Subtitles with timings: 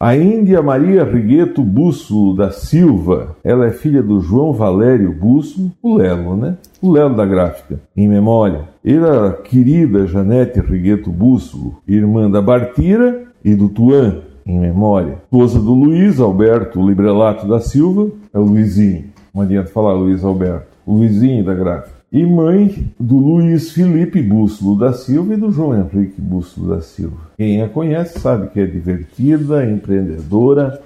[0.00, 5.96] A Índia Maria Rigueto Busso da Silva, ela é filha do João Valério Busso, o
[5.96, 6.56] Lelo, né?
[6.80, 8.68] O Lelo da gráfica, em memória.
[8.84, 15.16] Era a querida Janete Rigueto Busso, irmã da Bartira e do Tuan, em memória.
[15.24, 19.06] Esposa do Luiz Alberto Librelato da Silva, é o Luizinho.
[19.34, 20.68] Não adianta falar Luiz Alberto.
[20.86, 25.78] O Luizinho da gráfica e mãe do Luiz Felipe Bússolo da Silva e do João
[25.78, 27.18] Henrique Bússolo da Silva.
[27.36, 30.80] Quem a conhece sabe que é divertida, empreendedora,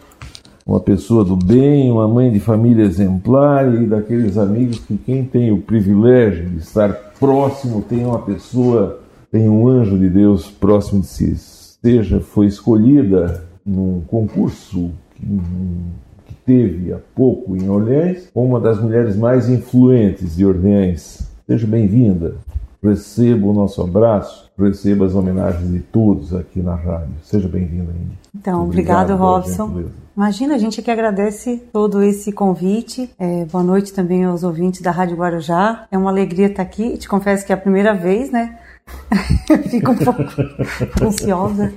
[0.66, 5.52] uma pessoa do bem, uma mãe de família exemplar e daqueles amigos que quem tem
[5.52, 11.06] o privilégio de estar próximo tem uma pessoa, tem um anjo de Deus próximo de
[11.06, 11.36] si.
[11.36, 14.90] Seja, foi escolhida num concurso
[16.44, 21.30] teve há pouco em Orleans, uma das mulheres mais influentes de Orleans.
[21.46, 22.36] Seja bem-vinda.
[22.82, 27.14] Receba o nosso abraço, receba as homenagens de todos aqui na rádio.
[27.22, 28.18] Seja bem-vinda, Índia.
[28.34, 29.84] Então, obrigado, obrigado Robson.
[30.16, 33.08] Imagina, a gente que agradece todo esse convite.
[33.16, 35.86] É, boa noite também aos ouvintes da Rádio Guarujá.
[35.92, 36.98] É uma alegria estar aqui.
[36.98, 38.58] Te confesso que é a primeira vez, né?
[39.70, 40.22] Fico um pouco
[41.00, 41.72] ansiosa.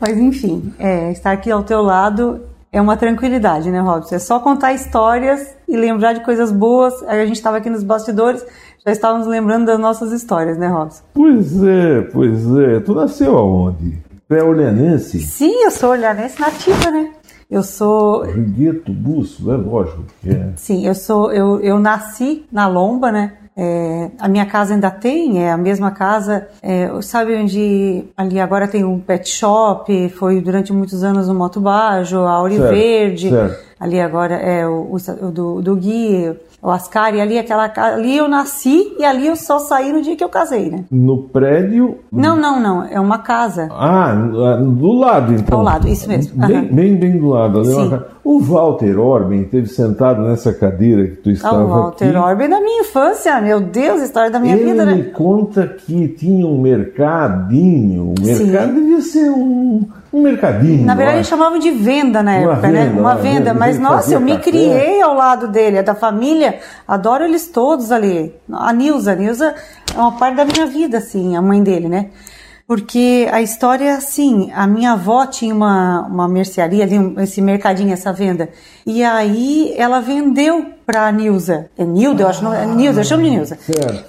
[0.00, 2.42] Mas enfim, é, estar aqui ao teu lado
[2.76, 4.16] é uma tranquilidade, né, Robson?
[4.16, 6.92] É só contar histórias e lembrar de coisas boas.
[7.04, 8.44] Aí a gente estava aqui nos bastidores,
[8.84, 11.02] já estávamos lembrando das nossas histórias, né, Robson?
[11.14, 12.80] Pois é, pois é.
[12.80, 13.96] Tu nasceu aonde?
[14.28, 15.20] Tu é olhanense?
[15.20, 17.12] Sim, eu sou olhanense nativa, né?
[17.50, 18.24] Eu sou.
[18.24, 20.52] Rigueto Busso, é lógico que é.
[20.56, 21.32] Sim, eu sou.
[21.32, 23.32] Eu, eu nasci na Lomba, né?
[23.58, 28.68] É, a minha casa ainda tem, é a mesma casa, é, sabe onde ali agora
[28.68, 33.30] tem um pet shop, foi durante muitos anos o Moto Bajo, a Auri certo, Verde,
[33.30, 33.64] certo.
[33.80, 38.94] ali agora é o, o, do, do Gui, o Ascari, ali aquela ali eu nasci
[38.98, 40.84] e ali eu só saí no dia que eu casei, né?
[40.90, 41.98] No prédio?
[42.10, 43.68] Não, não, não, é uma casa.
[43.70, 45.58] Ah, do lado então.
[45.58, 46.34] Ao lado, isso mesmo.
[46.46, 46.74] Bem, uhum.
[46.74, 47.60] bem, bem, do lado.
[47.60, 48.00] É Sim.
[48.24, 52.16] O Walter Orben esteve sentado nessa cadeira que tu estava O Walter aqui.
[52.16, 54.92] Orben da minha infância, meu Deus, história da minha Ele vida, né?
[54.92, 58.74] Ele conta que tinha um mercadinho, o mercado Sim.
[58.74, 59.86] devia ser um
[60.16, 60.84] um mercadinho.
[60.84, 62.84] Na verdade, eles chamavam de venda na uma época, né?
[62.84, 63.00] venda, né?
[63.00, 63.38] Uma, venda.
[63.38, 63.54] venda.
[63.54, 64.50] Mas, nossa, eu me café.
[64.50, 66.58] criei ao lado dele, é da família.
[66.86, 68.34] Adoro eles todos ali.
[68.52, 69.54] A Nilza, a Nilza
[69.94, 72.06] é uma parte da minha vida, assim, a mãe dele, né?
[72.66, 76.84] Porque a história é assim, a minha avó tinha uma, uma mercearia,
[77.18, 78.48] esse mercadinho, essa venda.
[78.84, 81.70] E aí ela vendeu para a Nilza.
[81.78, 83.56] É Nilda, eu acho, não, é Nilza, eu chamo de Nilza.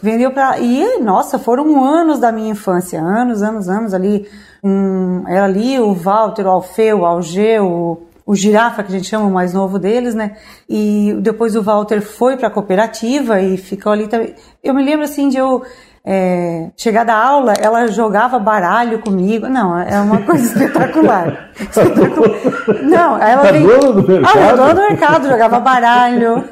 [0.01, 4.28] Vendeu para e nossa, foram anos da minha infância, anos, anos, anos ali
[4.63, 9.07] um, ela ali, o Walter, o Alfeu, o Algeu, o, o Girafa, que a gente
[9.07, 10.35] chama o mais novo deles, né?
[10.68, 14.35] E depois o Walter foi para a cooperativa e ficou ali também.
[14.63, 15.63] Eu me lembro assim de eu
[16.09, 19.50] é, chegar da aula, ela jogava baralho comigo.
[19.50, 21.50] Não, é uma coisa espetacular.
[22.84, 23.68] Não, ela a vem...
[23.68, 24.40] dona do mercado?
[24.40, 26.45] Ah, a dona do mercado, jogava baralho.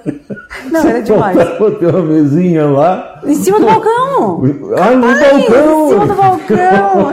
[0.70, 1.38] Não, era demais.
[1.80, 3.22] Tem uma mesinha lá.
[3.26, 4.44] Em cima do balcão.
[4.78, 5.40] Ah, no balcão.
[5.40, 7.12] Em cima do balcão.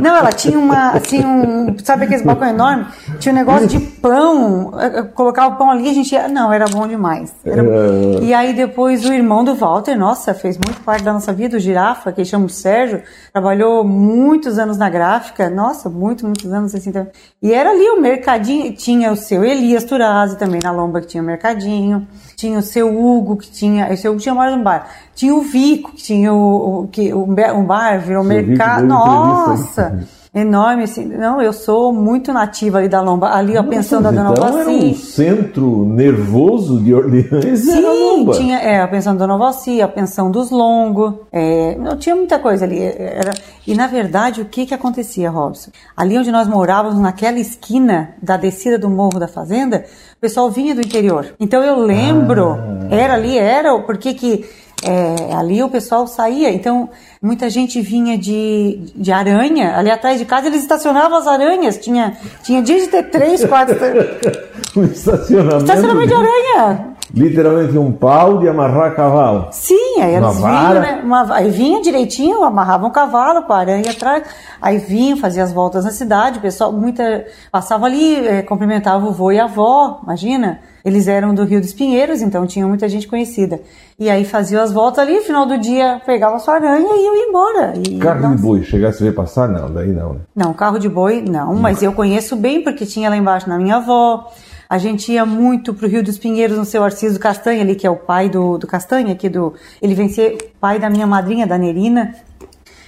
[0.00, 2.86] Não, ela tinha uma, assim, um, sabe aqueles balcão enorme?
[3.18, 4.72] Tinha um negócio de pão,
[5.14, 7.32] colocava o pão ali, a gente ia, não, era bom demais.
[7.44, 7.62] Era...
[7.62, 8.18] É...
[8.22, 11.60] E aí depois o irmão do Walter, nossa, fez muito parte da nossa vida, o
[11.74, 13.02] Girafa, que chama o Sérgio,
[13.32, 17.12] trabalhou muitos anos na gráfica, nossa, muitos, muitos anos assim também.
[17.42, 21.22] E era ali o mercadinho, tinha o seu Elias Turazzi também na Lomba, que tinha
[21.22, 24.88] o mercadinho, tinha o seu Hugo, que tinha, o seu Hugo tinha mais um bar,
[25.14, 30.06] tinha o Vico, que tinha o, o que, um bar, virou mercado, nossa!
[30.34, 31.04] enorme, assim.
[31.04, 33.30] Não, eu sou muito nativa ali da Lomba.
[33.30, 34.60] Ali, a pensão da Dona então Valci.
[34.60, 39.86] Era um centro nervoso de Orleans Sim, tinha é, a pensão da Dona Valci, a
[39.86, 41.20] pensão dos Longo.
[41.30, 42.80] É, não tinha muita coisa ali.
[42.82, 43.32] Era,
[43.66, 45.70] e, na verdade, o que que acontecia, Robson?
[45.96, 49.84] Ali onde nós morávamos, naquela esquina da descida do Morro da Fazenda,
[50.16, 51.34] o pessoal vinha do interior.
[51.38, 52.88] Então, eu lembro, ah.
[52.90, 54.44] era ali, era, porque que
[54.84, 56.90] é, ali o pessoal saía, então
[57.20, 62.16] muita gente vinha de, de aranha, ali atrás de casa eles estacionavam as aranhas, tinha,
[62.42, 63.74] tinha dia de ter três, quatro...
[64.76, 66.94] um estacionamento, estacionamento de aranha.
[67.14, 69.48] Literalmente um pau de amarrar cavalo.
[69.52, 71.00] Sim, aí eles vinham, né?
[71.04, 74.24] Uma, aí vinha direitinho, amarravam o cavalo com a aranha atrás,
[74.60, 79.12] aí vinham, faziam as voltas na cidade, o pessoal muita, passava ali, é, cumprimentava o
[79.12, 80.60] vô e a avó, imagina?
[80.84, 83.60] Eles eram do Rio dos Pinheiros, então tinha muita gente conhecida.
[83.98, 87.28] E aí faziam as voltas ali, final do dia pegava a sua aranha e ia
[87.28, 87.72] embora.
[87.88, 89.48] E, carro de boi, chegasse a ver passar?
[89.48, 90.14] Não, daí não.
[90.14, 90.20] Né?
[90.36, 93.76] Não, carro de boi não, mas eu conheço bem porque tinha lá embaixo na minha
[93.76, 94.30] avó.
[94.68, 97.90] A gente ia muito pro Rio dos Pinheiros no seu Arciso Castanha ali, que é
[97.90, 99.54] o pai do, do Castanha, aqui do.
[99.80, 102.14] Ele vencia pai da minha madrinha, da Nerina.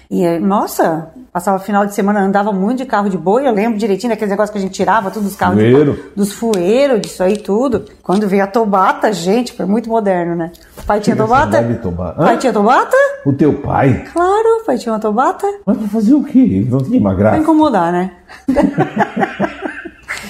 [0.08, 4.12] E, nossa, passava final de semana, andava muito de carro de boi, eu lembro direitinho
[4.12, 5.92] daqueles negócios que a gente tirava todos os carros Fueiro.
[5.94, 7.84] de boi, dos fueiros, disso aí tudo.
[8.04, 10.52] Quando veio a Tobata, gente, foi muito moderno, né?
[10.78, 11.58] O pai tinha Tobata?
[11.60, 12.96] O pai tinha Tobata?
[13.24, 14.04] O teu pai?
[14.12, 15.46] Claro, o pai tinha uma Tobata.
[15.66, 16.64] Mas pra fazer o quê?
[16.70, 17.38] Não tinha uma Pra graça.
[17.38, 18.12] incomodar, né?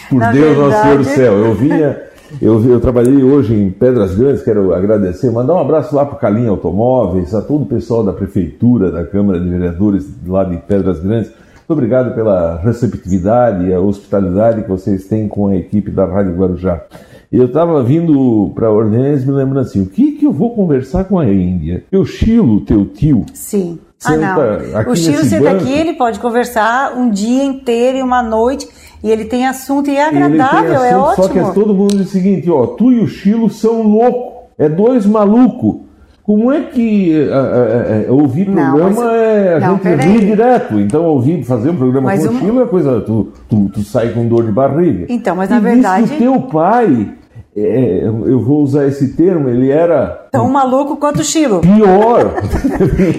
[0.08, 1.32] Por Na Deus, nosso Senhor do verdade- céu.
[1.34, 2.00] Eu vinha,
[2.40, 6.18] eu, eu trabalhei hoje em Pedras Grandes, quero agradecer, mandar um abraço lá para o
[6.18, 11.00] Calinha Automóveis, a todo o pessoal da Prefeitura, da Câmara de Vereadores lá de Pedras
[11.00, 11.30] Grandes.
[11.30, 16.36] Muito obrigado pela receptividade e a hospitalidade que vocês têm com a equipe da Rádio
[16.36, 16.82] Guarujá.
[17.30, 21.18] Eu estava vindo para Orleans me lembrando assim, o que, que eu vou conversar com
[21.18, 21.84] a Índia?
[21.90, 23.80] Eu Chilo, teu tio, Sim.
[23.98, 24.82] Senta ah, não.
[24.82, 25.64] O nesse senta banco.
[25.64, 28.68] aqui, ele pode conversar um dia inteiro e uma noite,
[29.06, 31.54] e ele tem assunto e é agradável, é assunto, Só que ótimo.
[31.54, 35.86] todo mundo diz o seguinte, ó, tu e o Chilo são loucos, é dois malucos.
[36.24, 40.26] Como é que é, é, é, ouvir Não, programa mas- é a não, gente rir
[40.26, 40.80] direto?
[40.80, 43.82] Então ouvir, fazer um programa Mas com o uma- Chilo é coisa, tu, tu, tu
[43.84, 45.06] sai com dor de barriga.
[45.08, 47.08] Então, mas E na diz verdade- que o teu pai,
[47.56, 51.60] é, eu vou usar esse termo, ele era Tão maluco quanto o Chilo.
[51.60, 52.34] pior.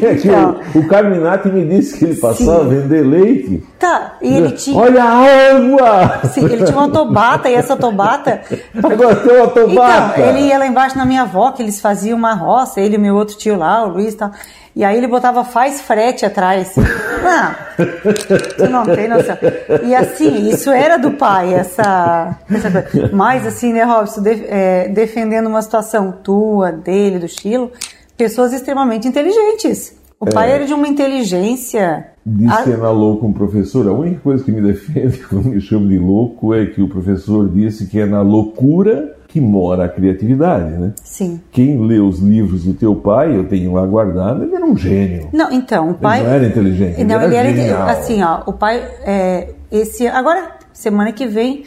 [0.04, 0.58] É Então.
[0.76, 3.64] o, o Carminati me disse que ele passava a vender leite.
[3.80, 4.78] Tá, e ele tinha.
[4.78, 6.22] Olha a água!
[6.30, 8.42] Sim, ele tinha uma tobata, e essa tobata.
[8.84, 10.20] Agora tem uma tobata.
[10.22, 13.00] Então, ele ia lá embaixo na minha avó, que eles faziam uma roça, ele e
[13.00, 14.32] meu outro tio lá, o Luiz e tal.
[14.78, 16.76] E aí ele botava faz frete atrás.
[16.76, 17.56] Não,
[18.58, 19.36] tu não tem noção.
[19.84, 23.10] E assim, isso era do pai, essa, essa coisa.
[23.12, 27.72] Mas assim, né, Robson, de- é, defendendo uma situação tua, dele, do Chilo,
[28.16, 29.98] pessoas extremamente inteligentes.
[30.20, 32.08] O pai era de uma inteligência.
[32.24, 33.88] Diz a- que é na louco um professor.
[33.88, 37.50] A única coisa que me defende quando me chamo de louco é que o professor
[37.50, 40.94] disse que é na loucura que mora a criatividade, né?
[41.04, 41.42] Sim.
[41.52, 45.30] Quem lê os livros do teu pai, eu tenho lá guardado, ele era um gênio.
[45.34, 46.24] Não, então, o pai.
[46.24, 47.88] não era inteligente, ele Não, era ele era inte- genial.
[47.90, 48.42] assim, ó.
[48.46, 51.64] O pai, é, esse agora semana que vem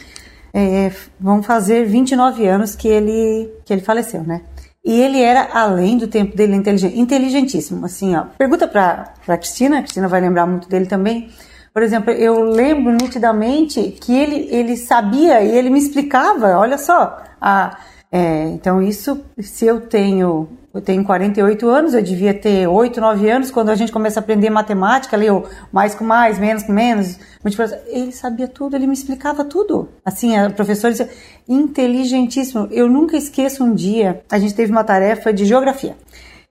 [0.55, 0.91] é,
[1.21, 4.41] vão fazer 29 anos que ele que ele faleceu, né?
[4.85, 8.25] E ele era além do tempo dele inteligente, inteligentíssimo, assim, ó.
[8.39, 11.29] Pergunta para para Cristina, a Cristina vai lembrar muito dele também.
[11.73, 17.19] Por exemplo, eu lembro nitidamente que ele ele sabia e ele me explicava, olha só,
[17.40, 17.78] a
[18.12, 23.28] é, então isso, se eu tenho eu tenho 48 anos, eu devia ter 8, 9
[23.28, 25.26] anos, quando a gente começa a aprender matemática, ali,
[25.72, 27.19] mais com mais, menos com menos,
[27.88, 29.88] ele sabia tudo, ele me explicava tudo.
[30.04, 31.10] Assim, a professora dizia,
[31.48, 32.69] inteligentíssimo.
[32.70, 35.96] Eu nunca esqueço um dia, a gente teve uma tarefa de geografia,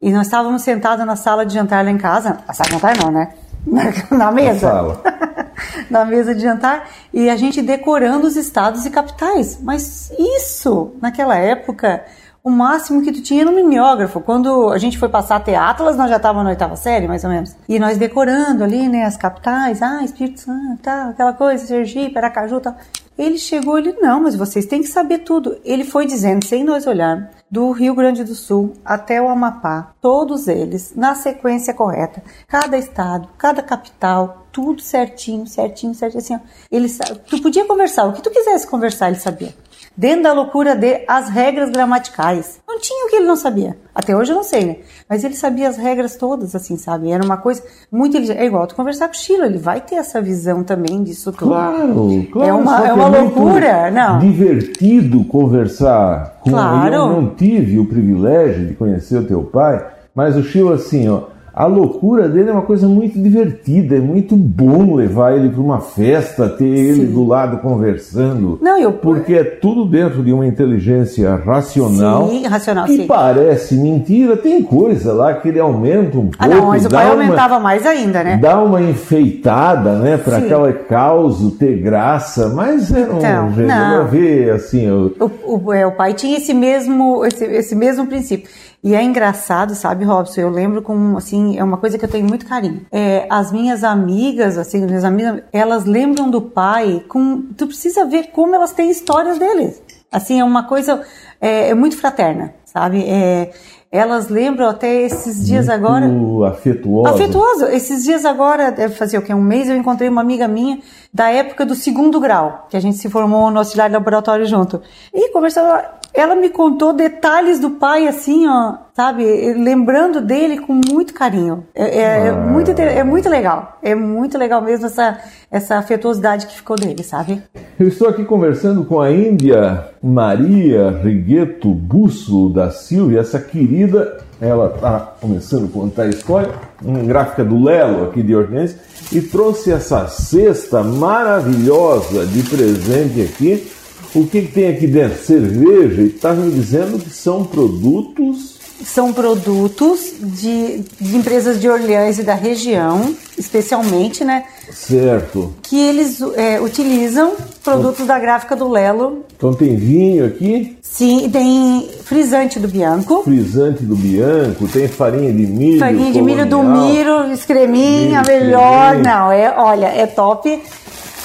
[0.01, 2.97] e nós estávamos sentados na sala de jantar lá em casa, a sala de jantar
[2.97, 3.33] não, né?
[3.65, 5.01] Na, na mesa
[5.89, 9.59] na mesa de jantar e a gente decorando os estados e capitais.
[9.61, 12.03] Mas isso, naquela época,
[12.43, 14.21] o máximo que tu tinha era um mimeógrafo.
[14.21, 17.23] Quando a gente foi passar a ter Atlas, nós já estávamos na oitava série, mais
[17.23, 17.55] ou menos.
[17.67, 22.59] E nós decorando ali, né, as capitais, ah, Espírito Santo, tal, aquela coisa, Sergipe, Aracaju,
[22.59, 22.75] tal.
[23.17, 25.57] Ele chegou, ele, não, mas vocês têm que saber tudo.
[25.65, 30.47] Ele foi dizendo, sem nós olharmos, do Rio Grande do Sul até o Amapá, todos
[30.47, 32.21] eles, na sequência correta.
[32.47, 36.19] Cada estado, cada capital, tudo certinho, certinho, certinho.
[36.19, 36.39] Assim, ó.
[36.71, 36.87] ele,
[37.27, 39.53] tu podia conversar, o que tu quisesse conversar, ele sabia.
[39.97, 42.59] Dentro da loucura de as regras gramaticais.
[42.67, 43.75] Não tinha o que ele não sabia.
[43.93, 44.75] Até hoje eu não sei, né?
[45.09, 47.11] Mas ele sabia as regras todas, assim, sabe?
[47.11, 48.37] Era uma coisa muito inteligente.
[48.39, 51.49] É igual tu conversar com o Chilo, ele vai ter essa visão também disso tudo.
[51.49, 52.49] Claro, claro.
[52.49, 54.19] É uma- é uma muito loucura, não.
[54.19, 56.93] Divertido conversar com Claro.
[56.95, 61.23] Eu não tive o privilégio de conhecer o teu pai, mas o Chilo, assim, ó,
[61.53, 65.79] a loucura dele é uma coisa muito divertida, é muito bom levar ele para uma
[65.81, 68.57] festa, ter ele do lado conversando.
[68.61, 72.29] Não, eu- Porque é tudo dentro de uma inteligência racional.
[72.29, 73.07] Sim, racional, que sim.
[73.07, 76.35] parece mentira, tem coisa lá que ele aumenta um pouco.
[76.39, 78.37] Ah, não, mas o pai uma- aumentava mais ainda, né?
[78.41, 84.07] Dá uma enfeitada, né, para aquela caos ter graça, mas era um Então, jeito não.
[84.07, 85.13] ver, assim, eu,
[85.45, 88.49] O, o- é, o pai tinha esse mesmo, esse, esse mesmo princípio.
[88.83, 90.41] E é engraçado, sabe, Robson?
[90.41, 92.85] Eu lembro com, assim, é uma coisa que eu tenho muito carinho.
[92.91, 97.43] É, as minhas amigas, assim, minhas amigas, elas lembram do pai com.
[97.57, 99.81] Tu precisa ver como elas têm histórias deles.
[100.11, 101.01] Assim, é uma coisa
[101.41, 103.03] é, é muito fraterna, sabe?
[103.07, 103.51] É,
[103.91, 106.07] elas lembram até esses dias agora.
[106.07, 107.15] muito afetuosa.
[107.15, 107.65] Afetuoso.
[107.65, 109.33] Esses dias agora, deve fazer o quê?
[109.33, 110.79] Um mês, eu encontrei uma amiga minha
[111.11, 114.81] da época do segundo grau, que a gente se formou no auxiliar de laboratório junto.
[115.13, 115.83] E conversando,
[116.13, 119.23] ela me contou detalhes do pai, assim, ó, sabe?
[119.53, 121.65] Lembrando dele com muito carinho.
[121.73, 122.33] É, é- é Ah.
[122.35, 123.77] muito, é muito legal.
[123.81, 125.17] É muito legal mesmo essa,
[125.51, 127.41] essa afetuosidade que ficou dele, sabe?
[127.79, 134.71] Eu estou aqui conversando com a Índia Maria Rigueto Busso da Silva, essa querida ela
[134.73, 136.49] está começando a contar a história,
[136.81, 138.77] uma gráfica do Lelo aqui de Hortense,
[139.11, 143.71] e trouxe essa cesta maravilhosa de presente aqui.
[144.15, 145.23] O que, que tem aqui dentro?
[145.23, 152.17] Cerveja, e está me dizendo que são produtos são produtos de, de, empresas de Orleans
[152.17, 154.45] e da região, especialmente, né?
[154.71, 155.53] Certo.
[155.61, 159.25] Que eles é, utilizam produtos da gráfica do Lelo.
[159.35, 160.77] Então tem vinho aqui?
[160.81, 163.23] Sim, tem frisante do Bianco.
[163.23, 165.79] Frisante do Bianco, tem farinha de milho.
[165.79, 168.97] Farinha de milho do Miro, escreminha, melhor.
[168.97, 170.61] Não, é, olha, é top.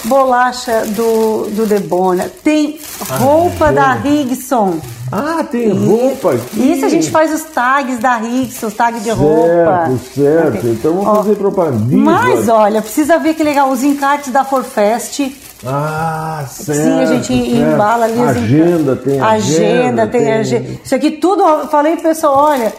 [0.05, 2.31] Bolacha do, do Debona.
[2.43, 2.79] Tem
[3.19, 4.79] roupa ah, da Rigson.
[5.11, 6.73] Ah, tem roupa aqui.
[6.73, 9.91] Isso a gente faz os tags da Rigson, os tags de certo, roupa.
[10.15, 10.71] Certo, okay.
[10.73, 11.97] então vamos Ó, fazer propaganda.
[11.97, 15.21] Mas olha, precisa ver que legal, os encartes da Forfest
[15.67, 16.83] ah, certo.
[16.83, 17.73] Sim, a gente certo.
[17.73, 18.21] embala ali.
[18.21, 19.27] Agenda, tem agenda.
[19.27, 20.81] Agenda, tem, tem agenda.
[20.85, 22.73] Isso aqui tudo, eu falei pro pessoal, olha,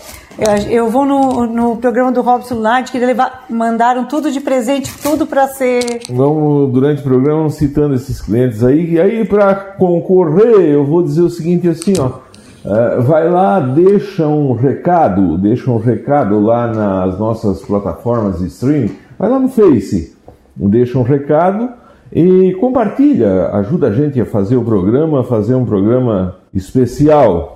[0.69, 5.25] eu vou no, no programa do Robson Lard, que levar, mandaram tudo de presente, tudo
[5.25, 6.01] para ser.
[6.09, 8.93] Vamos, durante o programa, citando esses clientes aí.
[8.93, 12.25] E aí, para concorrer, eu vou dizer o seguinte assim, ó.
[12.65, 18.95] Uh, vai lá, deixa um recado, deixa um recado lá nas nossas plataformas de streaming.
[19.19, 20.17] Vai lá no Face,
[20.55, 21.69] deixa um recado
[22.11, 27.54] e compartilha, ajuda a gente a fazer o programa, fazer um programa especial.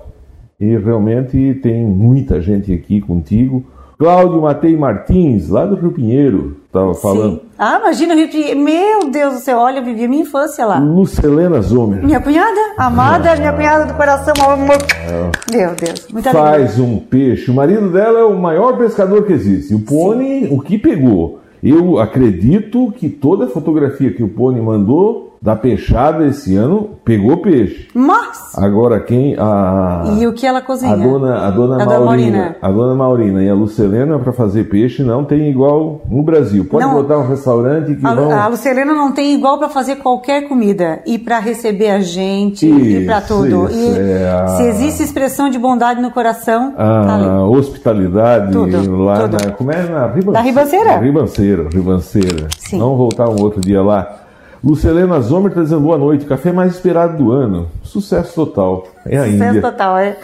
[0.59, 3.63] E realmente tem muita gente aqui contigo.
[3.97, 7.41] Cláudio Matei Martins, lá do Rio Pinheiro, estava falando.
[7.57, 8.59] Ah, imagina o Rio Pinheiro.
[8.59, 10.79] Meu Deus do céu, olha, eu vivi a minha infância lá.
[10.79, 12.03] Lucelena Zomer.
[12.03, 14.33] Minha cunhada, amada, ah, minha cunhada do coração.
[14.39, 15.57] É.
[15.57, 16.83] Meu Deus, muita Faz alegria.
[16.85, 17.51] um peixe.
[17.51, 19.75] O marido dela é o maior pescador que existe.
[19.75, 21.39] O Pony, o que pegou?
[21.61, 27.37] Eu acredito que toda a fotografia que o Pony mandou da peixada esse ano pegou
[27.37, 27.87] peixe.
[27.93, 30.93] Mas agora quem a E o que ela cozinha?
[30.93, 34.65] A dona a dona a Maurina, Maurina, a dona Maurina e a Lucelena para fazer
[34.65, 36.65] peixe não tem igual no Brasil.
[36.65, 39.97] Pode não, botar um restaurante que a, vão A Lucelena não tem igual para fazer
[39.97, 43.69] qualquer comida e para receber a gente isso, e para tudo.
[43.69, 44.47] Isso, e é a...
[44.47, 49.37] se existe expressão de bondade no coração, a tá hospitalidade tudo, lá tudo.
[49.45, 50.31] na como é na Ribanceira.
[50.33, 50.97] Da Ribanceira.
[50.97, 52.47] Ribanceira, Ribanceira.
[52.57, 52.79] Sim.
[52.79, 54.28] Vamos voltar um outro dia lá.
[54.63, 57.67] Lucelena Zomer está dizendo boa noite, café mais esperado do ano.
[57.83, 58.87] Sucesso total.
[59.05, 59.61] É a Sucesso Índia.
[59.61, 60.17] total, é.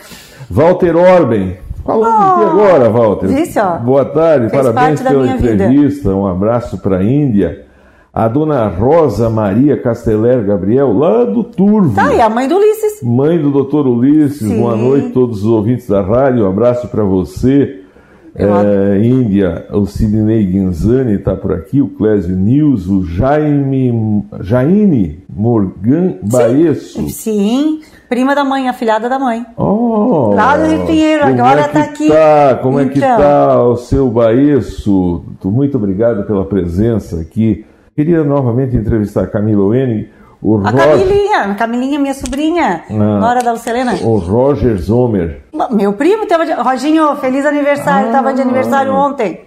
[0.50, 1.58] Walter Orben.
[1.86, 3.40] Falando oh, aqui agora, Walter.
[3.40, 3.78] Isso, ó.
[3.78, 6.10] Boa tarde, parabéns pela entrevista.
[6.10, 6.16] Vida.
[6.16, 7.66] Um abraço para a Índia.
[8.12, 11.94] A dona Rosa Maria Casteller Gabriel, lá do Turvo.
[11.94, 13.04] Tá aí, a mãe do Ulisses.
[13.04, 14.40] Mãe do doutor Ulisses.
[14.40, 14.60] Sim.
[14.62, 16.46] Boa noite a todos os ouvintes da rádio.
[16.46, 17.85] Um abraço para você.
[18.38, 26.16] É, Índia, o Sidney Guinzani está por aqui, o Clésio News, o Jaime, Jaine Morgan
[26.22, 27.08] Baesso.
[27.08, 29.46] Sim, prima da mãe, afilhada da mãe.
[29.56, 32.08] Oh, Lá do Rio Pinheiro, agora está é tá aqui.
[32.10, 32.90] Tá, como então.
[32.90, 33.72] é que está então.
[33.72, 35.24] o seu Baesso?
[35.46, 37.66] Muito obrigado pela presença aqui.
[37.96, 40.08] Queria novamente entrevistar a Camila Wenning
[40.46, 40.90] o a Roger...
[40.90, 43.96] Camilinha, Camilinha, minha sobrinha, ah, nora da Lucelena.
[44.04, 45.42] O Roger Zomer.
[45.72, 46.54] Meu primo, tava de...
[46.54, 49.42] Roginho, feliz aniversário, estava ah, de aniversário ontem.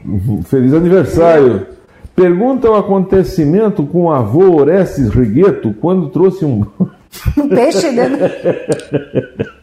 [0.46, 1.68] Feliz aniversário.
[2.16, 6.66] Pergunta o acontecimento com o avô Orestes Rigueto quando trouxe um...
[7.38, 8.18] um peixe dentro...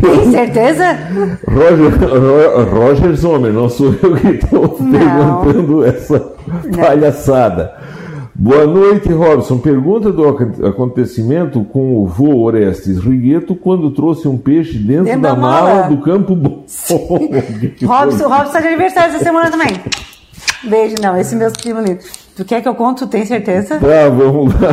[0.00, 0.98] Tem certeza?
[1.48, 1.92] Roger,
[2.72, 6.20] Roger Zomer, não sou eu que estou perguntando essa
[6.76, 7.72] palhaçada.
[8.36, 9.58] Boa noite, Robson.
[9.58, 10.26] Pergunta do
[10.66, 15.82] acontecimento com o vô Orestes Rigueto quando trouxe um peixe dentro, dentro da, da mala
[15.82, 16.64] do Campo Bom.
[17.86, 19.68] Robson, Robson está de aniversário essa semana também.
[20.66, 22.00] Beijo, não, esse meu primo lindo.
[22.36, 22.98] Tu quer que eu conte?
[22.98, 23.78] Tu tem certeza?
[23.78, 24.70] Tá, vamos lá.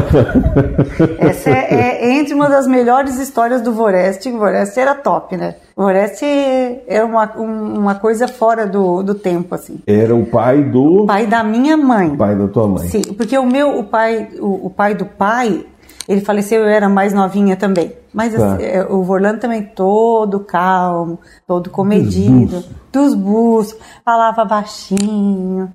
[1.19, 4.29] Essa é, é, entre uma das melhores histórias do Voreste.
[4.29, 5.55] O Voreste era top, né?
[5.75, 9.79] O Voreste é uma, uma coisa fora do, do tempo, assim.
[9.85, 11.03] Era o pai do...
[11.03, 12.09] O pai da minha mãe.
[12.09, 12.87] O pai da tua mãe.
[12.87, 15.63] Sim, porque o meu, o pai, o, o pai do pai,
[16.07, 17.93] ele faleceu, eu era mais novinha também.
[18.13, 18.55] Mas tá.
[18.55, 25.71] assim, é, o Vorlando também todo calmo, todo comedido, dos bus, falava baixinho,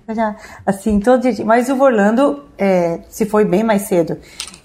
[0.65, 1.45] assim, todo dia.
[1.45, 4.19] Mas o Vorlando é, se foi bem mais cedo.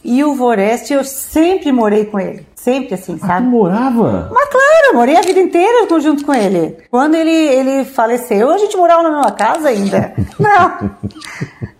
[0.04, 2.46] E o Voreste, eu sempre morei com ele.
[2.56, 3.48] Sempre assim, ah, sabe?
[3.48, 4.30] Ah, morava?
[4.32, 6.78] Mas claro, morei a vida inteira junto com ele.
[6.90, 10.14] Quando ele, ele faleceu, a gente morava na mesma casa ainda.
[10.40, 10.92] Não.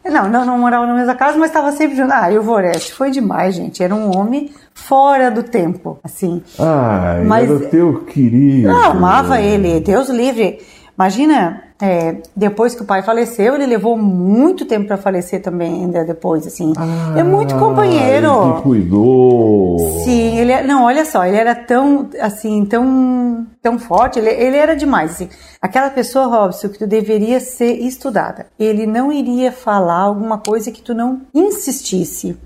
[0.04, 2.12] Não, não, não morava na mesma casa, mas estava sempre junto.
[2.12, 3.84] Ah, e o Voreste foi demais, gente.
[3.84, 6.42] Era um homem fora do tempo, assim.
[6.60, 8.70] Ah, mas, era teu querido.
[8.70, 10.60] Eu amava ele, Deus livre.
[10.98, 16.06] Imagina, É, depois que o pai faleceu, ele levou muito tempo para falecer também, ainda
[16.06, 16.74] depois, assim.
[16.78, 18.54] Ah, é muito companheiro.
[18.54, 19.80] Ele cuidou.
[20.04, 24.58] Sim, ele é, não, olha só, ele era tão, assim, tão, tão forte, ele, ele
[24.58, 25.30] era demais, assim.
[25.60, 28.46] Aquela pessoa, Robson, que tu deveria ser estudada.
[28.60, 32.38] Ele não iria falar alguma coisa que tu não insistisse.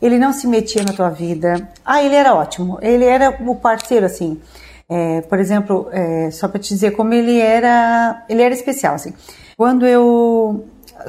[0.00, 1.68] Ele não se metia na tua vida.
[1.84, 2.78] Ah, ele era ótimo.
[2.80, 4.40] Ele era o parceiro, assim.
[4.88, 9.12] É, por exemplo, é, só para te dizer como ele era, ele era especial, assim.
[9.56, 10.64] Quando eu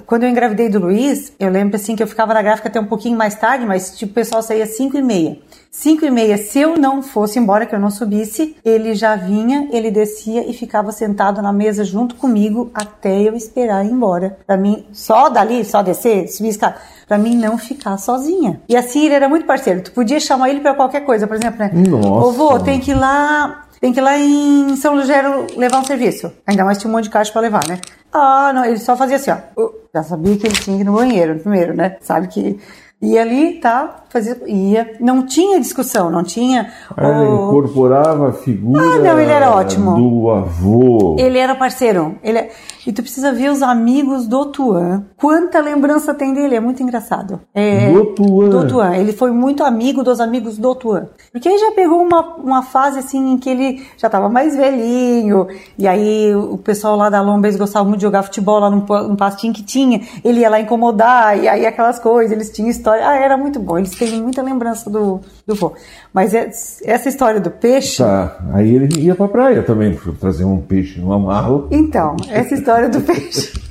[0.06, 2.86] quando eu engravidei do Luiz, eu lembro assim que eu ficava na gráfica até um
[2.86, 5.40] pouquinho mais tarde, mas tipo, o pessoal saía 5 e meia.
[5.72, 9.68] 5 e meia, se eu não fosse embora, que eu não subisse, ele já vinha,
[9.72, 14.38] ele descia e ficava sentado na mesa junto comigo até eu esperar ir embora.
[14.46, 16.76] Pra mim, só dali, só descer, subir escada,
[17.08, 18.62] pra mim não ficar sozinha.
[18.70, 19.82] E assim, ele era muito parceiro.
[19.82, 21.72] Tu podia chamar ele para qualquer coisa, por exemplo, né?
[21.74, 22.08] Nossa.
[22.10, 25.86] Ô, vô, tem que ir lá tem que ir lá em São Lugero levar um
[25.86, 26.32] serviço.
[26.46, 27.80] Ainda mais tinha um monte de caixa para levar, né?
[28.12, 29.70] Ah, não, ele só fazia assim, ó.
[29.94, 31.98] Já sabia que ele tinha que ir no banheiro primeiro, né?
[32.02, 32.60] Sabe que
[33.02, 34.04] ia ali, tá?
[34.10, 34.96] Fazia, ia.
[35.00, 36.72] Não tinha discussão, não tinha.
[36.98, 39.96] Ele incorporava a figura ah, não, ele era ótimo.
[39.96, 41.16] do avô.
[41.18, 42.16] Ele era parceiro.
[42.24, 42.52] Ele é...
[42.88, 45.06] E tu precisa ver os amigos do Tuan.
[45.16, 47.40] Quanta lembrança tem dele, é muito engraçado.
[47.54, 47.92] É...
[47.92, 48.50] Do Tuan.
[48.50, 48.96] Do Tuan.
[48.96, 51.08] Ele foi muito amigo dos amigos do Tuan.
[51.32, 55.48] Porque ele já pegou uma, uma fase assim em que ele já estava mais velhinho.
[55.78, 59.16] E aí o pessoal lá da Lombez gostava muito de jogar futebol lá num, num
[59.16, 60.02] pastinho que tinha.
[60.24, 63.08] Ele ia lá incomodar, e aí aquelas coisas, eles tinham história.
[63.08, 63.78] Ah, era muito bom.
[63.78, 65.74] Eles têm muita lembrança do, do vô.
[66.14, 66.50] Mas é,
[66.84, 67.98] essa história do peixe.
[67.98, 71.68] Tá, aí ele ia pra praia também, trazer um peixe numa mala.
[71.70, 73.54] Então, essa história do peixe.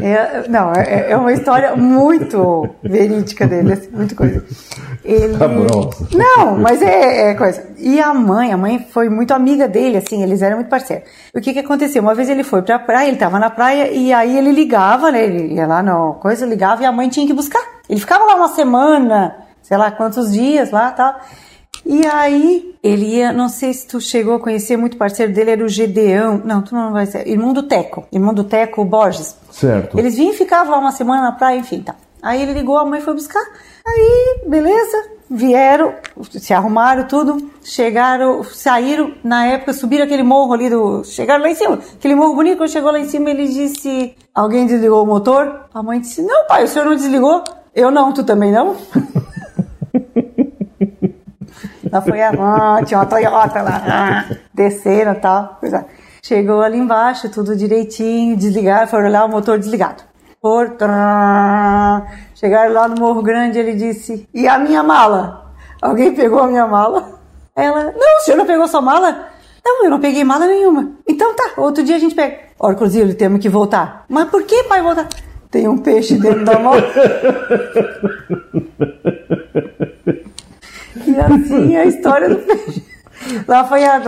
[0.00, 4.44] É, não, é, é, uma história muito verídica dele, assim, muito coisa.
[5.04, 5.36] Ele...
[6.14, 7.64] Não, mas é, é, coisa.
[7.78, 11.08] E a mãe, a mãe foi muito amiga dele, assim, eles eram muito parceiros.
[11.34, 12.02] O que que aconteceu?
[12.02, 15.24] Uma vez ele foi pra praia, ele tava na praia e aí ele ligava, né?
[15.24, 17.62] Ele ia lá na coisa, ligava e a mãe tinha que buscar.
[17.88, 21.20] Ele ficava lá uma semana, sei lá quantos dias lá tal.
[21.84, 25.64] E aí, ele ia, não sei se tu chegou a conhecer, muito parceiro dele era
[25.64, 26.40] o Gedeão.
[26.44, 27.26] Não, tu não vai ser.
[27.26, 28.06] Irmão do Teco.
[28.12, 29.36] Irmão do Teco Borges.
[29.50, 29.98] Certo.
[29.98, 31.94] Eles vinham e ficavam lá uma semana na praia, enfim, tá.
[32.22, 33.42] Aí ele ligou, a mãe foi buscar.
[33.84, 35.94] Aí, beleza, vieram,
[36.30, 41.02] se arrumaram tudo, chegaram, saíram, na época subiram aquele morro ali do.
[41.02, 44.66] Chegaram lá em cima, aquele morro bonito, quando chegou lá em cima, ele disse: Alguém
[44.66, 45.66] desligou o motor?
[45.74, 47.42] A mãe disse: Não, pai, o senhor não desligou?
[47.74, 48.76] Eu não, tu também não?
[51.92, 52.32] Lá foi a
[52.86, 54.24] tinha uma Toyota lá,
[54.54, 55.60] desceram e tal.
[56.22, 60.02] Chegou ali embaixo, tudo direitinho, desligaram, foram olhar o motor desligado.
[60.40, 60.74] Por,
[62.34, 65.52] chegaram lá no Morro Grande, ele disse, e a minha mala?
[65.82, 67.20] Alguém pegou a minha mala?
[67.54, 69.28] Ela, não, o senhor não pegou sua mala?
[69.62, 70.92] Não, eu não peguei mala nenhuma.
[71.06, 72.38] Então tá, outro dia a gente pega.
[72.58, 74.06] Ora, Cruzilho, temos que voltar.
[74.08, 75.08] Mas por que, pai, voltar?
[75.50, 76.82] Tem um peixe dentro da mala.
[81.06, 82.82] E assim a história do peixe.
[83.46, 83.98] Lá foi a.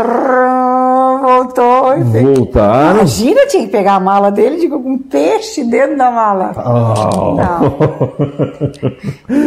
[1.21, 1.97] Voltou.
[2.05, 2.99] Voltaram.
[2.99, 6.53] Imagina, tinha que pegar a mala dele digo, com um peixe dentro da mala.
[6.57, 7.35] Oh.
[7.35, 7.77] Não.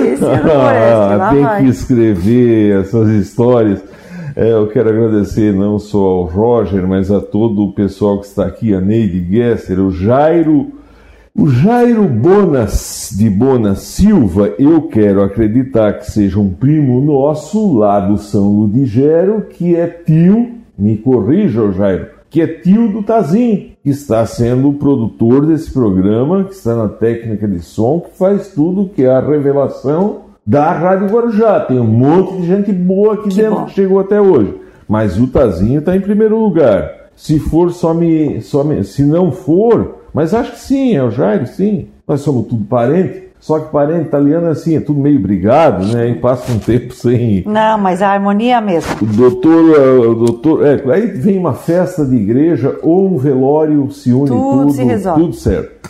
[0.06, 1.62] Esse não ah, Tem vai.
[1.62, 3.84] que escrever essas histórias.
[4.36, 8.46] É, eu quero agradecer não só ao Roger, mas a todo o pessoal que está
[8.46, 10.77] aqui, a Neide Gesser, o Jairo
[11.38, 18.00] o Jairo Bonas de Bona Silva, eu quero acreditar que seja um primo nosso lá
[18.00, 23.90] do São Ludigero, que é tio, me corrija, Jairo, que é tio do Tazim, que
[23.92, 28.90] está sendo o produtor desse programa, que está na técnica de som, que faz tudo
[28.90, 31.60] que é a revelação da Rádio Guarujá.
[31.60, 33.66] Tem um monte de gente boa aqui que dentro bom.
[33.66, 34.56] que chegou até hoje.
[34.90, 37.10] Mas o Tazinho está em primeiro lugar.
[37.16, 41.12] Se for só me, só me, se não for, mas acho que sim, é o
[41.12, 41.90] Jairo, sim.
[42.08, 43.28] Nós somos tudo parente.
[43.40, 46.10] Só que parente italiano é assim, é tudo meio brigado, né?
[46.10, 47.44] E passa um tempo sem.
[47.46, 48.96] Não, mas a harmonia é a mesma.
[49.00, 53.92] O doutor, é, o doutor, é, aí vem uma festa de igreja ou um velório,
[53.92, 55.22] se une tudo, tudo, se resolve.
[55.22, 55.88] tudo certo.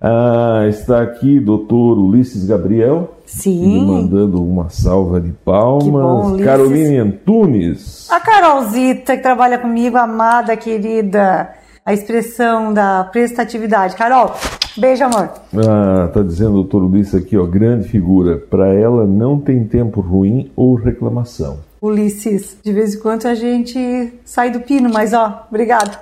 [0.00, 3.18] Ah, está aqui doutor Ulisses Gabriel.
[3.24, 3.86] Sim.
[3.86, 5.86] mandando uma salva de palmas.
[5.86, 8.10] Bom, Caroline Antunes.
[8.10, 13.96] A Carolzita, que trabalha comigo, amada, querida a expressão da prestatividade.
[13.96, 14.34] Carol,
[14.76, 15.30] beijo, amor.
[15.56, 18.36] Ah, tá dizendo o doutor Ulisses aqui, ó, grande figura.
[18.36, 21.58] Para ela não tem tempo ruim ou reclamação.
[21.80, 25.98] Ulisses, de vez em quando a gente sai do pino, mas ó, obrigado.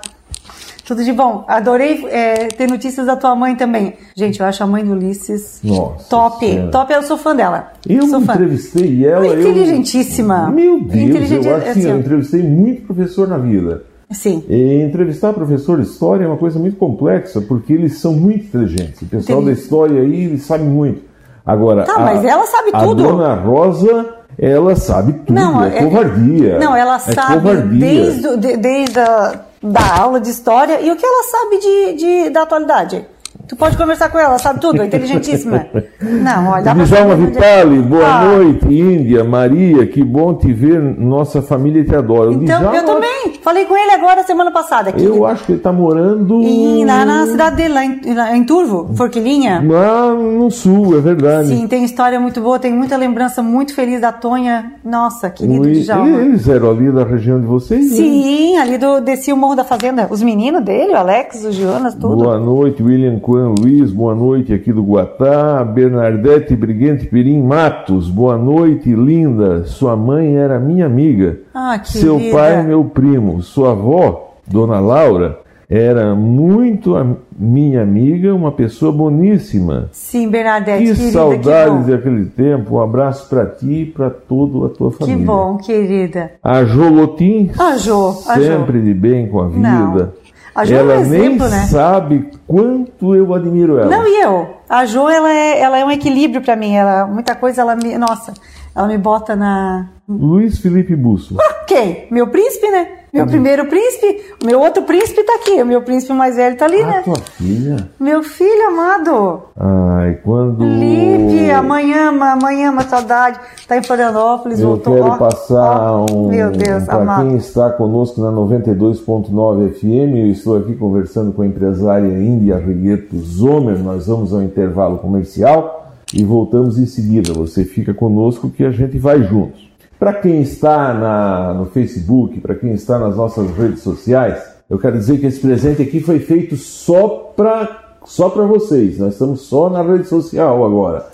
[0.89, 1.45] Tudo de bom.
[1.47, 3.93] Adorei é, ter notícias da tua mãe também.
[4.15, 6.43] Gente, eu acho a mãe do Ulisses Nossa top.
[6.47, 6.71] Senhora.
[6.71, 7.73] Top, eu sou fã dela.
[7.87, 9.07] Eu sou entrevistei fã.
[9.07, 9.27] ela.
[9.27, 10.45] Inteligentíssima.
[10.47, 10.51] Eu...
[10.51, 13.83] Meu Deus, eu, assim, assim, eu entrevistei muito professor na vida.
[14.11, 14.43] Sim.
[14.49, 19.01] E entrevistar professor de história é uma coisa muito complexa, porque eles são muito inteligentes.
[19.01, 19.55] O pessoal Entendi.
[19.55, 21.01] da história aí, sabem muito.
[21.45, 23.03] Agora, tá, a, mas ela sabe a tudo.
[23.03, 25.33] A dona Rosa, ela sabe tudo.
[25.33, 26.59] Não, é, é covardia.
[26.59, 27.79] Não, ela é sabe covardia.
[27.79, 32.29] desde, de, desde a da aula de história e o que ela sabe de, de
[32.29, 33.05] da atualidade.
[33.49, 35.65] Tu pode conversar com ela, sabe tudo, inteligentíssima.
[35.99, 36.71] Não, olha.
[36.71, 38.25] Djalma Vitali, boa ah.
[38.25, 42.31] noite, Índia, Maria, que bom te ver, nossa família te adora.
[42.31, 44.91] Então, Djalma, eu também, falei com ele agora semana passada.
[44.91, 45.03] Aqui.
[45.03, 46.41] Eu acho que ele está morando...
[46.43, 49.63] E na, na cidade dele, lá em, em Turvo, Forquilinha.
[49.67, 51.47] Lá no sul, é verdade.
[51.47, 54.73] Sim, tem história muito boa, tem muita lembrança muito feliz da Tonha.
[54.85, 56.21] Nossa, querido Ui, Djalma.
[56.21, 57.89] Eles eram ali da região de vocês?
[57.89, 57.97] Né?
[57.97, 58.61] Sim, né?
[58.61, 60.07] ali do, desci o Morro da Fazenda.
[60.11, 62.17] Os meninos dele, o Alex, o Jonas, tudo.
[62.17, 63.38] Boa noite, William Coelho.
[63.47, 65.63] Luiz, boa noite aqui do Guatá.
[65.63, 69.65] Bernardete Briguente Pirim Matos, boa noite, linda.
[69.65, 71.39] Sua mãe era minha amiga.
[71.53, 73.41] Ah, que Seu pai, meu primo.
[73.41, 77.05] Sua avó, Dona Laura, era muito a
[77.37, 79.87] minha amiga, uma pessoa boníssima.
[79.91, 82.75] Sim, Bernadette, que querida, saudades que daquele tempo.
[82.75, 85.19] Um abraço para ti e para toda a tua família.
[85.19, 86.31] Que bom, querida.
[86.43, 88.85] A Jolotim, a Jo, sempre a jo.
[88.85, 89.69] de bem com a vida.
[89.69, 90.11] Não.
[90.53, 91.67] A Jo ela é um exemplo, nem né?
[91.67, 93.89] sabe quanto eu admiro ela.
[93.89, 94.57] Não, e eu?
[94.67, 96.73] A Jo, ela é, ela é um equilíbrio para mim.
[96.75, 97.97] Ela, muita coisa, ela me.
[97.97, 98.33] Nossa,
[98.75, 99.89] ela me bota na.
[100.07, 101.37] Luiz Felipe Busso.
[101.61, 102.98] Ok, meu príncipe, né?
[103.11, 103.29] Meu uhum.
[103.29, 106.81] primeiro príncipe, o meu outro príncipe tá aqui, o meu príncipe mais velho tá ali,
[106.81, 107.01] ah, né?
[107.03, 107.89] tua filha?
[107.99, 109.41] Meu filho amado.
[109.57, 110.63] Ai, quando.
[110.63, 113.39] Lipe, amanhã, amanhã, uma saudade.
[113.67, 114.95] Tá em Florianópolis, Eu voltou.
[114.95, 116.29] Eu quero passar um.
[116.29, 121.47] Meu Deus, Para quem está conosco na 92.9 FM, eu estou aqui conversando com a
[121.47, 123.79] empresária Índia Regueto Zomer.
[123.79, 127.33] Nós vamos ao intervalo comercial e voltamos em seguida.
[127.33, 129.68] Você fica conosco que a gente vai juntos.
[129.99, 134.97] Para quem está na, no Facebook, para quem está nas nossas redes sociais, eu quero
[134.97, 138.97] dizer que esse presente aqui foi feito só para só para vocês.
[138.97, 141.05] Nós estamos só na rede social agora.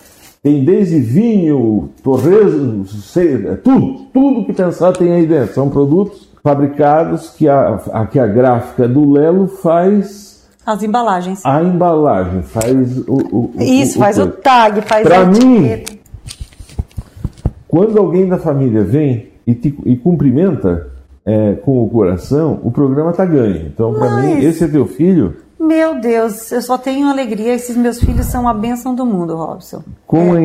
[0.43, 2.85] Tem desde vinho, torresmo,
[3.17, 5.55] é tudo, tudo que pensar tem aí dentro.
[5.55, 11.45] São produtos fabricados que a, a, que a gráfica do Lelo faz as embalagens.
[11.45, 13.13] A embalagem faz o.
[13.13, 15.83] o Isso, o, faz o, tag, faz Para mim,
[17.75, 20.87] quando alguém da família vem e, te, e cumprimenta
[21.25, 23.67] é, com o coração, o programa está ganho.
[23.67, 24.23] Então, para Mas...
[24.23, 25.35] mim, esse é teu filho.
[25.59, 27.53] Meu Deus, eu só tenho alegria.
[27.53, 29.83] Esses meus filhos são a bênção do mundo, Robson.
[30.07, 30.37] Com é.
[30.37, 30.41] a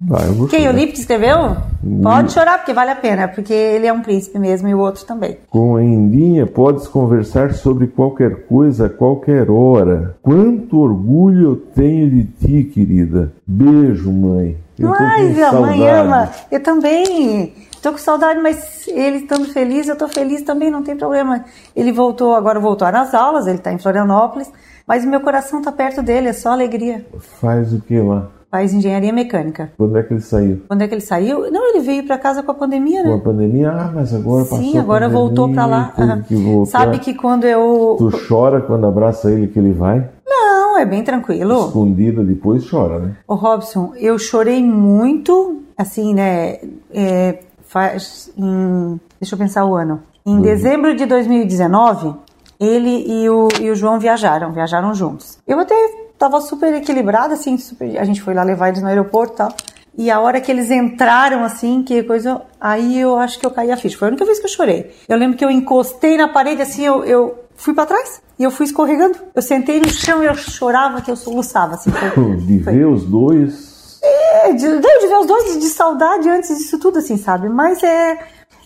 [0.00, 0.18] Endinha.
[0.38, 1.56] Vai, Quem o Lipe escreveu?
[2.02, 5.04] Pode chorar, porque vale a pena, porque ele é um príncipe mesmo e o outro
[5.04, 5.38] também.
[5.50, 10.16] Com a Endinha podes conversar sobre qualquer coisa a qualquer hora.
[10.22, 13.32] Quanto orgulho eu tenho de ti, querida.
[13.46, 14.56] Beijo, mãe.
[14.78, 16.30] Eu Mas a mãe ama.
[16.50, 17.52] Eu também.
[17.72, 21.44] Estou com saudade, mas ele estando feliz, eu estou feliz também, não tem problema.
[21.76, 24.50] Ele voltou, agora voltou nas aulas, ele está em Florianópolis,
[24.84, 27.06] mas o meu coração está perto dele, é só alegria.
[27.40, 28.30] Faz o que lá?
[28.50, 29.70] Faz engenharia mecânica.
[29.76, 30.62] Quando é que ele saiu?
[30.66, 31.50] Quando é que ele saiu?
[31.50, 33.10] Não, ele veio para casa com a pandemia, né?
[33.10, 33.70] Com a pandemia?
[33.70, 35.92] Ah, mas agora passou Sim, agora pandemia, voltou para lá.
[36.26, 37.96] Que Sabe que quando eu...
[37.98, 40.08] Tu chora quando abraça ele que ele vai?
[40.26, 41.66] Não, é bem tranquilo.
[41.66, 43.16] Escondida depois chora, né?
[43.26, 46.58] Ô Robson, eu chorei muito, assim, né?
[46.90, 50.00] É, faz, em, deixa eu pensar o ano.
[50.24, 50.40] Em uhum.
[50.40, 52.14] dezembro de 2019,
[52.58, 55.38] ele e o, e o João viajaram, viajaram juntos.
[55.46, 55.74] Eu até
[56.18, 59.54] tava super equilibrada, assim, super, a gente foi lá levar eles no aeroporto e tal.
[59.96, 62.42] E a hora que eles entraram, assim, que coisa.
[62.60, 63.98] Aí eu acho que eu caí a ficha.
[63.98, 64.94] Foi a única vez que eu chorei.
[65.08, 68.50] Eu lembro que eu encostei na parede, assim, eu, eu fui para trás e eu
[68.52, 69.18] fui escorregando.
[69.34, 71.74] Eu sentei no chão e eu chorava que eu soluçava.
[71.74, 72.72] Assim, foi, de foi.
[72.74, 73.98] ver os dois.
[74.00, 77.48] É, de, de ver os dois de saudade antes disso tudo, assim, sabe?
[77.48, 78.18] Mas é.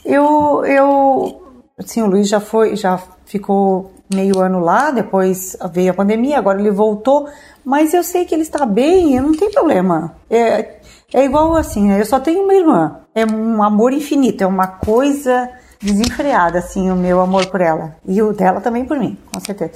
[0.05, 0.67] Eu.
[0.67, 1.43] eu
[1.85, 6.61] assim, o Luiz já foi, já ficou meio ano lá, depois veio a pandemia, agora
[6.61, 7.29] ele voltou,
[7.65, 10.15] mas eu sei que ele está bem, não tem problema.
[10.31, 10.77] É,
[11.13, 12.01] é igual assim, né?
[12.01, 16.97] eu só tenho uma irmã, é um amor infinito, é uma coisa desenfreada, assim, o
[16.97, 17.97] meu amor por ela.
[18.07, 19.73] E o dela também por mim, com certeza.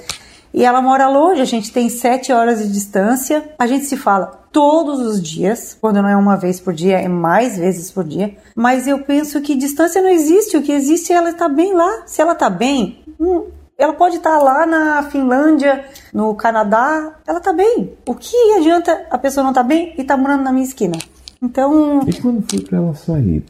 [0.53, 3.43] E ela mora longe, a gente tem sete horas de distância.
[3.59, 7.07] A gente se fala todos os dias, quando não é uma vez por dia, é
[7.07, 8.35] mais vezes por dia.
[8.55, 11.73] Mas eu penso que distância não existe, o que existe é ela estar tá bem
[11.73, 12.03] lá.
[12.05, 13.45] Se ela está bem, hum,
[13.77, 17.95] ela pode estar tá lá na Finlândia, no Canadá, ela está bem.
[18.07, 20.65] O que adianta a pessoa não estar tá bem e estar tá morando na minha
[20.65, 20.97] esquina?
[21.41, 22.01] Então.
[22.07, 23.43] E quando foi para ela sair?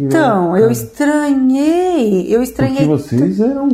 [0.00, 2.26] então, eu estranhei.
[2.34, 2.86] Eu estranhei.
[2.86, 3.68] Porque vocês eram.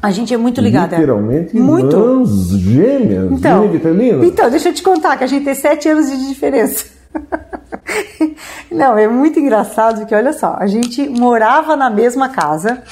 [0.00, 0.96] A gente é muito ligada.
[0.96, 1.96] Literalmente muito.
[1.96, 3.32] irmãs gêmeas.
[3.32, 3.70] Então,
[4.24, 6.86] então, deixa eu te contar que a gente tem sete anos de diferença.
[8.70, 12.82] Não, é muito engraçado que olha só, a gente morava na mesma casa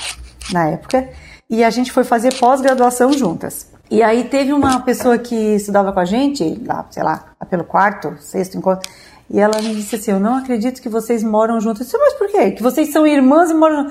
[0.53, 1.09] na época,
[1.49, 3.67] e a gente foi fazer pós-graduação juntas.
[3.91, 8.17] E aí teve uma pessoa que estudava com a gente, lá, sei lá, pelo quarto,
[8.21, 8.89] sexto encontro,
[9.33, 11.81] e ela me disse assim: Eu não acredito que vocês moram juntas.
[11.81, 12.51] Eu disse, Mas por quê?
[12.51, 13.91] Que vocês são irmãs e moram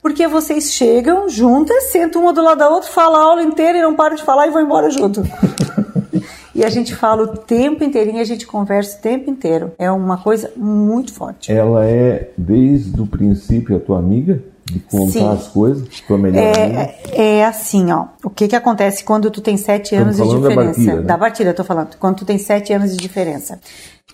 [0.00, 3.82] Porque vocês chegam juntas, sentam uma do lado da outra, falam a aula inteira e
[3.82, 5.22] não param de falar e vão embora junto.
[6.54, 9.72] e a gente fala o tempo inteirinho, a gente conversa o tempo inteiro.
[9.76, 11.50] É uma coisa muito forte.
[11.50, 14.40] Ela é, desde o princípio, a tua amiga?
[14.72, 15.28] De contar Sim.
[15.28, 18.06] as coisas, tua melhor é, é assim, ó.
[18.24, 21.02] O que que acontece quando tu tem sete anos de diferença?
[21.02, 21.50] Da Bartira, né?
[21.50, 21.96] da eu tô falando.
[21.98, 23.60] Quando tu tem sete anos de diferença.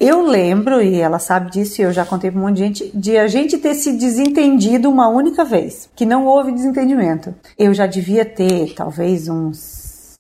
[0.01, 2.91] Eu lembro, e ela sabe disso, e eu já contei para um monte de gente,
[2.95, 7.35] de a gente ter se desentendido uma única vez, que não houve desentendimento.
[7.59, 9.78] Eu já devia ter, talvez, uns,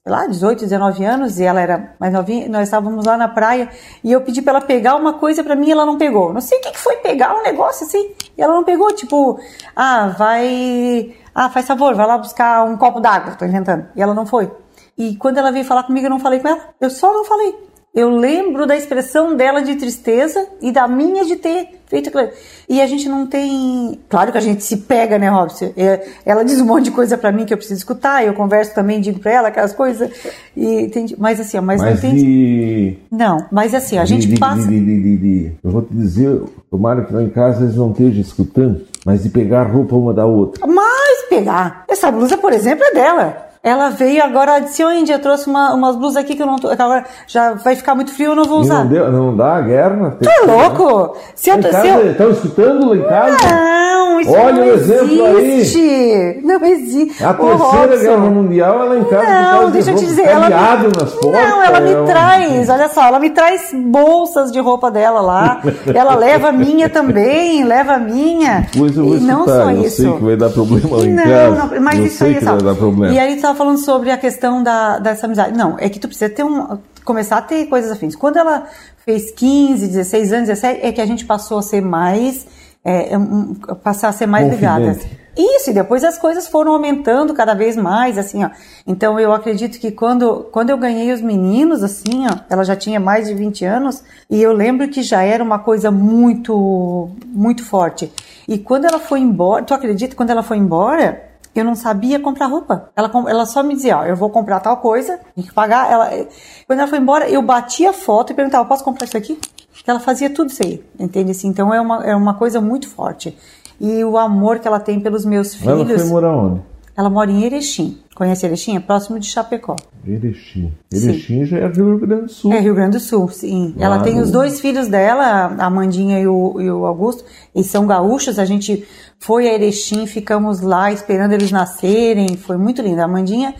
[0.08, 3.68] lá, 18, 19 anos, e ela era mais novinha, nós estávamos lá na praia,
[4.02, 6.32] e eu pedi para ela pegar uma coisa para mim e ela não pegou.
[6.32, 9.38] Não sei o que, que foi pegar um negócio assim, e ela não pegou, tipo,
[9.76, 13.86] ah, vai, ah, faz favor, vai lá buscar um copo d'água, tô inventando.
[13.94, 14.50] E ela não foi.
[14.98, 16.60] E quando ela veio falar comigo, eu não falei com ela.
[16.80, 17.67] Eu só não falei.
[17.98, 22.28] Eu lembro da expressão dela de tristeza e da minha de ter feito aquilo.
[22.68, 23.98] E a gente não tem.
[24.08, 25.72] Claro que a gente se pega, né, Robson?
[25.76, 28.72] É, ela diz um monte de coisa para mim que eu preciso escutar, eu converso
[28.72, 30.08] também, digo para ela aquelas coisas.
[30.56, 31.06] E tem...
[31.18, 32.14] Mas assim, mas, mas não tem.
[32.14, 32.98] De...
[33.10, 34.68] Não, mas assim, a gente de, passa.
[34.68, 39.24] De, eu vou te dizer, tomara que lá em casa eles não estejam escutando, mas
[39.24, 40.64] de pegar roupa uma da outra.
[40.68, 41.82] Mas pegar.
[41.88, 43.47] Essa blusa, por exemplo, é dela.
[43.62, 46.68] Ela veio agora, disse, ô Índia, trouxe uma, umas blusas aqui que eu não tô.
[46.68, 48.84] Agora já vai ficar muito frio, eu não vou usar.
[48.84, 50.16] Não, deu, não dá a guerra?
[50.22, 51.16] Tá louco?
[51.34, 52.10] Se eu, casa, se eu...
[52.10, 53.36] Estão escutando lá em casa?
[53.50, 55.78] Não, isso Olha não o exemplo existe.
[55.78, 56.40] aí.
[56.42, 57.24] Não existe.
[57.24, 59.26] A terceira guerra mundial, ela em casa.
[59.26, 60.26] Não, deixa eu te dizer.
[60.26, 60.88] Ela me...
[60.98, 64.90] nas portas, não, ela me é traz, olha só, ela me traz bolsas de roupa
[64.90, 65.60] dela lá.
[65.94, 68.66] ela leva a minha também, leva a minha.
[68.76, 70.02] Pois eu vou e não só eu isso.
[70.02, 71.74] sei que vai dar problema lá em não, casa.
[71.74, 73.14] Não, mas eu isso aí, que vai dar problema.
[73.14, 75.56] E aí tu tava falando sobre a questão da, dessa amizade.
[75.56, 78.14] Não, é que tu precisa ter um, começar a ter coisas afins.
[78.14, 78.66] Quando ela
[79.04, 82.46] fez 15, 16 anos, 17, é que a gente passou a ser mais,
[82.88, 85.06] é, um, passar a ser mais ligadas.
[85.36, 88.50] Isso, e depois as coisas foram aumentando cada vez mais, assim, ó.
[88.84, 92.98] Então eu acredito que quando, quando eu ganhei os meninos, assim, ó, ela já tinha
[92.98, 98.12] mais de 20 anos, e eu lembro que já era uma coisa muito, muito forte.
[98.48, 102.46] E quando ela foi embora, tu acredita, quando ela foi embora, eu não sabia comprar
[102.46, 102.90] roupa.
[102.96, 105.90] Ela, ela só me dizia, ó, eu vou comprar tal coisa, tem que pagar.
[105.90, 106.26] Ela,
[106.66, 109.38] quando ela foi embora, eu batia a foto e perguntava, posso comprar isso aqui?
[109.86, 111.30] Ela fazia tudo isso aí, entende?
[111.30, 113.36] Assim, então é uma, é uma coisa muito forte.
[113.80, 115.88] E o amor que ela tem pelos meus filhos...
[115.88, 116.60] Ela foi morar onde?
[116.98, 117.96] Ela mora em Erechim.
[118.12, 118.76] Conhece Erechim?
[118.76, 119.76] É próximo de Chapecó.
[120.04, 120.72] Erechim.
[120.92, 121.44] Erechim sim.
[121.44, 122.52] já é Rio Grande do Sul.
[122.52, 123.72] É Rio Grande do Sul, sim.
[123.78, 127.86] Ela tem os dois filhos dela, a Amandinha e o, e o Augusto, e são
[127.86, 128.36] gaúchos.
[128.36, 128.84] A gente
[129.20, 132.36] foi a Erechim, ficamos lá esperando eles nascerem.
[132.36, 133.00] Foi muito lindo.
[133.00, 133.54] A Amandinha é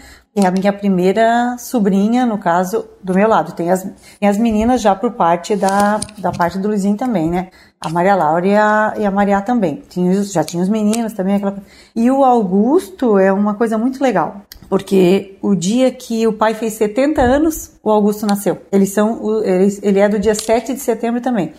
[0.46, 3.52] a minha primeira sobrinha, no caso, do meu lado.
[3.52, 3.82] Tem as,
[4.18, 7.48] tem as meninas já por parte da, da parte do Luizinho também, né?
[7.80, 9.82] A Maria Laura e a, e a Maria também.
[9.88, 11.36] Tinha, já tinha os meninos também.
[11.36, 11.62] Aquela...
[11.94, 14.42] E o Augusto é uma coisa muito legal.
[14.68, 18.58] Porque o dia que o pai fez 70 anos, o Augusto nasceu.
[18.70, 21.54] Eles são, ele, ele é do dia 7 de setembro também.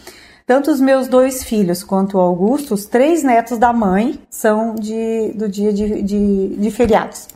[0.45, 5.31] Tanto os meus dois filhos quanto o Augusto, os três netos da mãe, são de,
[5.35, 7.27] do dia de, de, de feriados.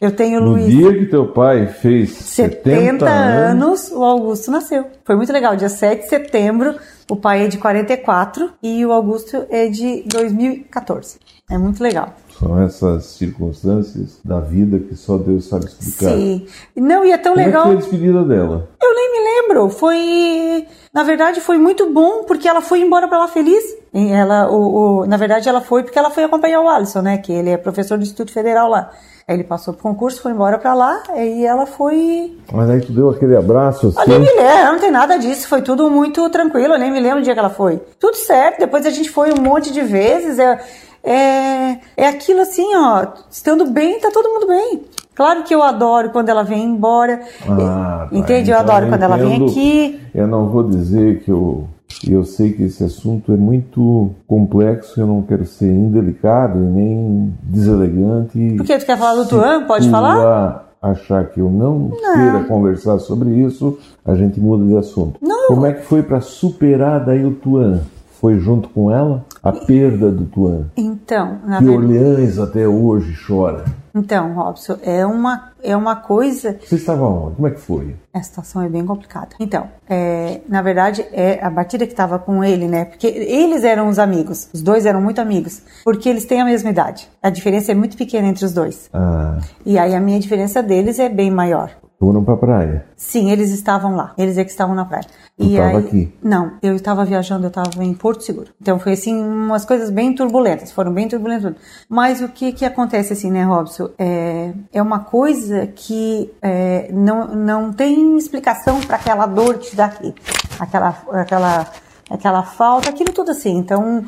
[0.00, 0.64] Eu tenho no Luiz.
[0.64, 4.84] No dia que teu pai fez 70, 70 anos, o Augusto nasceu.
[5.04, 5.56] Foi muito legal.
[5.56, 6.76] Dia 7 de setembro,
[7.10, 11.18] o pai é de 44 e o Augusto é de 2014.
[11.50, 12.14] É muito legal.
[12.38, 16.14] São essas circunstâncias da vida que só Deus sabe explicar.
[16.14, 16.46] Sim.
[16.76, 17.62] Não, e é tão Como legal.
[17.62, 18.68] Como é que foi a despedida dela?
[18.80, 19.70] Eu nem me lembro.
[19.70, 20.66] Foi.
[20.94, 23.64] Na verdade, foi muito bom porque ela foi embora para lá feliz.
[23.92, 27.18] Ela, o, o, na verdade, ela foi porque ela foi acompanhar o Alisson, né?
[27.18, 28.92] Que ele é professor do Instituto Federal lá.
[29.28, 32.34] Aí ele passou pro concurso, foi embora para lá, e ela foi.
[32.50, 34.00] Mas aí tu deu aquele abraço assim?
[34.00, 36.98] Eu nem me lembro, não tem nada disso, foi tudo muito tranquilo, eu nem me
[36.98, 37.78] lembro o dia que ela foi.
[38.00, 40.38] Tudo certo, depois a gente foi um monte de vezes.
[40.38, 40.58] É,
[41.04, 44.84] é, é aquilo assim, ó, estando bem, tá todo mundo bem.
[45.14, 47.20] Claro que eu adoro quando ela vem embora.
[47.46, 48.50] Ah, entende?
[48.50, 50.00] Então eu adoro eu quando ela vem aqui.
[50.14, 51.68] Eu não vou dizer que eu
[52.08, 57.34] eu sei que esse assunto é muito complexo, eu não quero ser indelicado e nem
[57.42, 58.54] deselegante.
[58.56, 59.66] Por que tu quer falar do Tuan?
[59.66, 60.68] Pode falar?
[60.80, 65.18] achar que eu não, não, queira conversar sobre isso, a gente muda de assunto.
[65.20, 65.48] Não.
[65.48, 67.80] Como é que foi para superar daí o Tuan?
[68.20, 70.66] Foi junto com ela a perda do Tuan.
[70.76, 71.98] Então, na que verdade...
[71.98, 73.64] Orleans até hoje chora.
[73.94, 76.56] Então, Robson, é uma, é uma coisa.
[76.64, 77.36] Você estava onde?
[77.36, 77.96] Como é que foi?
[78.14, 79.30] A situação é bem complicada.
[79.40, 82.84] Então, é, na verdade, é a batida que estava com ele, né?
[82.84, 86.70] Porque eles eram os amigos, os dois eram muito amigos, porque eles têm a mesma
[86.70, 87.08] idade.
[87.22, 88.88] A diferença é muito pequena entre os dois.
[88.92, 89.38] Ah.
[89.64, 91.70] E aí a minha diferença deles é bem maior.
[91.98, 92.86] Foram para a praia?
[92.96, 94.14] Sim, eles estavam lá.
[94.16, 95.04] Eles é que estavam na praia.
[95.36, 96.12] Tu estava aqui?
[96.22, 98.50] Não, eu estava viajando, eu estava em Porto Seguro.
[98.62, 101.54] Então foi assim, umas coisas bem turbulentas, foram bem turbulentas.
[101.88, 103.90] Mas o que que acontece assim, né, Robson?
[103.98, 109.76] É, é uma coisa que é, não, não tem explicação para aquela dor que te
[109.76, 110.14] dá aqui.
[110.60, 111.66] Aquela, aquela,
[112.08, 113.56] aquela falta, aquilo tudo assim.
[113.56, 114.04] Então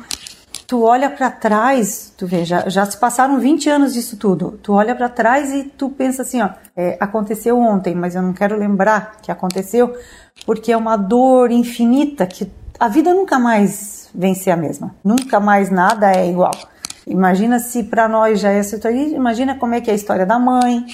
[0.71, 4.57] tu olha para trás, tu vê, já, já se passaram 20 anos disso tudo.
[4.63, 8.31] Tu olha para trás e tu pensa assim, ó, é, aconteceu ontem, mas eu não
[8.31, 9.93] quero lembrar que aconteceu,
[10.45, 14.95] porque é uma dor infinita que a vida nunca mais vem ser a mesma.
[15.03, 16.55] Nunca mais nada é igual.
[17.05, 20.25] Imagina se para nós já é isso aí, imagina como é que é a história
[20.25, 20.85] da mãe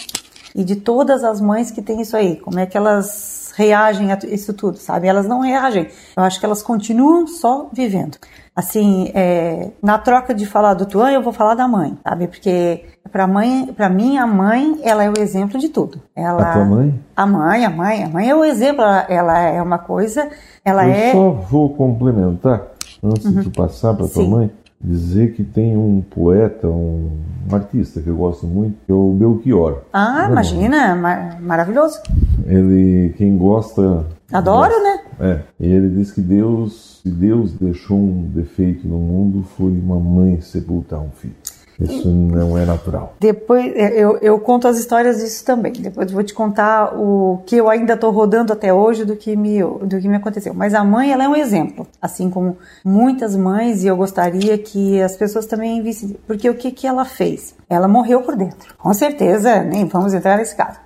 [0.55, 4.17] e de todas as mães que tem isso aí, como é que elas reagem a
[4.23, 5.07] isso tudo, sabe?
[5.07, 5.87] Elas não reagem.
[6.15, 8.17] Eu acho que elas continuam só vivendo
[8.57, 12.27] assim, é, na troca de falar do Tuan, eu vou falar da mãe, sabe?
[12.27, 16.01] Porque para mãe, para mim a mãe, ela é o exemplo de tudo.
[16.15, 16.99] Ela, a tua mãe?
[17.15, 18.81] A mãe, a mãe, a mãe é o exemplo.
[18.81, 20.27] Ela, ela é uma coisa,
[20.65, 21.09] ela eu é.
[21.09, 22.63] Eu só vou complementar
[23.03, 23.41] antes uhum.
[23.41, 27.09] de passar para tua mãe dizer que tem um poeta, um,
[27.51, 29.81] artista que eu gosto muito, que é o Belchior.
[29.91, 31.99] Ah, imagina, mar maravilhoso.
[32.45, 34.83] Ele, quem gosta Adoro, gosta.
[34.83, 34.99] né?
[35.19, 35.39] É.
[35.59, 40.39] E ele diz que Deus, se Deus deixou um defeito no mundo, foi uma mãe
[40.41, 41.35] sepultar um filho.
[41.79, 43.15] Isso não é natural.
[43.19, 45.73] Depois é, eu, eu conto as histórias disso também.
[45.73, 49.61] Depois vou te contar o que eu ainda estou rodando até hoje do que me
[49.61, 50.53] do que me aconteceu.
[50.53, 55.01] Mas a mãe ela é um exemplo, assim como muitas mães e eu gostaria que
[55.01, 57.53] as pessoas também vissem, porque o que que ela fez?
[57.69, 58.75] Ela morreu por dentro.
[58.77, 60.79] Com certeza, nem vamos entrar nesse caso.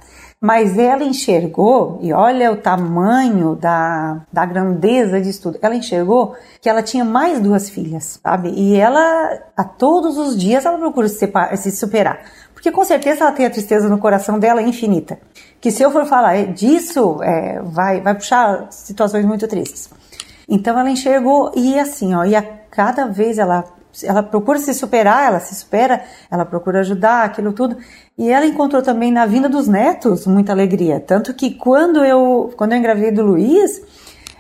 [0.44, 6.68] Mas ela enxergou, e olha o tamanho da, da grandeza disso tudo, ela enxergou que
[6.68, 8.50] ela tinha mais duas filhas, sabe?
[8.50, 12.22] E ela, a todos os dias, ela procura se, se superar.
[12.56, 15.20] Porque com certeza ela tem a tristeza no coração dela infinita.
[15.60, 19.92] Que se eu for falar disso, é, vai, vai puxar situações muito tristes.
[20.50, 23.64] Então ela enxergou, e assim, ó, e a cada vez ela
[24.04, 27.78] ela procura se superar, ela se supera, ela procura ajudar, aquilo tudo.
[28.18, 31.00] E ela encontrou também na vinda dos netos muita alegria.
[31.00, 33.82] Tanto que quando eu, quando eu engravidei do Luiz,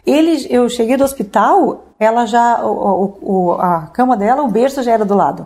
[0.06, 4.92] ele, eu cheguei do hospital, ela já, o, o, a cama dela, o berço já
[4.94, 5.46] era do lado.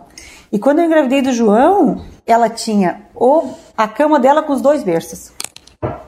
[0.50, 4.82] E quando eu engravidei do João, ela tinha o, a cama dela com os dois
[4.82, 5.32] berços.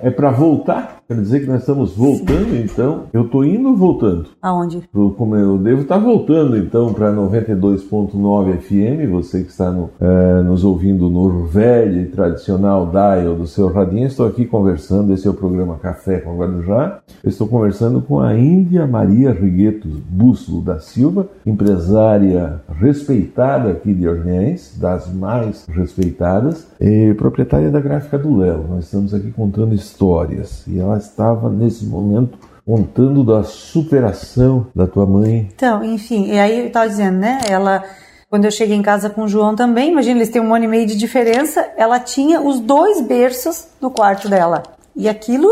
[0.00, 0.97] É para voltar?
[1.08, 2.64] Quer dizer que nós estamos voltando, Sim.
[2.64, 3.04] então?
[3.14, 4.26] Eu estou indo ou voltando?
[4.42, 4.86] Aonde?
[4.92, 9.10] Pro, como eu devo estar tá voltando, então, para 92.9 FM.
[9.12, 14.06] Você que está no, é, nos ouvindo no velho e tradicional dial do seu radinho.
[14.06, 15.14] Estou aqui conversando.
[15.14, 16.98] Esse é o programa Café com Guarujá.
[17.24, 24.06] Eu estou conversando com a Índia Maria Riguetos Bússolo da Silva, empresária respeitada aqui de
[24.06, 28.66] Orleans, das mais respeitadas, e proprietária da gráfica do Lelo.
[28.68, 35.06] Nós estamos aqui contando histórias e ela estava nesse momento contando da superação da tua
[35.06, 35.48] mãe.
[35.54, 37.38] Então, enfim, e aí eu estava dizendo, né?
[37.48, 37.82] Ela,
[38.28, 40.68] quando eu cheguei em casa com o João também, imagina, eles têm um ano e
[40.68, 44.62] meio de diferença, ela tinha os dois berços no quarto dela.
[44.94, 45.48] E aquilo.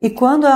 [0.00, 0.52] E quando a,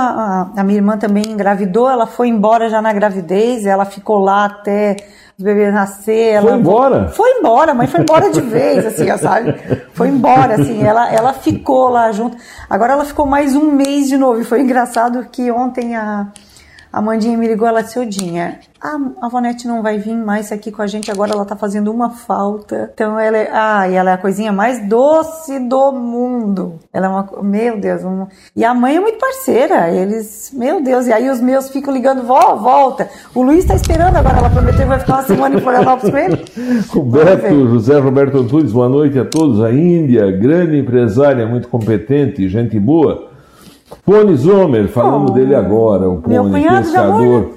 [0.55, 4.45] a, a minha irmã também engravidou, ela foi embora já na gravidez, ela ficou lá
[4.45, 4.95] até
[5.39, 6.33] o bebê nascer.
[6.35, 7.07] Ela foi embora?
[7.09, 9.53] Foi embora, mas foi embora de vez, assim, sabe?
[9.93, 12.37] Foi embora, assim, ela, ela ficou lá junto.
[12.69, 14.39] Agora ela ficou mais um mês de novo.
[14.39, 16.27] E foi engraçado que ontem a,
[16.95, 20.71] a Mandinha me ligou, ela disse, Odinha, a, a Vonete não vai vir mais aqui
[20.71, 22.89] com a gente, agora ela tá fazendo uma falta.
[22.93, 26.79] Então ela é, ah, ela é a coisinha mais doce do mundo.
[26.93, 31.05] Ela é uma, meu Deus, um, e a mãe é muito parceira, eles, meu Deus,
[31.07, 33.09] e aí os meus ficam ligando, vó, volta.
[33.33, 36.17] O Luiz tá esperando agora, ela prometeu que vai ficar uma semana em Florianópolis com
[36.17, 36.45] ele.
[36.87, 39.61] Roberto, José Roberto Antunes, boa noite a todos.
[39.61, 43.34] A Índia, grande empresária, muito competente, gente boa.
[44.05, 47.51] Pone Zomer, falando oh, dele agora, o Pone, pescador.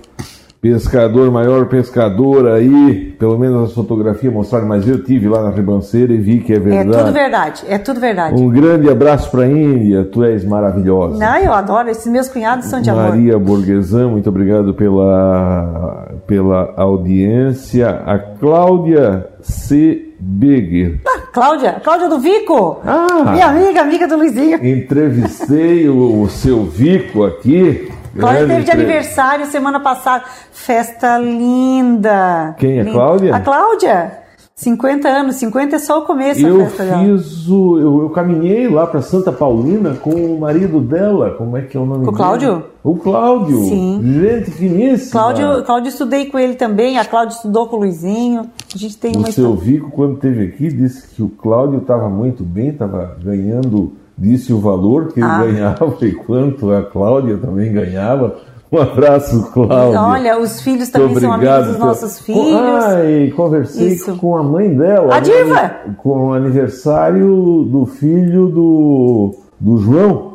[0.60, 6.12] Pescador, maior pescador aí, pelo menos as fotografias mostraram, mas eu tive lá na ribanceira
[6.12, 6.96] e vi que é verdade.
[6.96, 8.42] É tudo verdade, é tudo verdade.
[8.42, 11.16] Um grande abraço para a Índia, tu és maravilhosa.
[11.16, 13.16] Não, eu adoro, esses meus cunhados são de Maria amor.
[13.16, 17.90] Maria Borguesan, muito obrigado pela, pela audiência.
[17.90, 20.06] A Cláudia C.
[20.20, 21.00] Bigger.
[21.06, 22.80] Ah, Cláudia, Cláudia do Vico.
[22.84, 24.64] Ah, minha amiga, amiga do Luizinho.
[24.64, 30.24] Entrevistei o, o seu Vico aqui Cláudia teve de aniversário semana passada.
[30.50, 32.54] Festa linda.
[32.58, 32.80] Quem?
[32.80, 32.92] A linda.
[32.92, 33.36] Cláudia?
[33.36, 34.27] A Cláudia.
[34.58, 37.04] 50 anos, 50 é só o começo eu da festa dela.
[37.04, 41.62] fiz o, eu, eu caminhei lá para Santa Paulina com o marido dela, como é
[41.62, 42.16] que é o nome Com o dele?
[42.16, 42.64] Cláudio?
[42.82, 43.56] O Cláudio.
[43.66, 44.00] Sim.
[44.02, 45.12] Gente finíssima.
[45.12, 48.46] Cláudio, Cláudio estudei com ele também, a Cláudia estudou com o Luizinho.
[48.74, 49.72] A gente tem uma O seu história.
[49.72, 54.58] Vico, quando esteve aqui, disse que o Cláudio estava muito bem, estava ganhando, disse o
[54.58, 55.44] valor que ele Ah.
[55.44, 58.36] ganhava e quanto a Cláudia também ganhava.
[58.70, 60.00] Um abraço, Cláudia.
[60.00, 62.54] Olha, os filhos também Muito são amigos dos nossos filhos.
[62.54, 64.16] Ah, e conversei Isso.
[64.16, 65.14] com a mãe dela.
[65.14, 65.70] A né, diva!
[65.96, 70.28] Com o aniversário do filho do, do João.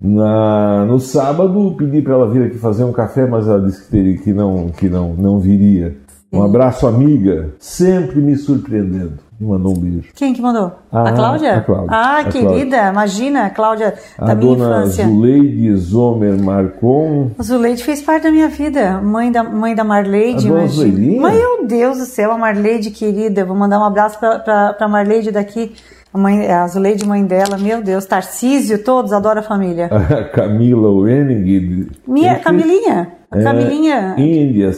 [0.00, 3.90] Na, no sábado, pedi para ela vir aqui fazer um café, mas ela disse que,
[3.90, 5.96] teria, que, não, que não, não viria.
[6.32, 7.54] Um abraço, amiga.
[7.58, 9.27] Sempre me surpreendendo.
[9.40, 10.08] Me mandou um beijo.
[10.16, 10.72] Quem que mandou?
[10.90, 11.56] Ah, a Cláudia?
[11.58, 11.88] a Cláudia.
[11.96, 15.06] Ah, A querida, imagina, a Cláudia A da minha dona infância.
[15.06, 17.30] Zuleide Zomer Marcon.
[17.38, 19.00] A Zuleide fez parte da minha vida.
[19.00, 20.66] Mãe da, mãe da Marleide, A dona.
[20.66, 21.20] Zuleirinha?
[21.30, 23.44] Meu Deus do céu, a Marleide querida.
[23.44, 25.72] Vou mandar um abraço pra, pra, pra Marleide daqui.
[26.12, 27.56] A, mãe, a Zuleide, mãe dela.
[27.58, 29.86] Meu Deus, Tarcísio, todos adoram a família.
[29.86, 31.86] A Camila Wenning.
[32.08, 33.12] Minha, Camilinha.
[33.30, 34.14] A É, Camilinha.
[34.18, 34.72] Índia,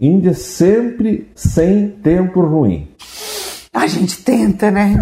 [0.00, 2.88] Índia sempre sem tempo ruim.
[3.74, 4.94] A gente tenta, né?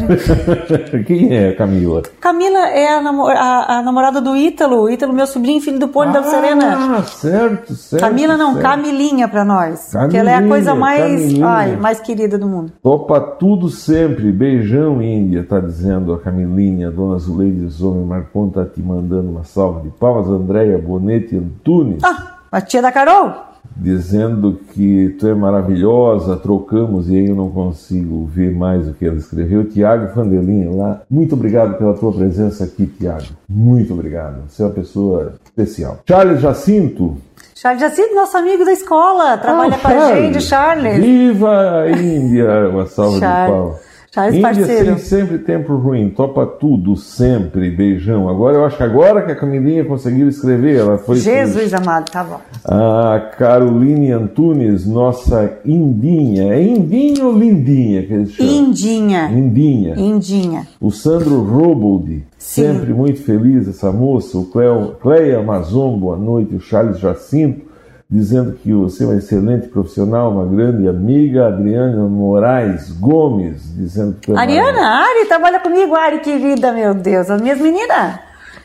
[1.07, 2.01] Quem é a Camila?
[2.19, 4.89] Camila é a, namo- a- a namorada do Ítalo.
[4.89, 6.97] Ítalo, meu sobrinho, filho do Pônei da Serena.
[6.99, 8.01] Ah, certo, certo.
[8.01, 8.63] Camila não, certo.
[8.63, 9.91] Camilinha pra nós.
[10.11, 11.47] que ela é a Camilinha, coisa mais, Camilinha.
[11.47, 12.73] ai, mais querida do mundo.
[12.83, 14.33] Topa tudo sempre.
[14.33, 16.91] Beijão, Índia, tá dizendo a Camilinha.
[16.91, 20.27] Dona Zuleide Zomer Marcon tá te mandando uma salva de palmas.
[20.29, 22.03] Andréia Bonetti Antunes.
[22.03, 23.52] Ah, a tia da Carol?
[23.77, 29.05] Dizendo que tu é maravilhosa, trocamos e aí eu não consigo ver mais o que
[29.07, 29.69] ela escreveu.
[29.69, 33.25] Tiago Fandelinha lá, muito obrigado pela tua presença aqui, Tiago.
[33.49, 34.43] Muito obrigado.
[34.49, 35.99] Você é uma pessoa especial.
[36.09, 37.17] Charles Jacinto.
[37.55, 40.97] Charles Jacinto, nosso amigo da escola, trabalha Ah, com a gente, Charles.
[40.99, 42.69] Viva a Índia!
[42.69, 43.47] Uma salva Charles.
[43.47, 43.81] de pau.
[44.15, 44.99] Charles, Índia parceiro.
[44.99, 48.29] sem sempre tempo ruim, topa tudo, sempre, beijão.
[48.29, 51.17] Agora eu acho que agora que a Camilinha conseguiu escrever, ela foi.
[51.17, 52.39] Jesus amado, tá bom.
[52.63, 56.53] A Caroline Antunes, nossa Indinha.
[56.53, 58.53] É Indinha ou Lindinha que eles chamam?
[58.53, 59.31] Indinha.
[59.33, 59.95] Indinha.
[59.97, 60.67] Indinha.
[60.79, 64.37] O Sandro Robold, sempre muito feliz essa moça.
[64.37, 66.55] O Cleo, Cleia Amazon, boa noite.
[66.55, 67.72] O Charles Jacinto,
[68.13, 71.47] dizendo que você é uma excelente profissional, uma grande amiga.
[71.47, 77.31] Adriana Moraes Gomes, dizendo que é Ariana, Ari, trabalha comigo, Ari, querida, meu Deus.
[77.31, 78.19] As minhas meninas.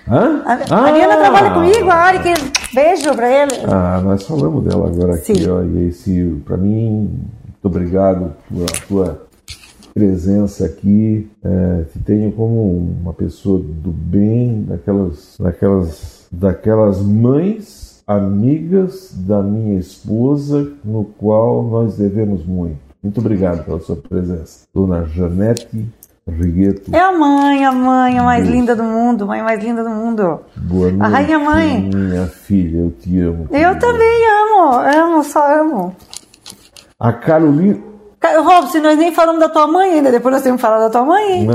[0.09, 0.41] Hã?
[0.45, 0.81] A, Ah!
[0.87, 2.33] Ariana trabalha comigo, a Ari, que...
[2.75, 3.53] beijo pra ele.
[3.71, 5.49] Ah, nós falamos dela agora aqui, Sim.
[5.49, 5.61] ó.
[5.63, 7.09] E esse, para mim,
[7.45, 9.27] muito obrigado pela tua
[9.93, 11.29] presença aqui.
[11.43, 19.77] É, te tenho como uma pessoa do bem, daquelas, daquelas, daquelas mães amigas da minha
[19.77, 22.77] esposa, no qual nós devemos muito.
[23.03, 25.85] Muito obrigado pela sua presença, Dona Janete
[26.27, 26.93] Rigueto.
[26.95, 30.39] É a mãe, a mãe, a mais linda do mundo, mãe mais linda do mundo.
[30.55, 31.89] Boa noite, A rainha mãe.
[31.93, 33.43] minha filha, eu te amo.
[33.43, 33.75] Eu querida.
[33.79, 35.95] também amo, amo, só amo.
[36.99, 37.77] A Carolina.
[38.43, 41.03] Robson, nós nem falamos da tua mãe ainda, depois nós temos que falar da tua
[41.05, 41.47] mãe, hein?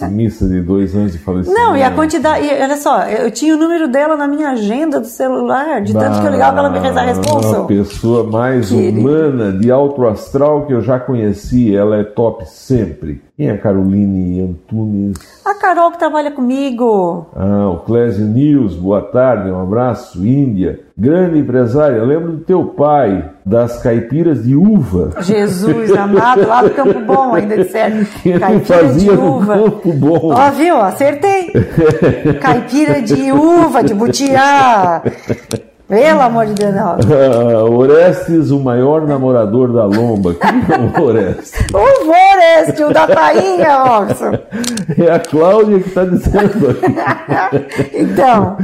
[0.00, 1.60] Da missa de dois anos de falecimento.
[1.60, 4.98] Não, e a quantidade, e olha só, eu tinha o número dela na minha agenda
[4.98, 7.60] do celular, de tanto que eu ligava ela me rezar a A responsa.
[7.64, 8.98] pessoa mais Querida.
[8.98, 11.74] humana, de alto astral que eu já conheci.
[11.76, 13.22] Ela é top sempre.
[13.36, 15.16] Quem é a Caroline Antunes?
[15.44, 17.26] A Carol que trabalha comigo.
[17.36, 20.24] Ah, o Clésio News, boa tarde, um abraço.
[20.26, 22.02] Índia, grande empresária.
[22.02, 25.12] Lembro do teu pai, das caipiras de uva.
[25.22, 28.04] Jesus amado, lá do Campo Bom, ainda disseram.
[28.38, 29.54] Caipira de uva.
[29.54, 30.34] Campo Bom.
[30.34, 30.76] Ó, viu?
[30.76, 31.52] Acertei.
[32.40, 35.02] Caipira de uva, de butiá.
[35.90, 36.90] Pelo amor de Deus, não.
[36.92, 40.34] Ah, Orestes, o maior namorador da lomba.
[40.34, 41.52] Quem é o Orestes?
[41.74, 44.38] O Voreste, o da tainha, Robson.
[44.96, 47.90] É a Cláudia que está dizendo aqui.
[47.92, 48.56] Então,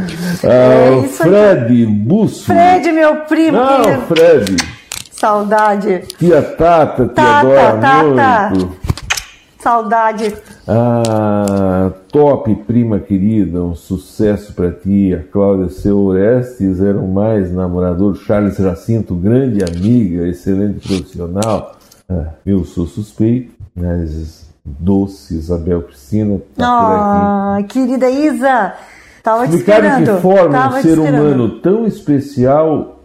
[0.44, 1.02] Ah, é.
[1.08, 2.44] Fred Busso.
[2.46, 4.02] Fred, meu primo, Não, querido.
[4.02, 4.56] Fred.
[5.10, 6.02] Saudade.
[6.18, 8.50] Tia Tata, te Tata, adora Tata.
[8.54, 8.85] muito.
[9.66, 10.32] Saudade.
[10.68, 15.12] Ah, top, prima querida, um sucesso para ti.
[15.12, 18.14] A Cláudia Seu Orestes era o mais namorador.
[18.14, 21.72] Charles Jacinto, grande amiga, excelente profissional.
[22.08, 27.56] Ah, eu sou suspeito, mas doce Isabel Piscina tá.
[27.58, 28.72] Ah, querida Isa.
[29.20, 30.14] Tava te Explicar de esperando.
[30.16, 31.20] que forma Tava um te ser esperando.
[31.24, 33.00] humano tão especial,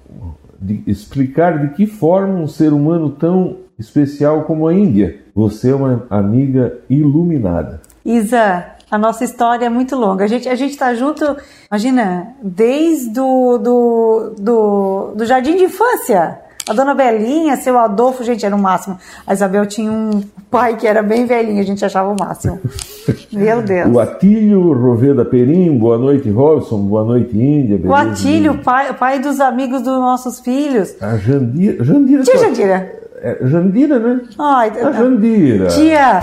[0.62, 5.20] de- explicar de que forma um ser humano tão especial como a Índia.
[5.36, 7.82] Você é uma amiga iluminada.
[8.06, 10.26] Isa, A nossa história é muito longa.
[10.26, 11.24] A gente a gente tá junto,
[11.70, 16.40] imagina, desde do, do, do, do jardim de infância.
[16.70, 18.98] A dona Belinha, seu Adolfo, gente, era o máximo.
[19.26, 22.60] A Isabel tinha um pai que era bem velhinho, a gente achava o máximo.
[23.32, 23.90] Meu Deus.
[23.94, 27.80] O Atílio Roveda Perim, boa noite, Robson, boa noite, Índia.
[27.84, 30.96] O Atílio, pai, pai dos amigos dos nossos filhos.
[31.02, 31.84] A Jandira.
[31.84, 33.02] Jandira Tia Jandira.
[33.22, 34.22] É, Jandira, né?
[34.40, 35.68] Ai, a Jandira.
[35.68, 36.22] Tia,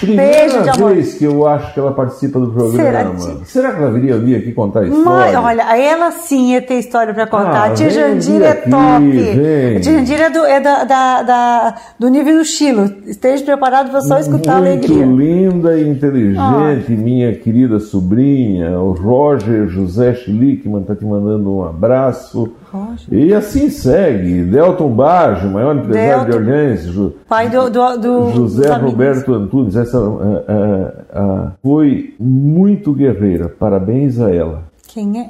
[0.00, 0.92] Primeira Beijo de amor.
[0.94, 3.18] vez que eu acho que ela participa do programa.
[3.18, 5.40] Será, Será, que ela viria vir aqui contar a história?
[5.40, 7.62] olha, ela sim ia ter história pra contar.
[7.62, 9.10] Ah, a tia Jandira é aqui, top.
[9.10, 9.76] vem.
[9.76, 12.92] A tia Jandira é, do, é da, da- da- do nível do Chilo.
[13.06, 15.06] Esteja preparado para só escutar a Muito alegria.
[15.06, 22.52] linda e inteligente, minha querida sobrinha, o Roger José Schlickman está te mandando um abraço.
[23.10, 24.42] E assim segue.
[24.44, 26.50] Delton Baggio, maior empresário de Delton.
[26.50, 28.72] Orleans, Ju- Pai do, do, do José.
[28.76, 33.48] Roberto Antunes, essa ah, ah, ah, foi muito guerreira.
[33.48, 34.64] Parabéns a ela.
[34.96, 35.28] Quem é?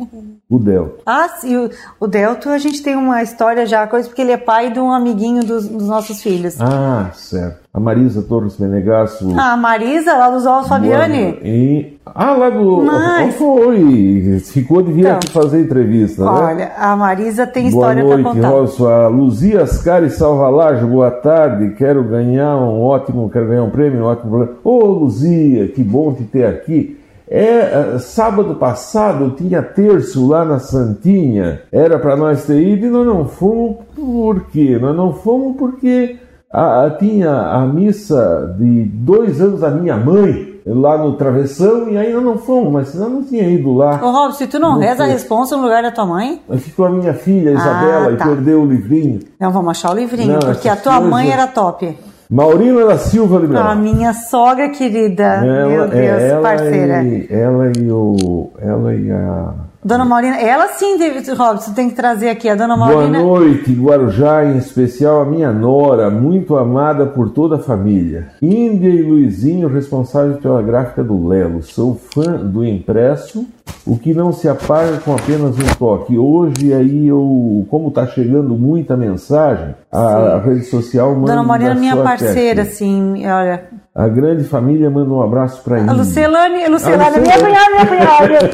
[0.49, 1.01] O Delton.
[1.05, 4.37] Ah, sim, o, o Delto, a gente tem uma história já, coisa, porque ele é
[4.37, 6.57] pai de um amiguinho dos, dos nossos filhos.
[6.61, 7.67] Ah, certo.
[7.75, 9.29] A Marisa Torres Menegasso.
[9.37, 11.37] Ah, a Marisa, lá dos Ovos Fabiane.
[11.43, 12.77] E, ah, lá do.
[12.85, 14.39] Mas- Foi.
[14.45, 16.31] Ficou de vir Então, aqui fazer entrevista, né?
[16.31, 18.49] Olha, a Marisa tem Boa história noite, para contar.
[18.49, 18.87] Rosso.
[18.87, 21.75] A Luzia Ascari Salvalage, boa tarde.
[21.75, 24.49] Quero ganhar um ótimo, quero ganhar um prêmio, um ótimo.
[24.63, 27.01] Ô, Luzia, que bom te ter aqui.
[27.29, 32.91] É, eh, sábado passado tinha terço lá na Santinha, era para nós ter ido e
[32.91, 33.77] nós não fomos.
[33.95, 34.79] Por quê?
[34.81, 36.17] Nós não fomos porque
[36.53, 42.13] a- a- tinha a missa de dois anos da minha mãe lá no Travessão e
[42.13, 44.01] nós não fomos, mas senão não tinha ido lá.
[44.03, 45.09] Ô, Rob, se tu não, Não reza a foi.
[45.09, 48.25] responsa no lugar da tua mãe, ficou a minha filha, a Isabela, tá.
[48.25, 49.21] e perdeu o livrinho.
[49.41, 51.97] não vamos achar o livrinho, Não, porque a tua mãe era top.
[52.29, 53.77] Maurina da Silva A Liberal.
[53.77, 57.03] minha sogra querida, meu Ela, Deus, é, ela parceira.
[57.05, 58.51] E, ela e o.
[58.59, 59.55] Ela e a.
[59.87, 62.49] Dona Maurina, ela sim, David Robson, tem que trazer aqui.
[62.49, 63.21] A Dona Boa Maurina.
[63.21, 68.27] noite, Guarujá, em especial a minha nora, muito amada por toda a família.
[68.43, 71.63] Índia e Luizinho, responsáveis pela gráfica do Lelo.
[71.63, 73.47] Sou fã do impresso,
[73.87, 76.19] o que não se apaga com apenas um toque.
[76.19, 81.75] Hoje aí eu, como está chegando muita mensagem, a, a rede social manda Dona Maurina,
[81.77, 82.73] minha parceira, aqui.
[82.73, 83.69] assim, olha.
[83.97, 85.95] A grande família manda um abraço para A Índia.
[85.95, 88.51] Lucelane, Lucelane, A minha cunhada, minha cunhada.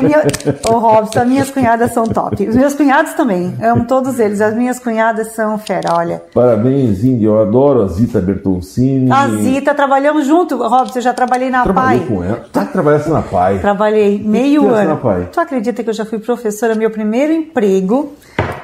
[0.00, 0.22] Minha...
[0.70, 2.48] Ô, Robson, minhas cunhadas são top.
[2.48, 4.40] Os meus cunhados também, amo todos eles.
[4.40, 6.22] As minhas cunhadas são fera, olha.
[6.32, 7.26] Parabéns, Índia.
[7.26, 9.10] Eu adoro a Zita Bertoncini.
[9.10, 10.56] A Zita, trabalhamos junto.
[10.56, 12.08] Robson, eu já trabalhei na Trabalhou PAI.
[12.08, 12.44] com ela.
[12.52, 13.58] Tá trabalhando na PAI.
[13.58, 14.90] Trabalhei meio ano.
[14.90, 15.28] na PAI?
[15.32, 16.76] Tu acredita que eu já fui professora?
[16.76, 18.12] Meu primeiro emprego,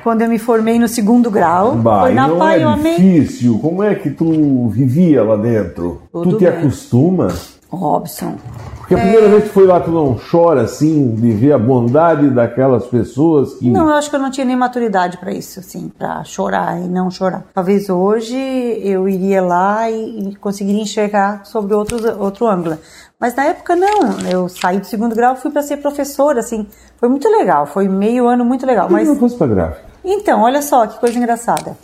[0.06, 2.62] quando eu me formei no segundo grau, Bah, foi na não PAI.
[2.62, 3.58] é difícil.
[3.58, 6.00] Como é que tu vivia lá dentro?
[6.12, 6.56] Tudo tu te bem.
[6.56, 7.26] acostuma?
[7.68, 8.36] Robson,
[8.78, 12.30] Porque a primeira vez que foi lá, tu não chora assim de ver a bondade
[12.30, 13.68] daquelas pessoas que.
[13.68, 16.86] Não, eu acho que eu não tinha nem maturidade pra isso, assim, pra chorar e
[16.88, 17.42] não chorar.
[17.52, 18.36] Talvez hoje
[18.80, 22.78] eu iria lá e, e conseguiria enxergar sobre outros, outro ângulo.
[23.20, 26.66] Mas na época não, eu saí do segundo grau fui pra ser professora, assim,
[27.00, 28.86] foi muito legal, foi meio ano muito legal.
[28.86, 29.95] Por que Mas não fosse pra gráfica?
[30.06, 31.76] Então, olha só que coisa engraçada.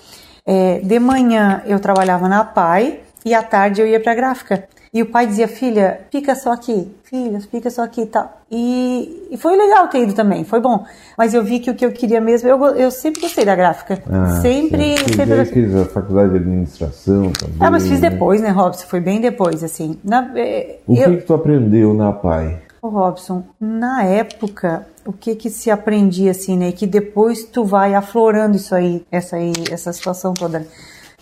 [0.46, 4.68] É, de manhã eu trabalhava na PAI e à tarde eu ia pra gráfica.
[4.94, 8.42] E o pai dizia, filha, fica só aqui, filha, fica só aqui e tal.
[8.50, 10.84] E, foi legal ter ido também, foi bom.
[11.16, 14.02] Mas eu vi que o que eu queria mesmo, eu, eu sempre gostei da gráfica.
[14.06, 15.16] Ah, sempre, certo.
[15.16, 15.62] sempre gostei.
[15.62, 17.56] fez a faculdade de administração também.
[17.58, 18.10] Ah, mas fiz né?
[18.10, 18.86] depois, né, Robson?
[18.86, 19.98] Foi bem depois, assim.
[20.04, 22.58] Na, é, O eu, que, que tu aprendeu na PAI?
[22.82, 26.72] Ô, Robson, na época, o que que se aprendia assim, né?
[26.72, 30.66] Que depois tu vai aflorando isso aí, essa aí, essa situação toda.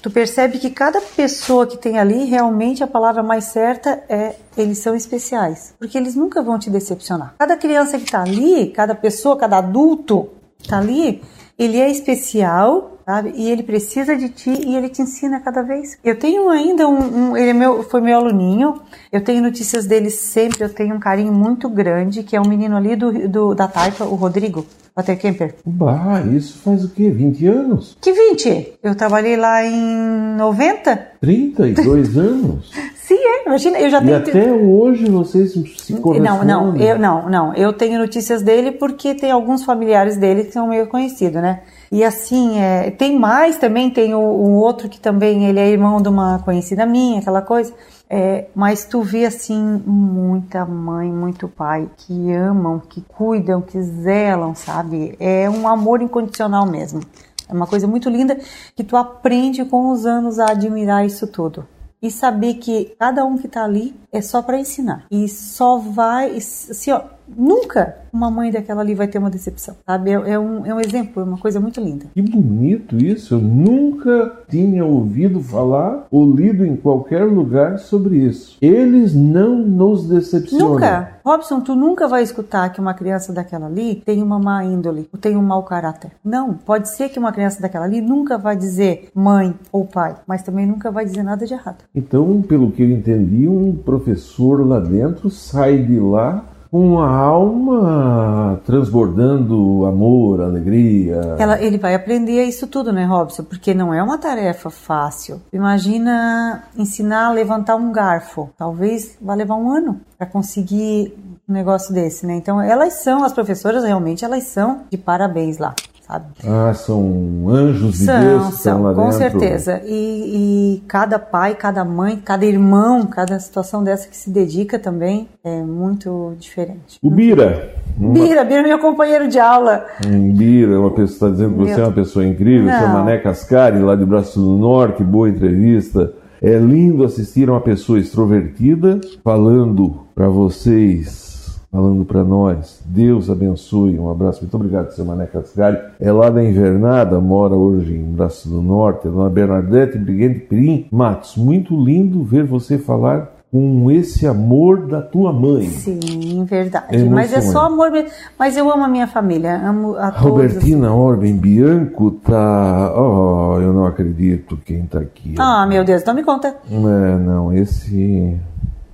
[0.01, 4.79] Tu percebe que cada pessoa que tem ali, realmente a palavra mais certa é eles
[4.79, 5.75] são especiais.
[5.79, 7.35] Porque eles nunca vão te decepcionar.
[7.39, 10.31] Cada criança que tá ali, cada pessoa, cada adulto
[10.67, 11.23] tá ali,
[11.59, 13.33] ele é especial, sabe?
[13.35, 15.99] E ele precisa de ti e ele te ensina cada vez.
[16.05, 18.81] Eu tenho ainda um, um- ele é meu, foi meu aluninho.
[19.11, 20.63] Eu tenho notícias dele sempre.
[20.63, 24.05] Eu tenho um carinho muito grande, que é um menino ali do, do- da Taipa,
[24.05, 24.65] o Rodrigo.
[24.95, 25.55] Walter Kemper.
[25.65, 27.11] Bah, isso faz o quê?
[27.11, 27.97] 20 anos?
[28.01, 28.75] Que 20?
[28.83, 30.97] Eu trabalhei lá em 90?
[31.21, 32.71] 32 anos?
[33.11, 33.45] Sim, é.
[33.49, 34.17] Imagina, eu já E tenho.
[34.19, 36.47] até hoje vocês se Não, correspondem.
[36.47, 37.55] não, eu não, não.
[37.55, 41.63] Eu tenho notícias dele porque tem alguns familiares dele que são meio conhecidos, né?
[41.91, 46.01] E assim, é, tem mais também, tem o, um outro que também ele é irmão
[46.01, 47.73] de uma conhecida minha, aquela coisa.
[48.09, 54.55] É, mas tu vê assim muita mãe, muito pai que amam, que cuidam, que zelam,
[54.55, 55.17] sabe?
[55.19, 57.01] É um amor incondicional mesmo.
[57.49, 58.39] É uma coisa muito linda
[58.77, 61.67] que tu aprende com os anos a admirar isso tudo.
[62.03, 65.07] E saber que cada um que está ali é só para ensinar.
[65.11, 67.03] E só vai, assim, ó,
[67.37, 70.11] nunca uma mãe daquela ali vai ter uma decepção, sabe?
[70.11, 72.07] É, é, um, é um exemplo, é uma coisa muito linda.
[72.15, 73.35] Que bonito isso!
[73.35, 78.57] Eu nunca tinha ouvido falar ou lido em qualquer lugar sobre isso.
[78.61, 80.75] Eles não nos decepcionam.
[80.75, 81.21] Nunca!
[81.25, 85.19] Robson, tu nunca vai escutar que uma criança daquela ali tem uma má índole ou
[85.19, 86.11] tem um mau caráter.
[86.25, 90.43] Não, pode ser que uma criança daquela ali nunca vai dizer mãe ou pai, mas
[90.43, 91.85] também nunca vai dizer nada de errado.
[91.95, 98.61] Então, pelo que eu entendi, um professor lá dentro sai de lá com a alma
[98.65, 101.37] transbordando amor, alegria.
[101.39, 103.43] Ela, ele vai aprender isso tudo, né, Robson?
[103.43, 105.43] Porque não é uma tarefa fácil.
[105.53, 108.51] Imagina ensinar a levantar um garfo.
[108.57, 111.17] Talvez vá levar um ano para conseguir
[111.49, 112.35] um negócio desse, né?
[112.37, 115.75] Então, elas são, as professoras realmente, elas são de parabéns lá
[116.11, 116.27] sabe?
[116.45, 119.19] Ah, são anjos de são, Deus que são, estão lá com dentro.
[119.19, 119.81] certeza.
[119.85, 125.29] E, e, cada pai, cada mãe, cada irmão, cada situação dessa que se dedica também
[125.45, 126.99] é muito diferente.
[127.01, 127.75] O Bira.
[127.97, 128.13] Uma...
[128.13, 129.87] Bira, Bira é meu companheiro de aula.
[130.07, 132.75] Um Bira, uma pessoa está dizendo que você é uma pessoa incrível, Não.
[132.75, 136.13] é Mané Cascari, lá de Braço do Norte, boa entrevista.
[136.43, 141.30] É lindo assistir a uma pessoa extrovertida falando para vocês
[141.71, 142.83] falando para nós.
[142.85, 143.99] Deus abençoe.
[143.99, 144.41] Um abraço.
[144.41, 145.79] Muito obrigado, seu Mané Cascalho.
[145.99, 149.07] É lá da Invernada, mora hoje em Braço do Norte.
[149.07, 151.37] É dona Bernadette Briguente Pirim Matos.
[151.37, 155.67] Muito lindo ver você falar com esse amor da tua mãe.
[155.67, 156.87] Sim, verdade.
[156.91, 158.09] É mas é só amor mesmo.
[158.39, 160.31] Mas eu amo a minha família, amo a todos.
[160.31, 162.95] Robertina Orben Bianco tá.
[162.97, 165.35] Oh, eu não acredito quem tá aqui.
[165.37, 166.57] Ah, meu Deus, não me conta.
[166.71, 168.39] É, não, esse.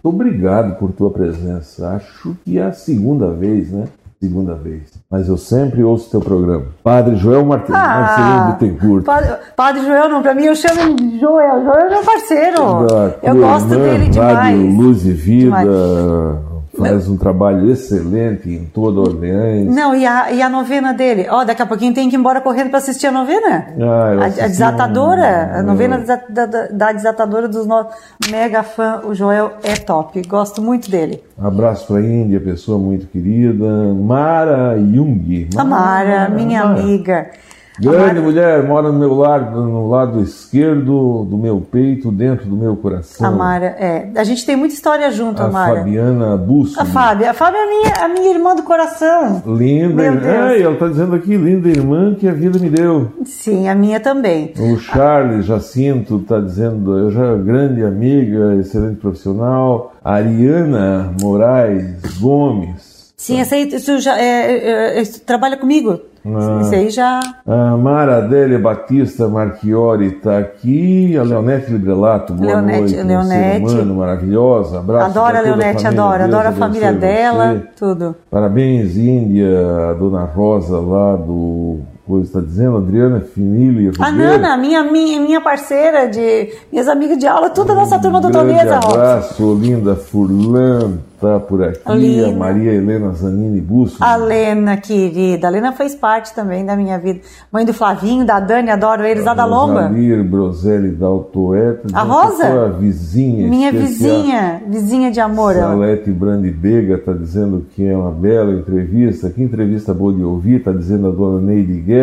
[0.09, 1.89] Obrigado por tua presença.
[1.89, 3.87] Acho que é a segunda vez, né?
[4.21, 4.83] Segunda vez.
[5.11, 6.67] Mas eu sempre ouço teu programa.
[6.83, 9.05] Padre Joel Martins, ah, Marcelino Bittencourt.
[9.05, 11.65] Padre, Padre Joel, não, pra mim eu chamo de Joel.
[11.65, 12.87] Joel é meu parceiro.
[12.87, 14.37] Da eu gosto irmã, dele demais.
[14.37, 15.51] Rádio Luz e Vida.
[15.51, 19.75] Demais faz um trabalho excelente em toda Orleans.
[19.75, 21.27] Não, e a, e a novena dele?
[21.29, 23.67] Ó, oh, daqui a pouquinho tem que ir embora correndo para assistir a novena.
[23.81, 25.59] Ah, a, a, desatadora, um...
[25.59, 27.95] a novena da, da, da, desatadora dos nossos
[28.31, 30.23] mega fã, o Joel é top.
[30.27, 31.23] Gosto muito dele.
[31.39, 33.67] Abraço para a Índia, pessoa muito querida.
[33.95, 35.49] Mara Jung.
[35.55, 36.81] Mara, Mara, minha Mara.
[36.81, 37.31] amiga.
[37.79, 42.77] Grande mulher, mora no meu lado, no lado esquerdo do meu peito, dentro do meu
[42.77, 43.27] coração.
[43.27, 44.11] Amara, é.
[44.17, 45.81] A gente tem muita história junto, a Amara.
[45.81, 46.81] Fabiana Busso.
[46.81, 47.31] A Fábia.
[47.31, 49.43] A Fábia é a minha, a minha irmã do coração.
[49.47, 50.03] Linda.
[50.05, 53.13] É, ela está dizendo aqui, linda irmã que a vida me deu.
[53.25, 54.55] Sim, a minha também.
[54.59, 59.93] O Charles Jacinto está dizendo, eu já grande amiga, excelente profissional.
[60.03, 62.97] A Ariana Moraes Gomes.
[63.17, 66.01] Sim, essa aí, isso já é, é, é, trabalha comigo.
[66.35, 67.21] Ah, Isso aí já.
[67.47, 71.17] A Mara Adélia Batista Marchiori está aqui.
[71.17, 73.03] A Leonete Librelato, boa Leonete, noite.
[73.03, 73.65] Leonete.
[73.65, 74.79] Um ser humano maravilhosa.
[74.79, 75.11] Abraço.
[75.19, 76.25] Adora a Leonete, adora.
[76.25, 77.69] Adora a família dela, você.
[77.79, 78.17] tudo.
[78.31, 83.91] Parabéns, Índia, a dona Rosa lá do coisa está dizendo, Adriana Finili.
[83.99, 88.21] A Nana, minha, minha, minha parceira, de minhas amigas de aula, toda a nossa turma
[88.21, 88.77] do Tonesa.
[88.77, 92.29] Um abraço, Linda Furlan, tá por aqui, Lina.
[92.29, 93.97] a Maria Helena Zanini Busso.
[94.01, 97.21] A Lena, querida, a Lena fez parte também da minha vida.
[97.51, 99.89] Mãe do Flavinho, da Dani, adoro eles, a, a da Lomba.
[99.89, 101.89] Rosalir Broselli Daltoeta.
[101.93, 102.67] A Rosa?
[102.67, 105.55] A vizinha Minha vizinha, vizinha de amor.
[105.55, 110.59] Salete Brandi Bega está dizendo que é uma bela entrevista, que entrevista boa de ouvir,
[110.59, 111.96] está dizendo a dona Neide Guerra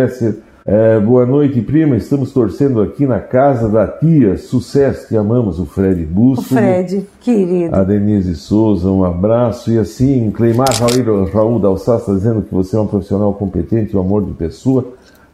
[0.66, 1.98] É, boa noite, prima.
[1.98, 4.38] Estamos torcendo aqui na casa da tia.
[4.38, 6.42] Sucesso, te amamos, o Fred Busso.
[6.42, 7.76] O Fred, querido.
[7.76, 9.72] A Denise Souza, um abraço.
[9.72, 14.00] E assim, Cleimar Raul, Raul Dalsá está dizendo que você é um profissional competente, um
[14.00, 14.86] amor de pessoa.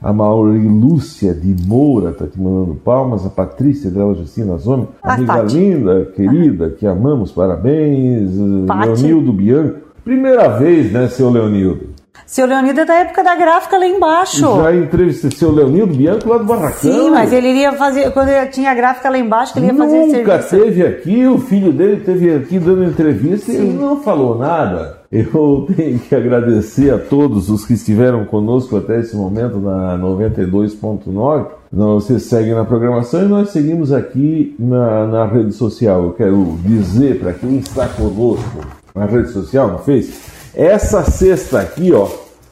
[0.01, 3.23] A Lúcia de Moura está te mandando palmas.
[3.23, 4.87] A Patrícia dela, Justina Zomi.
[5.03, 5.57] Ah, amiga Pati.
[5.57, 8.31] linda, querida, que amamos, parabéns.
[8.65, 8.87] Pati.
[8.87, 9.89] Leonildo Bianco.
[10.03, 11.88] Primeira vez, né, seu Leonildo?
[12.25, 14.61] Seu Leonido é da época da gráfica lá embaixo.
[14.61, 16.91] Já entrevistei seu Leonido Bianco lá do Barracão.
[16.91, 19.85] Sim, mas ele iria fazer, quando ele tinha a gráfica lá embaixo, ele ia Nunca
[19.85, 23.57] fazer Nunca teve aqui, o filho dele teve aqui dando entrevista Sim.
[23.57, 24.99] e ele não falou nada.
[25.11, 31.47] Eu tenho que agradecer a todos os que estiveram conosco até esse momento na 92.9.
[31.71, 36.03] Vocês seguem na programação e nós seguimos aqui na, na rede social.
[36.03, 38.59] Eu quero dizer para quem está conosco
[38.93, 40.13] na rede social, no Face,
[40.55, 42.07] essa cesta aqui, ó,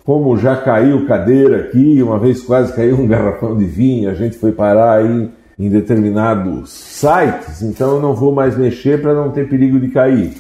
[0.06, 4.38] como já caiu cadeira aqui, uma vez quase caiu um garrafão de vinho, a gente
[4.38, 5.30] foi parar aí
[5.60, 10.34] em determinados sites, então eu não vou mais mexer para não ter perigo de cair.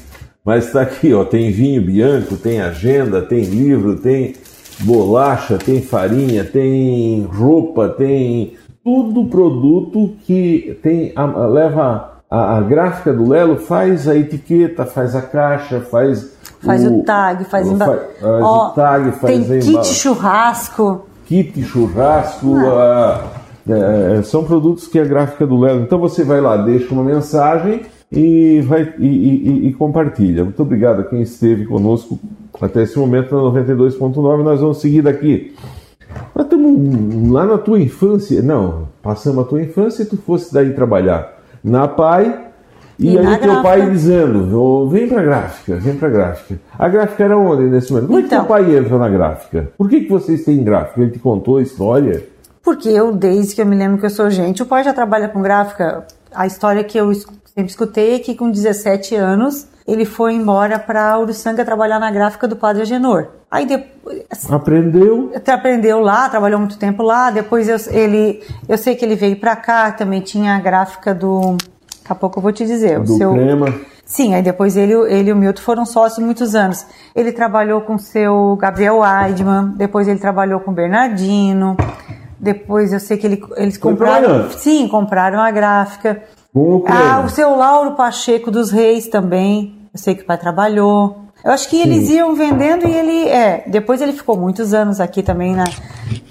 [0.46, 4.36] Mas está aqui, ó, tem vinho bianco, tem agenda, tem livro, tem
[4.80, 8.54] bolacha, tem farinha, tem roupa, tem
[8.84, 11.14] tudo produto que tem
[11.52, 16.37] leva a, a, gráfica do Lelo faz a etiqueta, faz a caixa, faz.
[16.60, 21.06] Faz o, o tag, faz, o, faz, faz o tag, faz tem kit churrasco.
[21.26, 22.56] Kit churrasco.
[22.58, 23.24] Ah.
[23.70, 25.82] é, são produtos que a gráfica do Lelo.
[25.82, 27.82] Então você vai lá, deixa uma mensagem
[28.12, 30.44] e, vai, e, e, e, compartilha.
[30.44, 32.18] Muito obrigado a quem esteve conosco
[32.62, 34.44] até esse momento na 92.9.
[34.44, 35.54] Nós vamos seguir daqui.
[36.34, 38.42] Nós estamos lá na tua infância.
[38.42, 42.47] Não, passamos a tua infância e tu fosse daí trabalhar na PAI.
[43.00, 46.60] E, e aí teu pai dizendo, vem pra gráfica, vem pra gráfica.
[46.78, 48.08] A gráfica era onde nesse momento?
[48.08, 48.66] Como então, é que teu então.
[48.66, 49.72] pai entra na gráfica?
[49.78, 51.02] Por que, que vocês têm gráfica?
[51.02, 52.24] Ele te contou a história?
[52.64, 55.30] Porque eu, desde que eu me lembro que eu sou gente, o pai já trabalha
[55.30, 56.06] com gráfica.
[56.34, 61.18] A história que eu sempre escutei é que com 17 anos ele foi embora para
[61.18, 63.28] Uruçanga trabalhar na gráfica do Padre Agenor.
[63.50, 67.32] Aí depois aprendeu, aprendeu lá, trabalhou muito tempo lá.
[67.32, 71.56] Depois eu, ele, eu sei que ele veio para cá, também tinha a gráfica do,
[72.08, 73.74] daqui a pouco eu vou te dizer, do o seu crema.
[74.06, 76.86] Sim, aí depois ele, ele e o Milton foram sócios muitos anos.
[77.14, 81.76] Ele trabalhou com o seu Gabriel Weidman, depois ele trabalhou com o Bernardino,
[82.40, 84.50] depois eu sei que ele, eles compraram.
[84.52, 86.24] Sim, compraram a gráfica.
[86.54, 89.76] O ah, o seu Lauro Pacheco dos Reis também.
[89.94, 91.24] Eu sei que o pai trabalhou.
[91.44, 91.84] Eu acho que Sim.
[91.84, 93.28] eles iam vendendo e ele.
[93.28, 95.66] É, depois ele ficou muitos anos aqui também na,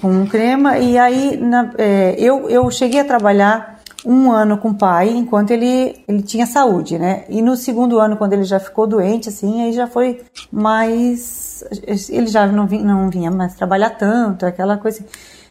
[0.01, 0.79] com um crema.
[0.79, 3.76] E aí na, é, eu, eu cheguei a trabalhar
[4.07, 7.25] um ano com o pai, enquanto ele, ele tinha saúde, né?
[7.29, 11.65] E no segundo ano, quando ele já ficou doente, assim, aí já foi mais.
[12.09, 15.05] Ele já não vinha, não vinha mais trabalhar tanto, aquela coisa.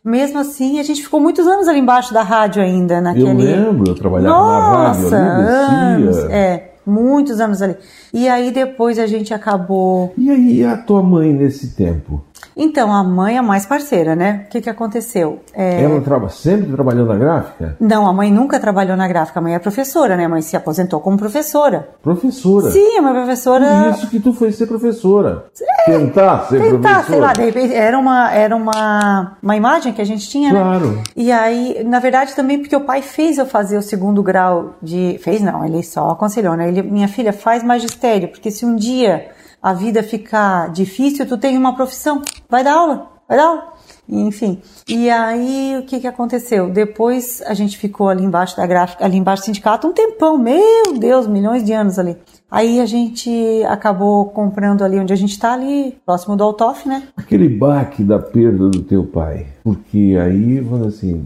[0.03, 3.27] Mesmo assim, a gente ficou muitos anos ali embaixo da rádio ainda, naquele...
[3.27, 7.75] Eu lembro, eu trabalhava Nossa, na rádio anos, é, muitos anos ali.
[8.13, 10.13] E aí depois a gente acabou...
[10.15, 12.23] E aí a tua mãe nesse tempo?
[12.57, 14.45] Então, a mãe é mais parceira, né?
[14.45, 15.41] O que, que aconteceu?
[15.53, 15.83] É...
[15.83, 17.75] Ela traba, sempre trabalhou na gráfica?
[17.79, 19.39] Não, a mãe nunca trabalhou na gráfica.
[19.39, 20.25] A mãe é professora, né?
[20.25, 21.89] A mãe se aposentou como professora.
[22.01, 22.71] Professora?
[22.71, 23.65] Sim, é uma professora...
[23.65, 25.45] Por isso que tu foi ser professora.
[25.85, 27.03] É, tentar ser tentar, professora.
[27.03, 30.91] sei lá, de repente, era, uma, era uma, uma imagem que a gente tinha, claro.
[30.91, 31.03] né?
[31.15, 35.19] E aí, na verdade, também porque o pai fez eu fazer o segundo grau de...
[35.21, 36.69] Fez não, ele só aconselhou, né?
[36.69, 39.34] Ele, minha filha, faz magistério, porque se um dia
[39.65, 43.73] a vida ficar difícil, tu tem uma profissão, vai dar aula, vai dar aula.
[44.07, 46.69] Enfim, e aí o que, que aconteceu?
[46.69, 50.93] Depois a gente ficou ali embaixo da gráfica, ali embaixo do sindicato um tempão, meu
[50.99, 52.15] Deus, milhões de anos ali.
[52.51, 57.07] Aí a gente acabou comprando ali onde a gente está ali, próximo do Altoff, né?
[57.17, 61.25] Aquele baque da perda do teu pai, porque aí, assim,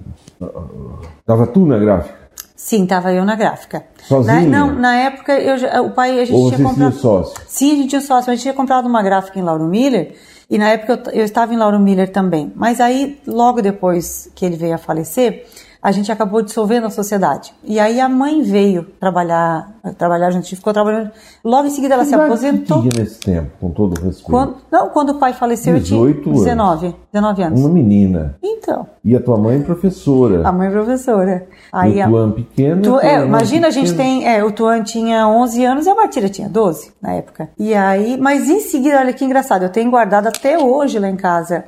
[1.25, 2.18] tava tu na gráfica?
[2.59, 3.85] Sim, tava eu na gráfica.
[4.05, 4.41] Sozinha?
[4.41, 6.91] Na, não, na época eu, o pai a gente Ou tinha comprado.
[6.91, 7.41] Tinha sócio?
[7.47, 10.13] Sim, a gente tinha sócio, a gente tinha comprado uma gráfica em Lauro Miller
[10.49, 12.51] e na época eu, eu estava em Lauro Miller também.
[12.53, 15.47] Mas aí, logo depois que ele veio a falecer,
[15.81, 17.53] a gente acabou dissolvendo a sociedade.
[17.63, 21.09] E aí a mãe veio trabalhar, trabalhar, a gente ficou trabalhando.
[21.43, 22.81] Logo em seguida ela que se aposentou.
[22.83, 24.29] Que nesse tempo, com todo respeito?
[24.29, 26.97] Quando, não, quando o pai faleceu, eu tinha 19, anos.
[27.13, 27.59] 19 anos.
[27.61, 28.35] Uma menina.
[28.43, 28.87] Então.
[29.05, 30.45] E a tua mãe professora.
[30.45, 31.47] A mãe professora.
[31.71, 32.81] Aí e o Tuan pequeno.
[32.81, 36.27] Tu, é, imagina, a gente tem, é, o Tuan tinha 11 anos e a Martira
[36.27, 37.49] tinha 12 na época.
[37.57, 41.15] E aí, mas em seguida, olha que engraçado, eu tenho guardado até hoje lá em
[41.15, 41.63] casa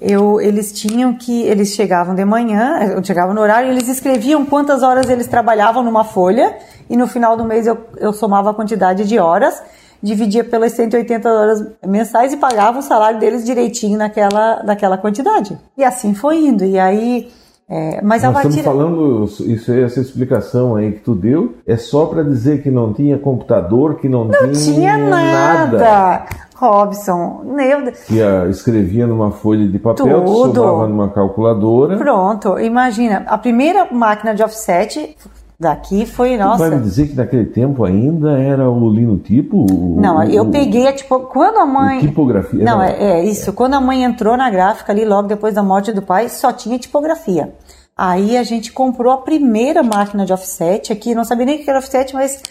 [0.00, 5.08] eu, eles tinham que, eles chegavam de manhã, chegavam no horário, eles escreviam quantas horas
[5.08, 6.56] eles trabalhavam numa folha
[6.88, 9.62] e no final do mês eu, eu somava a quantidade de horas,
[10.02, 15.58] dividia pelas 180 horas mensais e pagava o salário deles direitinho naquela, naquela quantidade.
[15.76, 16.64] E assim foi indo.
[16.64, 17.30] E aí
[17.68, 22.06] é, mas Nós a estamos falando, isso essa explicação aí que tu deu, é só
[22.06, 25.78] para dizer que não tinha computador, que não, não tinha, tinha nada.
[25.78, 26.26] nada.
[26.54, 28.04] Robson, meu Deus.
[28.04, 30.54] Que escrevia numa folha de papel, Tudo.
[30.54, 31.96] somava numa calculadora.
[31.98, 35.16] Pronto, imagina, a primeira máquina de offset
[35.58, 36.58] Daqui foi, nossa.
[36.58, 39.64] Você vai me dizer que naquele tempo ainda era o linotipo?
[39.70, 42.00] O, não, eu o, peguei, tipo, quando a mãe...
[42.00, 42.62] Tipografia.
[42.62, 43.54] Não, é, é, isso.
[43.54, 46.78] Quando a mãe entrou na gráfica ali, logo depois da morte do pai, só tinha
[46.78, 47.54] tipografia.
[47.96, 51.70] Aí a gente comprou a primeira máquina de offset aqui, não sabia nem o que
[51.70, 52.42] era offset, mas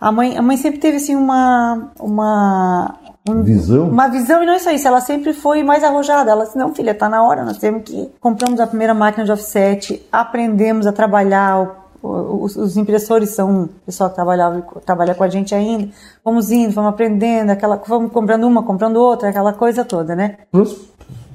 [0.00, 1.92] a mãe, a mãe sempre teve, assim, uma...
[2.00, 2.96] uma
[3.28, 3.88] um, visão?
[3.88, 6.32] Uma visão, e não é só isso, ela sempre foi mais arrojada.
[6.32, 8.10] Ela disse, não, filha, tá na hora, nós temos que...
[8.20, 14.10] Compramos a primeira máquina de offset, aprendemos a trabalhar os, os, impressores são o pessoal
[14.10, 15.88] que trabalhava, trabalha com a gente ainda.
[16.24, 20.36] Vamos indo, vamos aprendendo, aquela, vamos comprando uma, comprando outra, aquela coisa toda, né?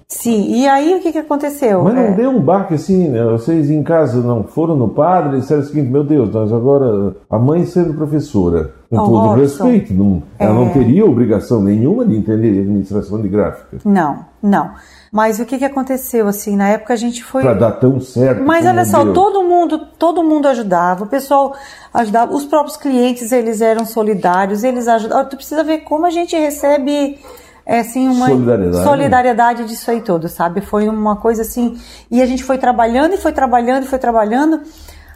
[0.08, 1.84] Sim, e aí o que, que aconteceu?
[1.84, 2.12] Mas não é...
[2.12, 3.24] deu um baque assim, né?
[3.26, 7.16] vocês em casa não foram no padre e disseram o seguinte, meu Deus, nós agora,
[7.30, 10.54] a mãe sendo professora, com oh, todo Robson, respeito, não, ela é...
[10.54, 13.78] não teria obrigação nenhuma de entender administração de gráfica.
[13.84, 14.72] Não, não.
[15.14, 17.44] Mas o que, que aconteceu, assim, na época a gente foi...
[17.44, 19.14] Para dar tão certo Mas olha só, deu.
[19.14, 21.56] todo mundo, todo mundo ajudava, o pessoal
[21.94, 25.30] ajudava, os próprios clientes, eles eram solidários, eles ajudavam.
[25.30, 27.20] Tu precisa ver como a gente recebe
[27.64, 28.84] é assim uma solidariedade.
[28.84, 30.62] solidariedade disso aí todo, sabe?
[30.62, 34.62] Foi uma coisa assim e a gente foi trabalhando e foi trabalhando e foi trabalhando.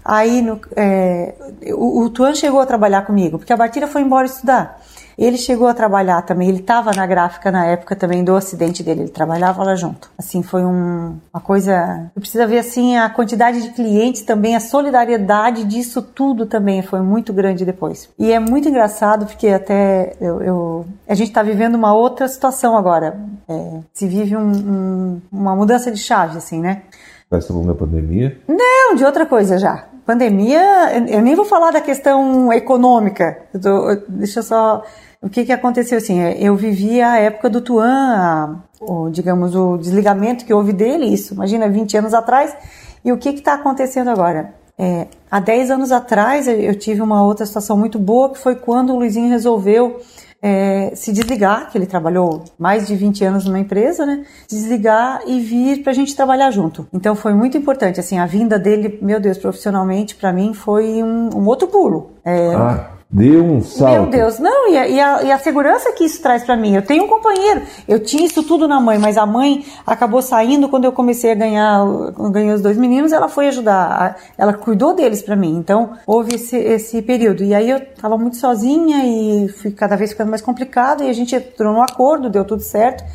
[0.06, 1.34] Aí no, é,
[1.74, 4.80] o, o Tuan chegou a trabalhar comigo porque a Bartira foi embora estudar.
[5.18, 9.02] Ele chegou a trabalhar também, ele estava na gráfica na época também do acidente dele,
[9.02, 10.12] ele trabalhava lá junto.
[10.18, 12.10] Assim, foi um, uma coisa.
[12.14, 17.02] Você precisa ver assim a quantidade de clientes também, a solidariedade disso tudo também foi
[17.02, 18.10] muito grande depois.
[18.20, 22.78] E é muito engraçado porque até eu, eu a gente está vivendo uma outra situação
[22.78, 23.18] agora.
[23.50, 26.84] É, se vive um, um, uma mudança de chave, assim, né?
[27.30, 28.38] Vai ser da pandemia?
[28.48, 29.86] Não, de outra coisa já.
[30.06, 33.40] Pandemia, eu nem vou falar da questão econômica.
[33.54, 34.84] Eu tô, deixa eu só
[35.22, 36.20] o que, que aconteceu assim?
[36.20, 41.34] É, eu vivi a época do Tuan, o, digamos, o desligamento que houve dele, isso,
[41.34, 42.56] imagina, 20 anos atrás,
[43.04, 44.54] e o que está acontecendo agora?
[44.78, 48.94] É, há 10 anos atrás eu tive uma outra situação muito boa, que foi quando
[48.94, 50.00] o Luizinho resolveu
[50.40, 54.24] é, se desligar, que ele trabalhou mais de 20 anos numa empresa, né?
[54.48, 56.88] Desligar e vir para a gente trabalhar junto.
[56.94, 61.30] Então foi muito importante, assim, a vinda dele, meu Deus, profissionalmente, para mim foi um,
[61.36, 62.12] um outro pulo.
[62.24, 64.02] É, ah Deu um salto.
[64.02, 66.76] Meu Deus, não, e a, e a, e a segurança que isso traz para mim.
[66.76, 70.68] Eu tenho um companheiro, eu tinha isso tudo na mãe, mas a mãe acabou saindo
[70.68, 71.86] quando eu comecei a ganhar,
[72.32, 75.56] ganhei os dois meninos, ela foi ajudar, ela cuidou deles para mim.
[75.56, 77.46] Então, houve esse, esse período.
[77.46, 81.14] E aí eu tava muito sozinha e fui cada vez ficando mais complicado e a
[81.14, 83.06] gente entrou no acordo, deu tudo certo.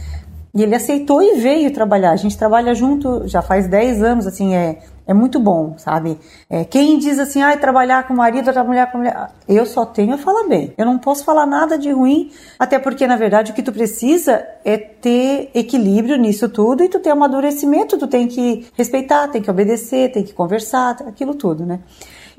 [0.55, 2.12] E ele aceitou e veio trabalhar.
[2.12, 6.18] A gente trabalha junto já faz 10 anos, assim, é, é muito bom, sabe?
[6.48, 10.14] É, quem diz assim, ah, trabalhar com o marido, trabalhar com mulher, eu só tenho
[10.14, 10.72] a falar bem.
[10.78, 14.46] Eu não posso falar nada de ruim, até porque, na verdade, o que tu precisa
[14.64, 19.50] é ter equilíbrio nisso tudo e tu ter amadurecimento, tu tem que respeitar, tem que
[19.50, 21.80] obedecer, tem que conversar, aquilo tudo, né?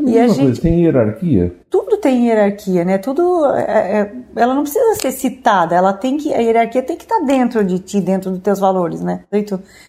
[0.06, 1.54] E a gente coisa, tem hierarquia?
[1.70, 2.98] Tudo tem hierarquia, né?
[2.98, 7.04] Tudo, é, é, ela não precisa ser citada, ela tem que, a hierarquia tem que
[7.04, 9.22] estar tá dentro de ti, dentro dos teus valores, né?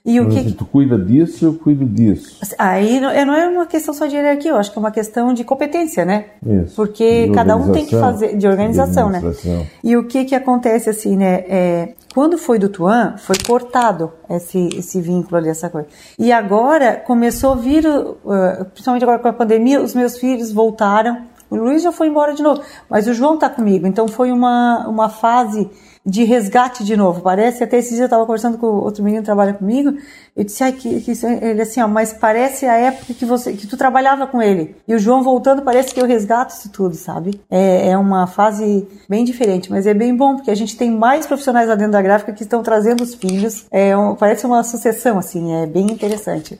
[0.04, 2.38] E o Mas que, se tu cuida disso, eu cuido disso.
[2.58, 4.90] Aí não, é, não é uma questão só de hierarquia, eu acho que é uma
[4.90, 6.26] questão de competência, né?
[6.46, 6.76] Isso.
[6.76, 9.66] Porque cada um tem que fazer de organização, de né?
[9.82, 11.44] E o que que acontece assim, né?
[11.48, 15.88] É, quando foi do Tuan, foi cortado esse, esse vínculo ali, essa coisa.
[16.16, 21.26] E agora começou a vir, uh, principalmente agora com a pandemia, os meus filhos voltaram.
[21.50, 23.84] O Luiz já foi embora de novo, mas o João está comigo.
[23.86, 25.68] Então foi uma, uma fase
[26.06, 27.20] de resgate de novo.
[27.20, 29.96] Parece, até esses dias eu estava conversando com outro menino que trabalha comigo,
[30.36, 33.68] eu disse, ai, que, que ele assim, ó, mas parece a época que você, que
[33.68, 34.74] tu trabalhava com ele.
[34.86, 37.40] E o João voltando, parece que eu resgato isso tudo, sabe?
[37.48, 41.24] É, é uma fase bem diferente, mas é bem bom, porque a gente tem mais
[41.24, 43.66] profissionais lá dentro da gráfica que estão trazendo os filhos.
[43.70, 46.58] É, um, parece uma sucessão, assim, é bem interessante.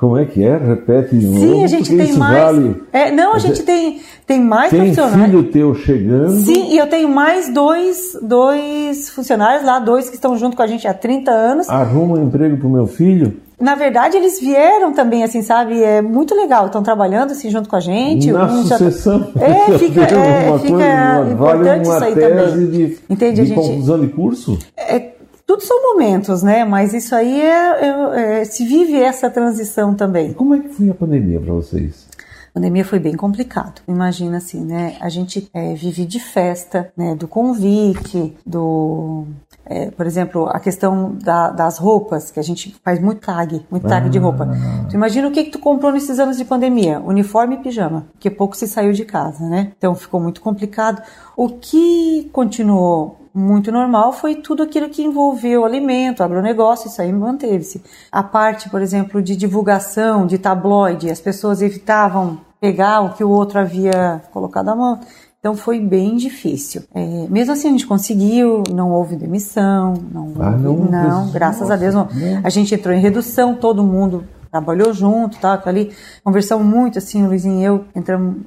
[0.00, 0.56] Como é que é?
[0.56, 1.38] Repete de novo.
[1.38, 2.42] Sim, a gente tem mais.
[2.42, 2.82] Vale...
[2.92, 5.30] É, não, a gente tem, tem mais tem profissionais.
[5.30, 6.30] filho teu chegando.
[6.30, 10.66] Sim, e eu tenho mais dois, dois funcionários lá, dois que estão junto com a
[10.66, 11.68] gente há 30 anos.
[11.68, 13.15] Arruma um emprego pro meu filho?
[13.58, 15.82] Na verdade, eles vieram também, assim, sabe?
[15.82, 16.66] É muito legal.
[16.66, 18.30] Estão trabalhando, assim, junto com a gente.
[18.30, 19.32] Na um sucessão.
[19.34, 19.46] Já...
[19.46, 22.70] É, fica, é, fica coisa, importante vale isso aí também.
[22.70, 23.34] De, Entende?
[23.36, 23.54] De a gente...
[23.56, 24.58] conclusão de curso?
[24.76, 25.12] É,
[25.46, 26.66] tudo são momentos, né?
[26.66, 30.34] Mas isso aí é, é, é, se vive essa transição também.
[30.34, 32.06] Como é que foi a pandemia para vocês?
[32.50, 33.80] A pandemia foi bem complicado.
[33.88, 34.96] Imagina assim, né?
[35.00, 37.14] A gente é, vive de festa, né?
[37.14, 39.24] Do convite, do
[39.68, 43.88] é, por exemplo, a questão da, das roupas, que a gente faz muito tag, muito
[43.88, 44.08] tag ah.
[44.08, 44.48] de roupa.
[44.88, 47.00] Tu imagina o que, que tu comprou nesses anos de pandemia?
[47.00, 49.72] Uniforme e pijama, porque pouco se saiu de casa, né?
[49.76, 51.02] Então ficou muito complicado.
[51.36, 57.82] O que continuou muito normal foi tudo aquilo que envolveu alimento, agronegócio, isso aí manteve-se.
[58.10, 63.28] A parte, por exemplo, de divulgação, de tabloide, as pessoas evitavam pegar o que o
[63.28, 65.00] outro havia colocado à mão.
[65.46, 66.82] Então foi bem difícil.
[66.92, 71.74] É, mesmo assim a gente conseguiu, não houve demissão, não, ah, não, não graças nossa,
[71.74, 72.08] a Deus não.
[72.42, 75.62] A gente entrou em redução, todo mundo trabalhou junto, tá?
[75.64, 75.92] Ali
[76.24, 78.38] conversamos muito assim, o Luizinho e eu entramos,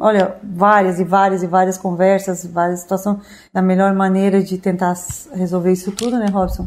[0.00, 3.18] olha, várias e várias e várias conversas, várias situações
[3.52, 4.94] da melhor maneira de tentar
[5.34, 6.66] resolver isso tudo, né, Robson?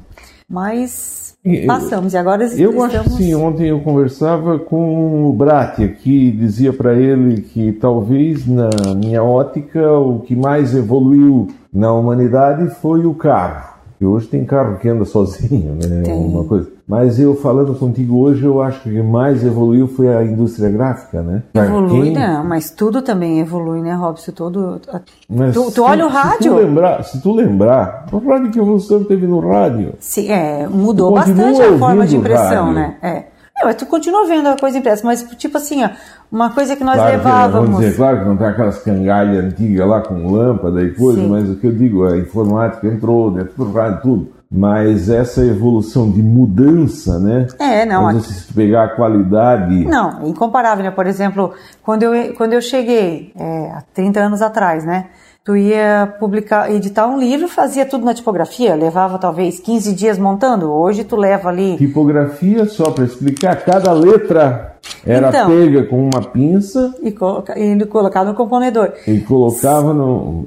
[0.51, 2.83] Mas passamos e agora eu estamos...
[2.83, 3.33] acho que sim.
[3.33, 9.91] Ontem eu conversava com o Bratia que dizia para ele que talvez na minha ótica
[9.97, 13.70] o que mais evoluiu na humanidade foi o carro
[14.01, 16.01] Porque hoje tem carro que anda sozinho, né?
[16.03, 16.25] Tem.
[16.25, 16.67] Uma coisa.
[16.87, 20.69] Mas eu falando contigo hoje, eu acho que o que mais evoluiu foi a indústria
[20.71, 21.43] gráfica, né?
[21.53, 24.31] Evolui, quem- não, mas tudo também evolui, né, Robson?
[24.31, 24.81] Todo.
[25.29, 26.51] Mas Tu- tu se- olha o Se rádio?
[26.51, 29.93] tu lembrar, se tu lembrar, o rádio que evolução teve no rádio.
[29.99, 32.73] Sim, é, mudou bastante a forma de impressão, rádio.
[32.73, 32.95] né?
[33.03, 33.23] É.
[33.61, 35.89] É, mas tu continua vendo a coisa impressa, mas tipo assim, ó,
[36.31, 37.69] uma coisa que nós Claro que, levávamos.
[37.69, 41.29] vamos dizer, claro que não tem aquelas cangalhas antigas lá com lâmpada e coisa, Sim.
[41.29, 44.31] mas o que eu digo, a informática entrou dentro do rádio, tudo.
[44.53, 47.47] Mas essa evolução de mudança, né?
[47.57, 49.85] É, não, Mas se tu pegar a qualidade.
[49.85, 50.91] Não, incomparável, né?
[50.91, 55.05] Por exemplo, quando eu, quando eu cheguei, é, há 30 anos atrás, né?
[55.43, 60.71] Tu ia publicar, editar um livro, fazia tudo na tipografia, levava talvez 15 dias montando.
[60.71, 61.77] Hoje tu leva ali.
[61.77, 65.49] Tipografia, só para explicar, cada letra era Então.
[65.49, 68.93] pega com uma pinça E, coloca, e colocar no componedor.
[69.07, 70.45] e colocava no.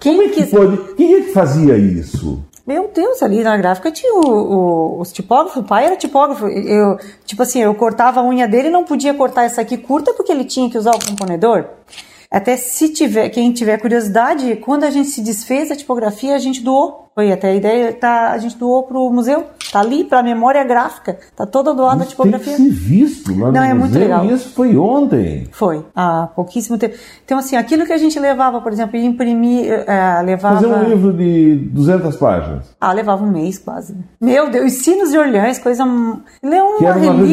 [0.00, 2.42] Quem como é que pode- Quem é que fazia isso?
[2.66, 6.46] Meu Deus, ali na gráfica tinha o- o- os tipógrafos, o pai era tipógrafo.
[6.48, 10.14] Eu, tipo assim, eu cortava a unha dele e não podia cortar essa aqui curta
[10.14, 11.64] porque ele tinha que usar o componedor.
[12.30, 16.62] Até se tiver, quem tiver curiosidade, quando a gente se desfez da tipografia, a gente
[16.62, 17.09] doou.
[17.14, 19.44] Foi até a ideia, tá, a gente doou pro museu.
[19.72, 21.16] Tá ali para memória gráfica.
[21.36, 22.56] Tá toda doada a tem que tipografia.
[22.56, 24.24] ser visto lá no Não, é muito museu, legal.
[24.24, 25.46] e Isso foi ontem.
[25.52, 26.96] Foi, há pouquíssimo tempo.
[27.24, 30.56] Então, assim, aquilo que a gente levava, por exemplo, imprimir, eh, levava.
[30.56, 32.74] Fazer um livro de 200 páginas.
[32.80, 33.94] Ah, levava um mês quase.
[34.20, 35.84] Meu Deus, Sinos de Orleans, coisa.
[36.42, 37.26] Ele é uma, Que era uma relíquia.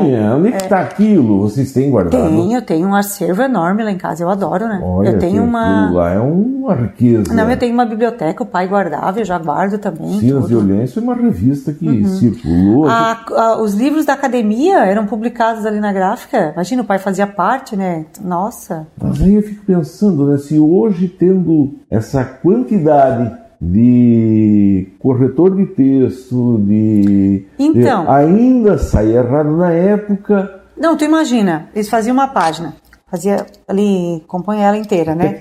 [0.00, 0.34] revistinha.
[0.36, 1.42] Onde é que está aquilo?
[1.42, 2.20] Vocês têm guardado?
[2.28, 4.80] Tenho, eu tenho um acervo enorme lá em casa, eu adoro, né?
[4.82, 5.90] Olha, eu tenho uma.
[5.92, 7.32] lá é uma riqueza.
[7.32, 10.18] Não, eu tenho uma biblioteca, o pai guardava, eu já guardo também.
[10.18, 10.46] De tudo.
[10.54, 10.58] Uhum.
[10.60, 12.86] Orleans foi uma revista que circulou.
[12.86, 16.52] A- a- os livros da academia eram publicados ali na gráfica.
[16.54, 18.04] Imagina, o pai fazia parte, né?
[18.22, 18.86] Nossa.
[19.02, 20.38] Mas aí eu fico pensando, né?
[20.38, 27.46] Se hoje tendo essa quantidade de corretor de texto, de.
[27.58, 28.04] Então.
[28.04, 30.60] de- ainda sai errado na época.
[30.76, 32.74] Não, tu imagina, eles faziam uma página.
[33.14, 35.34] Fazia ali, compõe ela inteira, né?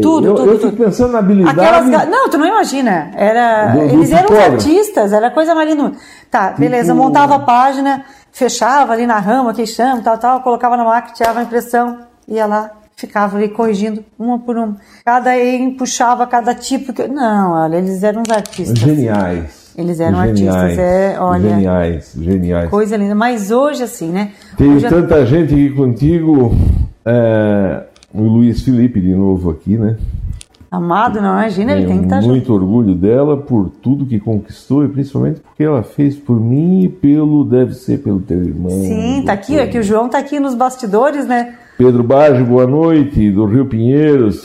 [0.00, 1.60] Tudo, eu, tudo, eu fico pensando na habilidade.
[1.60, 3.10] Aquelas Não, tu não imagina.
[3.14, 3.72] Era...
[3.74, 5.92] Do- do Eles eram artistas, era coisa mais linda.
[6.30, 10.84] Tá, beleza, Tipo- montava a página, fechava ali na rama, queixando, tal, tal, colocava na
[10.84, 14.78] máquina, tirava a impressão, ia lá, ficava ali corrigindo uma por uma.
[15.04, 16.94] Cada em puxava cada tipo.
[16.94, 17.06] Que...
[17.06, 18.78] Não, olha, eles eram os artistas.
[18.78, 19.60] Geniais.
[19.76, 21.48] Eles eram Geniais, artistas, é, olha.
[21.50, 22.68] Geniais, geniais.
[22.70, 23.14] Coisa linda.
[23.14, 24.32] Mas hoje, assim, né?
[24.56, 26.54] Tenho Hoje- tanta gente aqui contigo.
[27.10, 27.82] É,
[28.14, 29.96] o Luiz Felipe de novo aqui, né?
[30.70, 32.30] Amado, não imagina, ele tem que estar junto.
[32.30, 36.88] muito orgulho dela por tudo que conquistou e principalmente porque ela fez por mim e
[36.88, 38.70] pelo deve ser pelo teu irmão.
[38.70, 41.54] Sim, tá aqui, é que o João tá aqui nos bastidores, né?
[41.76, 44.44] Pedro Baggio, boa noite, do Rio Pinheiros.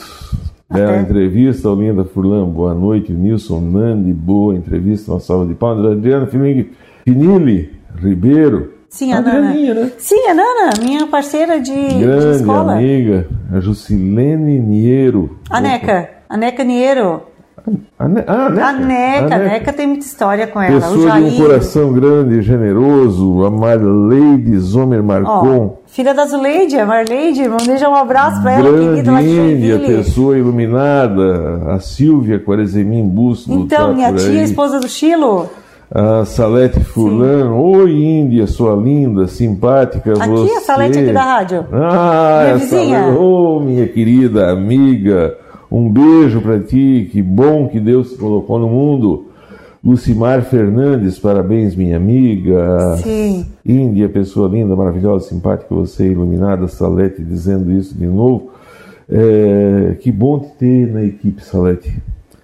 [0.68, 1.00] Bela Até.
[1.02, 3.12] entrevista, Olinda Furlan, boa noite.
[3.12, 5.92] Nilson Nandi, boa entrevista, uma salva de palmas.
[5.92, 6.72] Adriana Finig-
[7.04, 7.70] Finili
[8.02, 8.72] Ribeiro.
[8.96, 9.38] Sim, a Nana.
[9.50, 9.90] Adrianinha, né?
[9.98, 12.72] Sim, a Nana, minha parceira de, de Grande escola.
[12.76, 15.38] amiga, a Jusilene Niero.
[15.50, 17.20] A Neca, a Neca Niero.
[17.98, 18.66] A, ne ah, a Neca.
[18.68, 20.78] A Neca, a Neca tem muita história com ela.
[20.78, 21.42] o Pessoa de um Jair.
[21.42, 25.76] coração grande e generoso, a Marleide Zomer Marcon.
[25.88, 29.76] filha da Zuleide, a Marleide, deixar um abraço pra ela, Grande querida, lá de Índia,
[29.76, 29.96] Joinville.
[29.96, 33.52] pessoa iluminada, a Silvia Quarezemin Busto.
[33.52, 34.44] Então, tá minha tia, aí.
[34.44, 35.50] esposa do Chilo.
[35.90, 40.14] A Salete Furlan, oi Índia, sua linda, simpática.
[40.14, 40.52] Aqui, você.
[40.56, 41.64] a Salete aqui da rádio.
[41.72, 43.06] Ah, Minha vizinha.
[43.16, 45.36] Ô, minha querida amiga,
[45.70, 49.26] um beijo pra ti, que bom que Deus te colocou no mundo.
[49.84, 52.96] Lucimar Fernandes, parabéns, minha amiga.
[52.96, 53.46] Sim.
[53.64, 58.50] Índia, pessoa linda, maravilhosa, simpática, você iluminada, Salete, dizendo isso de novo.
[59.08, 61.94] É, que bom te ter na equipe, Salete.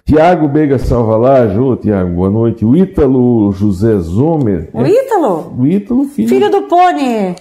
[0.05, 2.65] Tiago Bega Salvalage, ô Tiago, boa noite.
[2.65, 4.69] O Ítalo José Zomer.
[4.73, 6.27] O Ítalo, O Ítalo, filho.
[6.27, 7.35] filho do Pony.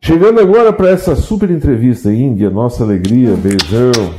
[0.00, 4.10] Chegando agora para essa super entrevista, Índia, nossa alegria, beijão.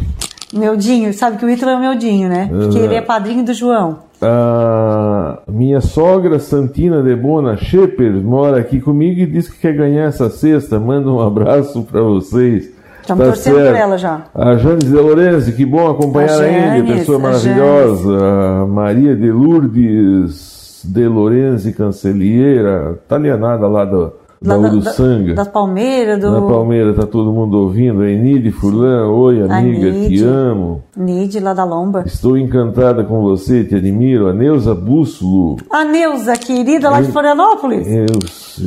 [0.51, 2.47] Meu Dinho, sabe que o Ítalo é o meu Dinho, né?
[2.51, 2.83] Porque Uhum.
[2.83, 3.99] ele é padrinho do João.
[4.21, 10.05] A minha sogra Santina de Bona Shepard mora aqui comigo e diz que quer ganhar
[10.05, 10.79] essa cesta.
[10.79, 12.71] Manda um abraço para vocês.
[13.03, 13.75] Estamos Tá torcendo por certo.
[13.77, 14.21] ela já.
[14.33, 18.17] A Janes de Lorenzi, que bom acompanhar A Janes, pessoa maravilhosa.
[18.61, 24.13] A Maria de Lourdes de Lorenzi Cancelheira, italianada lá do,
[24.43, 25.29] da, da Uruçanga.
[25.29, 26.19] Da, das Palmeiras.
[26.19, 26.31] Do...
[26.31, 28.03] Na Palmeira tá todo mundo ouvindo.
[28.03, 30.83] É Nide Furlan, oi amiga, te amo.
[30.95, 32.03] Nide lá da Lomba.
[32.05, 34.27] Estou encantada com você, te admiro.
[34.27, 35.57] A Neuza Bússulo.
[35.69, 37.87] A Neuza, querida lá de Florianópolis.
[37.87, 38.05] Eu,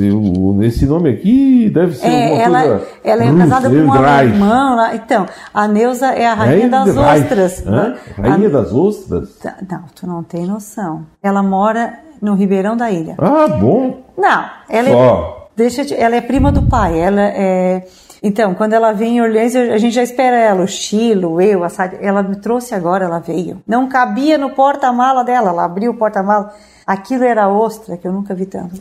[0.01, 2.83] eu, esse nome aqui deve ser é, ela, coisa...
[3.05, 4.95] ela é casada com uma irmã lá.
[4.97, 7.67] Então, a Neuza é a rainha das ostras.
[7.67, 7.95] Hã?
[8.17, 8.51] Rainha a...
[8.51, 9.37] das ostras?
[9.37, 11.03] Tá, não, tu não tem noção.
[11.23, 13.15] Ela mora no Ribeirão da Ilha.
[13.19, 13.99] Ah, bom.
[14.17, 16.99] Não, ela é, deixa ela é prima do pai.
[16.99, 17.83] Ela é
[18.23, 21.69] então, quando ela vem em Orleans, a gente já espera ela, o Chilo, eu, a
[21.69, 23.63] Sade, ela me trouxe agora, ela veio.
[23.67, 26.51] Não cabia no porta-mala dela, ela abriu o porta-mala.
[26.87, 28.75] Aquilo era ostra, que eu nunca vi tanto.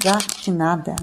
[0.51, 0.95] nada.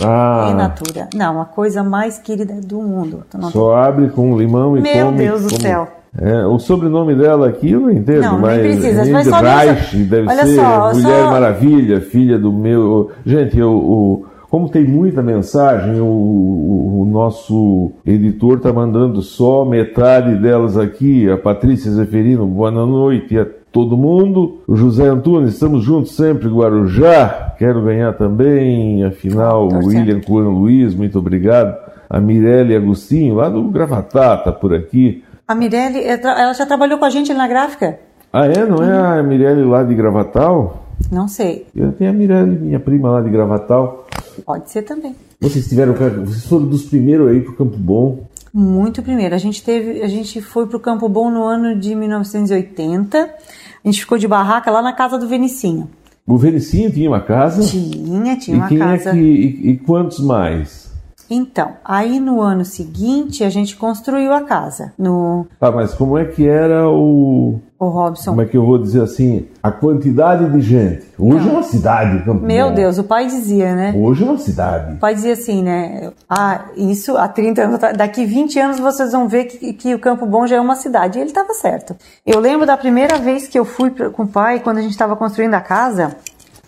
[0.00, 0.48] Ah.
[0.50, 1.08] Em natura.
[1.14, 3.24] Não, a coisa mais querida do mundo.
[3.50, 5.18] Só abre com limão e Meu come.
[5.18, 5.88] Meu Deus do céu.
[6.20, 8.62] É, o sobrenome dela aqui eu não entendo, não, mas.
[8.62, 11.30] Nem precisa, Reich, mas só deve Olha ser só, Mulher só...
[11.30, 13.12] Maravilha, filha do meu.
[13.26, 19.64] Gente, eu, o, como tem muita mensagem, o, o, o nosso editor está mandando só
[19.64, 21.30] metade delas aqui.
[21.30, 24.62] A Patrícia Zeferino, boa noite a todo mundo.
[24.66, 27.54] O José Antunes, estamos juntos sempre, Guarujá.
[27.58, 29.04] Quero ganhar também.
[29.04, 31.76] Afinal, o William Juan Luiz, muito obrigado.
[32.08, 35.22] A Mirelle Agostinho, lá do Gravatá, tá por aqui.
[35.46, 37.98] A Mirelle, ela já trabalhou com a gente na gráfica.
[38.32, 38.64] Ah, é?
[38.64, 40.86] Não é a Mirelle lá de Gravatal?
[41.12, 41.66] Não sei.
[41.76, 44.06] Eu tenho a Mirelle, minha prima lá de Gravatal.
[44.44, 45.14] Pode ser também.
[45.40, 48.26] Vocês tiveram, vocês foram dos primeiros aí pro Campo Bom?
[48.52, 49.34] Muito primeiro.
[49.34, 53.18] A gente teve, a gente foi pro Campo Bom no ano de 1980.
[53.18, 55.88] A gente ficou de barraca lá na casa do Venicinho.
[56.26, 57.62] O Venicinho tinha uma casa?
[57.62, 59.10] Tinha, tinha e uma quem casa.
[59.10, 60.87] É que, e, e quantos mais?
[61.30, 64.92] Então, aí no ano seguinte a gente construiu a casa.
[64.98, 65.46] No...
[65.60, 67.60] Ah, mas como é que era o.
[67.78, 68.30] O Robson.
[68.30, 69.46] Como é que eu vou dizer assim?
[69.62, 71.06] A quantidade de gente.
[71.16, 71.50] Hoje Não.
[71.50, 72.24] é uma cidade.
[72.24, 72.74] Campo Meu Bom.
[72.74, 73.94] Deus, o pai dizia, né?
[73.96, 74.94] Hoje é uma cidade.
[74.94, 76.10] O pai dizia assim, né?
[76.28, 80.26] Ah, isso há 30 anos, daqui 20 anos vocês vão ver que, que o Campo
[80.26, 81.18] Bom já é uma cidade.
[81.18, 81.94] E ele estava certo.
[82.26, 85.14] Eu lembro da primeira vez que eu fui com o pai, quando a gente estava
[85.14, 86.16] construindo a casa,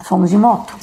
[0.02, 0.74] fomos de moto.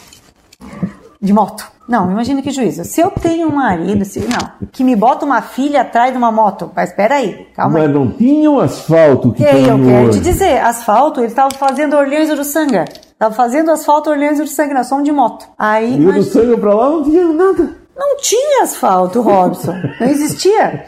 [1.22, 1.77] De moto.
[1.88, 2.84] Não, imagina que juízo.
[2.84, 6.32] Se eu tenho um marido, se, não, que me bota uma filha atrás de uma
[6.32, 7.94] moto, mas espera aí, calma Mas aí.
[7.94, 10.20] não tinha o asfalto que e tem eu quero hoje.
[10.20, 12.86] te dizer, asfalto, ele estava fazendo Orleans Uruçanga.
[13.18, 15.48] Tava fazendo asfalto Orleans Uruçanga, nós somos de moto.
[15.58, 17.70] Aí, E o Uruçanga pra lá não tinha nada.
[17.98, 19.74] Não tinha asfalto, Robson.
[20.00, 20.86] Não existia.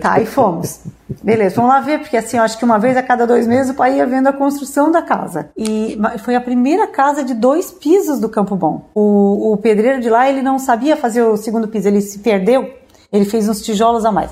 [0.00, 0.80] Tá, aí fomos.
[1.22, 3.70] Beleza, vamos lá ver, porque assim, eu acho que uma vez a cada dois meses
[3.70, 5.50] o pai ia vendo a construção da casa.
[5.56, 8.88] E foi a primeira casa de dois pisos do Campo Bom.
[8.94, 12.72] O, o pedreiro de lá, ele não sabia fazer o segundo piso, ele se perdeu,
[13.12, 14.30] ele fez uns tijolos a mais.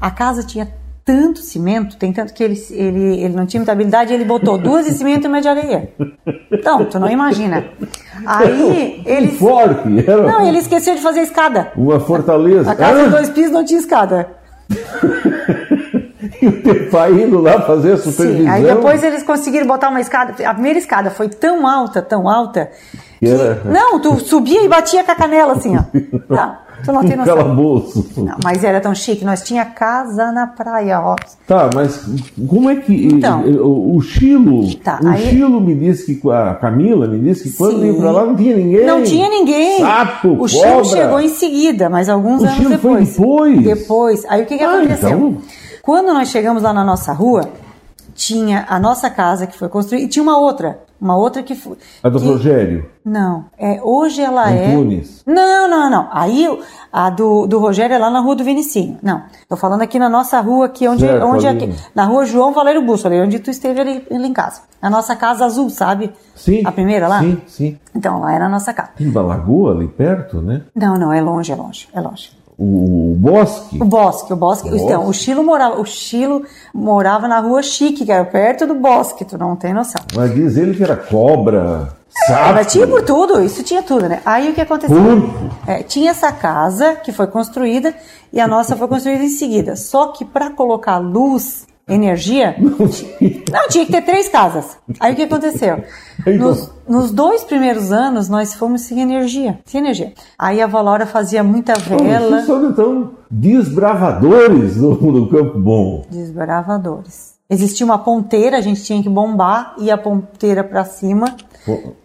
[0.00, 0.68] A casa tinha
[1.08, 4.84] tanto cimento, tem tanto que ele, ele, ele não tinha muita habilidade, ele botou duas
[4.84, 5.90] de cimento e uma de areia.
[6.52, 7.64] Então, tu não imagina.
[8.26, 9.28] Aí ele.
[9.28, 11.72] Forte, era Não, ele esqueceu de fazer escada.
[11.74, 12.70] uma fortaleza.
[12.70, 14.28] A casa Ah, de dois pisos não tinha escada.
[16.42, 18.42] E o teu pai indo lá fazer a supervisão.
[18.44, 20.34] Sim, aí depois eles conseguiram botar uma escada.
[20.46, 22.70] A primeira escada foi tão alta, tão alta.
[23.18, 25.82] Que era- Não, tu subia e batia com a canela assim, ó.
[26.28, 27.36] Não, tu não tem noção.
[27.36, 28.06] calabouço.
[28.16, 29.24] Não, mas era tão chique.
[29.24, 31.16] Nós tinha casa na praia, ó.
[31.46, 32.04] Tá, mas
[32.48, 33.42] como é que Então.
[33.42, 37.56] o, o Chilo, Tá, o aí- Chilo me disse que a Camila me disse que
[37.56, 37.86] quando Sim.
[37.86, 38.86] ia pra lá não tinha ninguém.
[38.86, 39.78] Não tinha ninguém.
[39.80, 40.84] Sapo, o cobra.
[40.84, 43.08] chegou em seguida, mas alguns O anos Chico foi depois.
[43.08, 43.62] depois?
[43.62, 44.24] Depois.
[44.28, 45.08] Aí o que, que Ah, aconteceu?
[45.10, 45.36] então.
[45.82, 47.48] Quando nós chegamos lá na nossa rua,
[48.14, 50.80] tinha a nossa casa que foi construída e tinha uma outra.
[51.00, 51.76] Uma outra que foi.
[52.02, 55.22] A do que- Rogério Não, é, hoje ela Antunes.
[55.26, 55.32] é.
[55.32, 56.08] Não, não, não.
[56.10, 56.46] Aí
[56.92, 58.98] a do, do Rogério é lá na rua do Vinicinho.
[59.02, 59.22] Não.
[59.48, 62.82] Tô falando aqui na nossa rua, aqui onde, Certo, onde aqui, na rua João Valério
[62.84, 64.62] Busso, ali onde tu esteve ali, ali em casa.
[64.82, 66.12] A nossa casa azul, sabe?
[66.34, 66.62] Sim.
[66.64, 67.20] A primeira lá?
[67.20, 67.78] Sim, sim.
[67.94, 68.90] Então, lá era a nossa casa.
[68.96, 70.62] Tem uma lagoa ali perto, né?
[70.74, 72.36] Não, não, é longe, é longe, é longe.
[72.58, 73.80] O, o bosque.
[73.80, 74.68] O Bosque, o Bosque.
[74.68, 76.42] Então, o Chilo morava, o Chilo
[76.74, 80.02] morava na rua Chique, que era perto do Bosque, tu não tem noção.
[80.12, 81.92] Mas diz ele que era cobra,
[82.26, 84.20] sapo, Mas tinha por tudo, isso tinha tudo, né?
[84.26, 84.98] Aí o que aconteceu?
[85.68, 87.94] É, tinha essa casa que foi construída
[88.32, 89.76] e a nossa foi construída em seguida.
[89.76, 94.76] Só que para colocar luz, energia, não, tinha que ter três casas.
[95.00, 95.82] Aí o que aconteceu?
[96.38, 99.58] Nos, nos dois primeiros anos, nós fomos sem energia.
[99.64, 100.12] Sem energia.
[100.38, 102.30] Aí a Valora fazia muita vela.
[102.30, 106.04] Vocês são então desbravadores do, do Campo Bom.
[106.10, 107.38] Desbravadores.
[107.50, 111.34] Existia uma ponteira, a gente tinha que bombar e a ponteira para cima.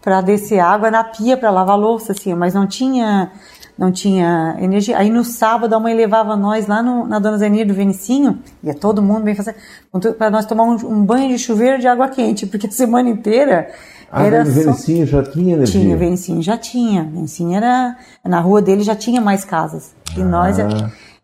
[0.01, 3.31] Para descer água na pia para lavar louça, assim, mas não tinha
[3.75, 4.97] não tinha energia.
[4.99, 8.73] Aí no sábado a mãe levava nós lá no- na Dona Zenir do Venicinho, ia
[8.75, 9.55] todo mundo bem fazer,
[10.17, 13.69] para nós tomar um, um banho de chuveiro de água quente, porque a semana inteira
[14.11, 15.81] Ah, era o Venicinho já tinha energia?
[15.81, 17.03] Tinha, Venicinho já tinha.
[17.03, 17.97] Venicinho era...
[18.23, 19.95] Na rua dele já tinha mais casas.
[20.15, 20.25] E Ah.
[20.25, 20.57] nós...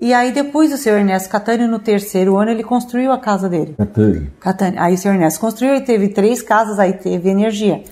[0.02, 3.76] E aí depois o seu Ernesto Catânio, no terceiro ano, ele construiu a casa dele.
[3.78, 4.32] Catânio.
[4.40, 4.82] Catânio.
[4.82, 7.84] Aí o seu Ernesto construiu e teve três casas, aí teve energia.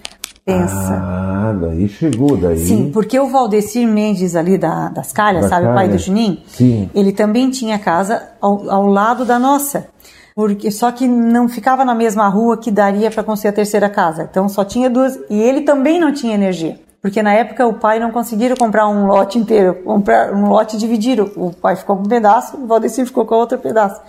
[0.48, 0.94] Pensa.
[0.94, 2.57] Ah, daí chegou, daí.
[2.57, 5.90] Sim, porque o Valdecir Mendes ali da, das Calhas, Da sabe, o pai Calha.
[5.90, 6.38] do Juninho?
[6.48, 6.90] Sim.
[6.95, 9.88] Ele também tinha casa ao, ao lado da nossa.
[10.34, 14.26] Porque, só que não ficava na mesma rua que daria para construir a terceira casa.
[14.32, 15.19] Então só tinha duas.
[15.30, 16.80] E ele também não tinha energia.
[17.02, 21.30] Porque na época o pai não conseguiram comprar um lote inteiro, comprar um lote dividiram.
[21.36, 23.99] O pai ficou com um pedaço, o Valdecir ficou com outro pedaço.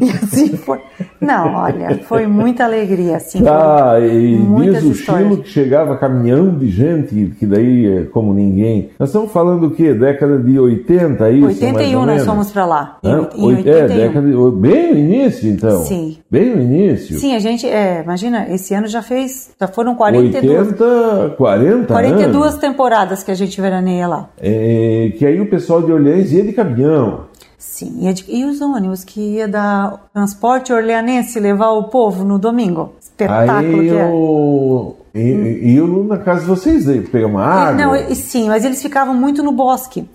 [0.00, 0.78] E assim foi.
[1.20, 3.42] Não, olha, foi muita alegria, assim.
[3.46, 5.28] Ah, e diz o histórias.
[5.28, 8.90] Chilo que chegava caminhão de gente, que daí é como ninguém.
[8.98, 9.94] Nós estamos falando o quê?
[9.94, 11.40] Década de 80, isso?
[11.44, 12.98] mais 81 ou nós fomos para lá.
[13.02, 13.28] Em, Hã?
[13.36, 13.72] em Oit- 81.
[13.72, 14.50] É, década de...
[14.60, 15.78] bem no início, então.
[15.84, 16.18] Sim.
[16.30, 17.18] Bem no início.
[17.18, 22.44] Sim, a gente, é, imagina, esse ano já fez, já foram 42, 80, 40 42
[22.44, 22.58] anos.
[22.58, 24.28] temporadas que a gente veraneia lá.
[24.40, 27.20] É, que aí o pessoal de Orleans ia de caminhão.
[27.68, 32.38] Sim, e, de- e os ônibus que ia dar transporte orleanense levar o povo no
[32.38, 32.94] domingo?
[33.00, 34.02] Espetáculo aí que é.
[34.10, 37.72] eu, e- e eu na casa de vocês aí, pegar uma água.
[37.84, 40.08] Não, e- sim, mas eles ficavam muito no bosque.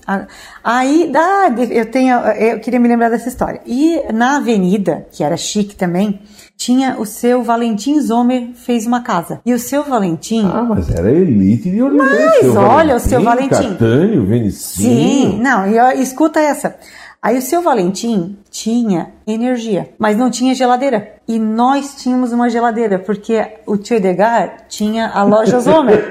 [0.63, 3.61] Aí, ah, eu tenho, eu queria me lembrar dessa história.
[3.65, 6.19] E na avenida, que era chique também,
[6.57, 9.39] tinha o seu Valentim Zomer fez uma casa.
[9.45, 12.09] E o seu Valentim, Ah, mas era elite de Orleans.
[12.43, 13.69] Mas olha, o seu Valentim.
[13.71, 14.89] Catânio, Venicinho.
[15.33, 16.75] Sim, não, e escuta essa.
[17.21, 21.13] Aí o seu Valentim tinha energia, mas não tinha geladeira.
[21.25, 26.03] E nós tínhamos uma geladeira, porque o tio Edgar tinha a loja Zomer.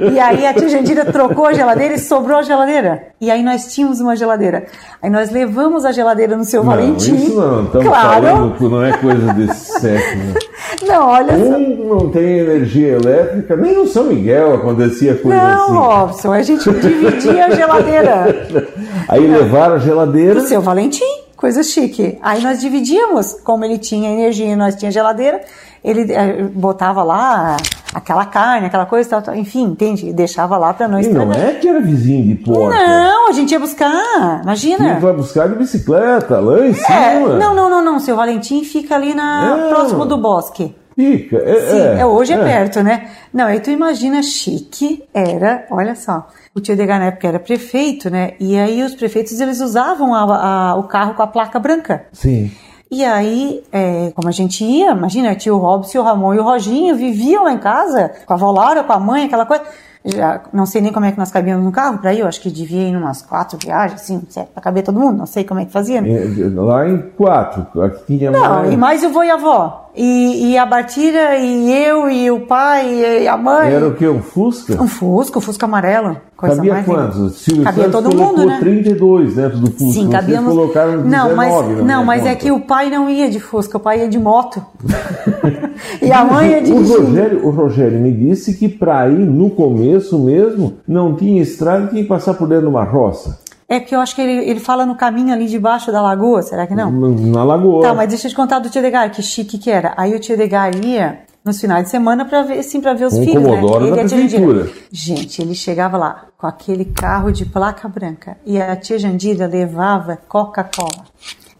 [0.00, 3.08] e aí a tia Jandira trocou a geladeira e sobrou a geladeira.
[3.20, 4.66] E aí nós tínhamos uma geladeira.
[5.02, 7.16] Aí nós levamos a geladeira no seu Não, Valentim.
[7.16, 8.22] isso não, estamos claro.
[8.24, 10.34] falando não é coisa desse século.
[10.86, 11.56] Não, olha só.
[11.56, 15.72] Um não tem energia elétrica, nem no São Miguel acontecia coisa Não, assim.
[15.74, 18.46] Robson, a gente dividia a geladeira.
[19.08, 20.34] Aí levaram a geladeira.
[20.40, 21.04] do seu Valentim,
[21.42, 22.18] coisa chique.
[22.22, 25.40] Aí nós dividíamos, como ele tinha energia e nós tinha geladeira,
[25.82, 27.56] ele eh, botava lá
[27.92, 30.08] aquela carne, aquela coisa, tal, tal, enfim, entende?
[30.08, 32.78] E Deixava lá para não E não é que era vizinho de porta.
[32.78, 34.94] Não, a gente ia buscar, imagina.
[34.94, 37.36] Que vai buscar de bicicleta, lá em É, cima.
[37.36, 39.68] não, não, não, não, seu Valentim fica ali na Não.
[39.70, 40.72] próximo do bosque.
[40.94, 41.36] Fica.
[41.38, 43.08] É, Sim, é, é, hoje é, perto, né?
[43.32, 48.10] Não, aí tu imagina, chique era, olha só, o tio Edgar na época era prefeito,
[48.10, 48.32] né?
[48.38, 52.04] E aí os prefeitos, eles usavam a- a- o carro com a placa branca.
[52.12, 52.50] Sim.
[52.90, 56.94] E aí, é, como a gente ia, imagina, tio Robson, o Ramon e o Roginho
[56.94, 59.62] viviam lá em casa, com a avó Laura, com a mãe, aquela coisa.
[60.04, 62.40] Já, não sei nem como é que nós cabíamos no carro pra ir, eu acho
[62.40, 65.44] que devia ir em umas quatro viagens, assim, certo, pra caber todo mundo, não sei
[65.44, 66.00] como é que fazia.
[66.02, 66.08] né?
[66.10, 67.80] É, Lá em quatro.
[67.80, 68.72] Aqui tinha Não, mais.
[68.72, 69.91] e mais o vô e a avó.
[69.94, 73.70] E, e a Bartira, e eu, e o pai, e a mãe.
[73.70, 74.08] Era o que?
[74.08, 74.82] Um Fusca?
[74.82, 76.16] Um Fusca, um Fusca amarelo.
[76.34, 77.18] Coisa Cabia mais quantos?
[77.18, 78.58] O Silvio Cabia Santos todo mundo, né?
[78.58, 79.92] 32 dentro do Fusca.
[79.92, 80.54] Sim, cabíamos.
[80.54, 83.80] colocaram 19 não, mas, não, mas é que o pai não ia de Fusca, o
[83.80, 84.62] pai ia de moto.
[86.00, 87.04] e a mãe ia O dirigindo.
[87.04, 92.02] Rogério, o Rogério me disse que para ir no começo mesmo não tinha estrada, tinha
[92.02, 93.41] que passar por dentro de uma roça.
[93.72, 96.66] É que eu acho que ele, ele fala no caminho ali debaixo da lagoa, será
[96.66, 96.90] que não?
[96.90, 97.80] Na lagoa.
[97.80, 99.94] Tá, mas deixa eu te contar do tio Edgar, que chique que era.
[99.96, 103.14] Aí o tio Edgar ia nos finais de semana para ver, assim, para ver os
[103.14, 103.50] Um filhos, né?
[103.50, 104.28] Ele Jandira.
[104.28, 104.68] prefeitura.
[104.92, 110.18] Gente, ele chegava lá com aquele carro de placa branca e a tia Jandira levava
[110.28, 111.06] Coca-Cola,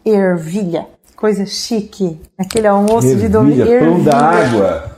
[0.04, 0.86] ervilha,
[1.16, 2.20] coisa chique.
[2.36, 3.62] Aquele almoço de domingo.
[3.62, 4.91] Ervilha, pão da água.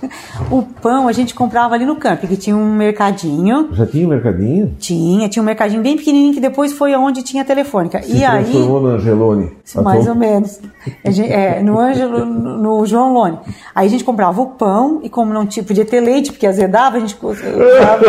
[0.51, 3.69] O pão a gente comprava ali no campo, que tinha um mercadinho.
[3.73, 4.75] Já tinha mercadinho?
[4.79, 8.03] Tinha, tinha um mercadinho bem pequenininho que depois foi onde tinha a telefônica.
[8.03, 9.53] Se e aí transformou no Angelone.
[9.83, 10.61] mais ou menos.
[11.07, 13.39] Gente- é, no Ângelo, no João Lone.
[13.75, 16.97] Aí a gente comprava o pão e como não tinha, podia ter leite, porque azedava,
[16.97, 18.05] a gente usava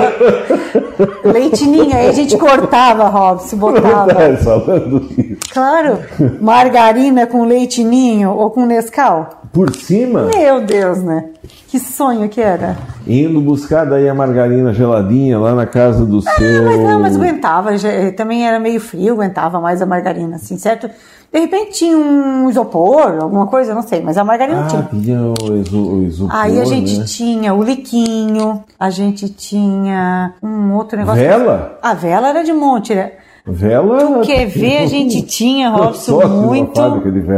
[1.24, 1.96] leitinho.
[1.96, 4.14] Aí a gente cortava, Robson, botava.
[4.14, 5.38] Tá falando isso.
[5.52, 6.00] Claro,
[6.42, 9.30] margarina com leitinho ou com Nescau.
[9.54, 11.26] Por cima, Meu Deus, né?
[11.76, 12.78] Que sonho que era.
[13.06, 16.64] indo buscar daí a margarina geladinha lá na casa do seu.
[16.64, 20.90] Mas não, mas aguentava, já- também era meio frio, aguentava mais a margarina, assim, certo?
[21.34, 24.84] De repente tinha um isopor, alguma coisa, não sei, mas a margarina Ah, tinha.
[25.04, 27.04] tinha o, iso, o isopor, Aí a gente né?
[27.06, 31.22] tinha o liquinho, a gente tinha um outro negócio.
[31.22, 31.78] Vela?
[31.82, 33.12] A vela era de monte, né?
[33.46, 34.22] Vela.
[34.22, 36.80] Quer ver, a gente tinha, Robson, muito.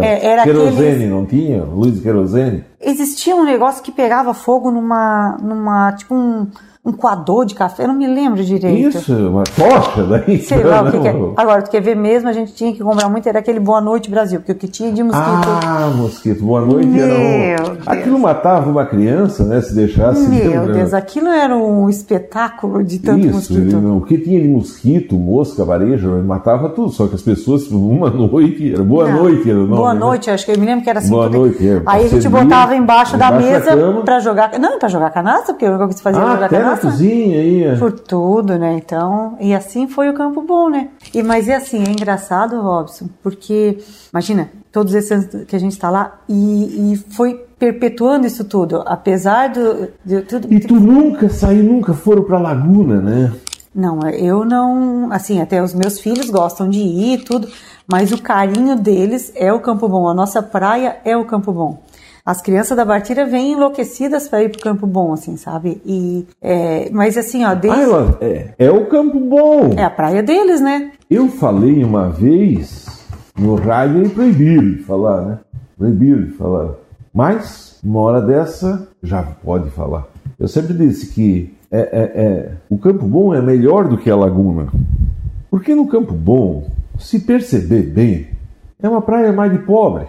[0.01, 1.63] É, era querosene, aqueles- não tinha?
[1.63, 2.63] Luz de querosene?
[2.79, 6.47] Existia um negócio que pegava fogo numa, numa tipo um
[6.87, 8.97] um coador de café, eu não me lembro direito.
[8.97, 10.39] Isso, uma tocha daí.
[10.47, 11.15] Sei lá o que, que, é.
[11.35, 14.09] Agora, tu quer ver mesmo, a gente tinha que comprar muito, era aquele Boa Noite
[14.09, 15.49] Brasil, porque o que tinha de mosquito.
[15.65, 17.73] Ah, mosquito, Boa Noite Meu era um...
[17.73, 17.87] Deus.
[17.87, 19.59] Aquilo matava uma criança, né?
[19.61, 20.27] Se deixasse.
[20.29, 20.73] Meu lembra?
[20.73, 23.77] Deus, aquilo era um espetáculo de tanto Isso, mosquito.
[23.77, 26.89] ele- o que tinha de mosquito, mosca, varejo, matava tudo.
[26.91, 29.23] Só que as pessoas, uma noite, era boa Não.
[29.23, 29.75] noite, era o nome.
[29.75, 29.99] Boa né?
[29.99, 31.09] noite, acho que eu me lembro que era assim.
[31.09, 31.81] Boa tudo- noite, é.
[31.85, 34.57] Aí a gente botava embaixo da embaixo da mesa pra jogar.
[34.59, 36.59] Não, pra jogar canastra, porque o que se fazia Ah, jogar até
[37.33, 37.63] aí.
[37.63, 37.75] é.
[37.75, 38.73] Por tudo, né?
[38.73, 40.89] Então, e assim foi o Campo Bom, né?
[41.13, 43.77] E mas é assim, é engraçado, Robson, porque
[44.11, 48.83] imagina todos esses anos que a gente está lá e, e foi perpetuando isso tudo,
[48.85, 50.53] apesar do, de tudo.
[50.53, 53.33] E tu nunca saiu, nunca foram pra Laguna, né?
[53.73, 57.47] Não, eu não, assim, até os meus filhos gostam de ir e tudo,
[57.91, 61.81] mas o carinho deles é o Campo Bom, a nossa praia é o Campo Bom.
[62.27, 65.81] As crianças da Bartira vêm enlouquecidas para ir pro Campo Bom, assim, sabe?
[65.85, 69.69] E, é, mas assim, ó, desde, Ah, ela, é, é o Campo Bom.
[69.77, 70.91] é a praia deles, né?
[71.09, 72.85] Eu falei uma vez
[73.39, 75.39] no rádio e proibiram de falar, né?
[75.77, 76.71] Proibiram de falar.
[77.13, 80.05] Mas, uma hora dessa, já pode falar.
[80.37, 84.17] Eu sempre disse que é, é- é- o Campo Bom é melhor do que a
[84.17, 84.67] Laguna.
[85.49, 86.67] Porque no Campo Bom,
[86.99, 88.27] se perceber bem,
[88.83, 90.07] é uma praia mais de pobre.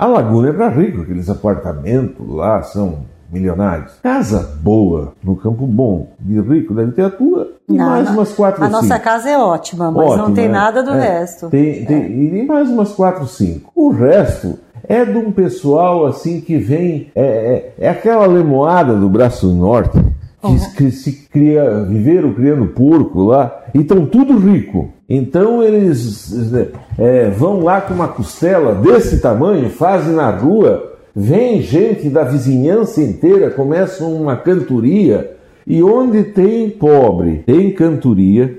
[0.00, 3.00] A Laguna é para rico, aqueles apartamentos lá são
[3.30, 3.92] milionários.
[4.02, 8.14] Casa boa no Campo Bom, de rico, deve ter a tua e Não, mais não.
[8.14, 9.00] umas quatro A ou nossa cinco.
[9.04, 10.54] casa é ótima, mas não Ótimo, tem né?
[10.54, 11.50] nada do É, resto.
[11.50, 13.70] Tem, tem, E tem mais umas 4, 5.
[13.76, 14.58] O resto
[14.88, 17.12] é de um pessoal assim que vem.
[17.14, 19.98] É, é, é aquela lemoada do Braço Norte
[20.40, 20.90] que, Uhum.
[20.90, 24.88] se cria, viveram criando porco lá e estão tudo rico.
[25.12, 26.32] Então eles
[26.96, 33.02] é, vão lá com uma costela desse tamanho, fazem na rua, vem gente da vizinhança
[33.02, 35.32] inteira, começa uma cantoria.
[35.66, 38.56] E onde tem pobre, tem cantoria,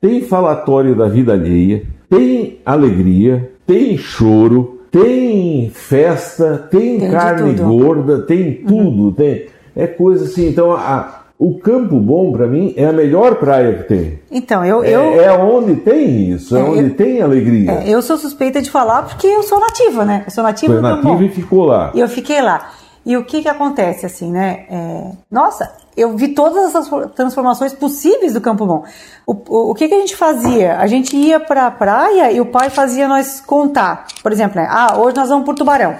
[0.00, 7.60] tem falatório da vida alheia, tem alegria, tem choro, tem festa, tem, Tem carne.
[7.60, 7.78] Uhum.
[7.78, 9.46] gorda, tem tudo, tem
[9.76, 10.48] é coisa assim.
[10.48, 14.18] Então a- o Campo Bom para mim é a melhor praia que tem.
[14.30, 17.70] Então, eu, É, eu, é onde tem isso, é, É, onde eu- tem alegria.
[17.72, 20.22] é, eu sou suspeita de falar porque eu sou nativa, né?
[20.26, 21.24] Eu sou nativa Foi do Campo nativo Bom.
[21.24, 21.90] e ficou lá.
[21.94, 22.70] E eu fiquei lá.
[23.06, 24.64] E o que que acontece, assim, né?
[24.70, 28.84] É, nossa, eu vi todas essas transformações possíveis do Campo Bom.
[29.26, 30.78] O, o, o que que a gente fazia?
[30.78, 34.06] A gente ia pra praia e o pai fazia nós contar.
[34.22, 34.66] Por exemplo, né?
[34.70, 35.96] Ah, hoje nós vamos por Tubarão.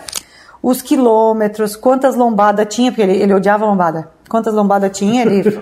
[0.63, 4.09] Os quilômetros, quantas lombadas tinha, porque ele, ele odiava lombada.
[4.29, 5.61] Quantas lombadas tinha ele.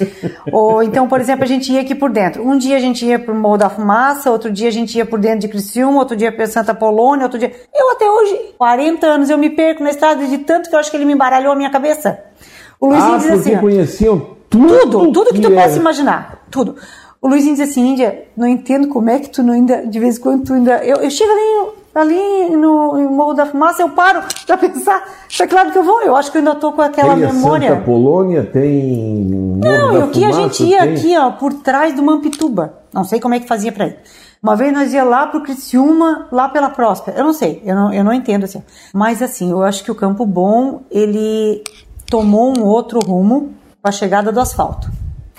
[0.52, 2.46] Ou então, por exemplo, a gente ia aqui por dentro.
[2.46, 5.18] Um dia a gente ia pro Morro da Fumaça, outro dia a gente ia por
[5.18, 7.52] dentro de Criciúma, outro dia para Santa Polônia, outro dia.
[7.74, 10.90] Eu até hoje, 40 anos, eu me perco na estrada de tanto que eu acho
[10.90, 12.20] que ele me embaralhou a minha cabeça.
[12.78, 13.58] O Luizinho ah, diz assim.
[13.58, 16.76] conheciam tudo, tudo, tudo que tu é- possa imaginar, tudo.
[17.20, 20.18] O Luizinho diz assim, Índia, não entendo como é que tu não ainda, de vez
[20.18, 23.90] em quando tu ainda, eu, eu chego ali, ali no, no Morro da Fumaça, eu
[23.90, 25.02] paro pra pensar,
[25.40, 27.32] é claro que eu vou, eu acho que eu ainda tô com aquela Tem a
[27.32, 27.68] memória.
[27.70, 29.24] Santa Polônia, tem.
[29.24, 32.74] Morro Não, e o que a gente ia tem- aqui, ó, por trás do Mampituba,
[32.92, 33.98] não sei como é que fazia pra ir.
[34.42, 37.16] Uma vez nós ia lá pro Criciúma, lá pela Próspera.
[37.16, 38.60] Eu não sei, eu não, eu não entendo assim.
[38.92, 41.62] Mas assim, eu acho que o Campo Bom, ele
[42.10, 44.90] tomou um outro rumo com a chegada do asfalto.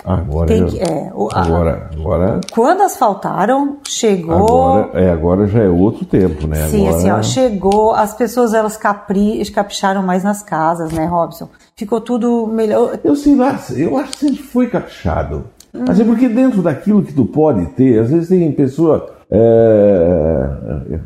[0.04, 4.34] Agora, Tem que- é, o- agora, agora, Quando asfaltaram, chegou.
[4.36, 6.68] agora, é, agora já é outro tempo, né?
[6.68, 11.48] Sim, agora, assim, ó, chegou, as pessoas elas capri, capricharam mais nas casas, né, Robson?
[11.74, 12.98] Ficou tudo melhor.
[13.02, 15.44] Eu sei lá, eu acho que sempre foi caprichado.
[15.74, 15.84] Hum.
[15.88, 19.10] É porque dentro daquilo que tu pode ter, às vezes tem pessoa.
[19.30, 20.46] É,
[20.92, 21.00] é,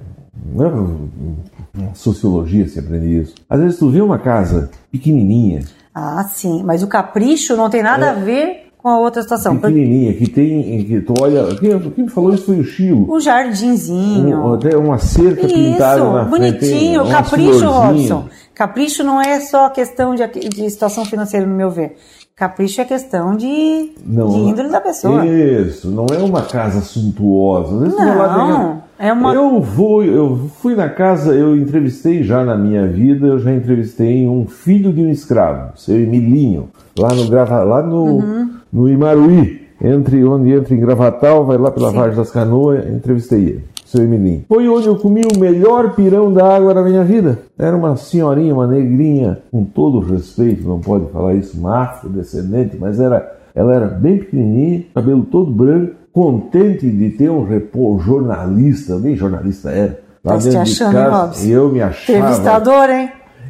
[1.95, 3.35] sociologia se aprende isso.
[3.49, 5.61] Às vezes tu vê uma casa pequenininha,
[5.95, 7.83] Ah, sim, mas o capricho não tem É.
[7.83, 9.57] nada a ver com a outra situação.
[9.57, 13.13] pequenininha, que tem, que tu olha, quem, quem me falou isso foi o Chilo.
[13.13, 14.39] Um jardinzinho.
[14.39, 16.31] Um, até uma cerca pintada Isso, na frente.
[16.61, 17.03] bonitinho.
[17.03, 17.67] umas Capricho.
[17.71, 18.25] Robson.
[18.55, 21.97] Capricho não é só questão de, de situação financeira, no meu ver.
[22.35, 25.27] Capricho é questão de, Não, de índole da pessoa.
[25.27, 27.75] Isso, não é uma casa suntuosa.
[27.75, 32.45] Às vezes lá Não, é uma- Eu vou, eu fui na casa, eu entrevistei já
[32.45, 37.29] na minha vida, eu já entrevistei um filho de um escravo, seu Emilinho, lá no
[37.29, 38.51] Grava, lá no, Uhum.
[38.73, 43.65] No Imaruí, entre onde entra em Gravatal, vai lá pela Vargem das Canoas, entrevistei ele.
[43.85, 44.45] Seu Emilinho.
[44.47, 47.39] Foi onde eu comi o melhor pirão da água da minha vida.
[47.59, 53.01] Era uma senhorinha, uma negrinha, com todo respeito, não pode falar isso, uma afrodescendente, mas
[53.01, 59.17] era, ela era bem pequenininha, cabelo todo branco, contente de ter um repor jornalista, nem
[59.17, 60.01] jornalista era.
[60.23, 61.47] Lá Tá dentro de achando, hein, casa, Robson?
[61.47, 62.19] eu me achava.
[62.19, 63.09] Entrevistador, hein?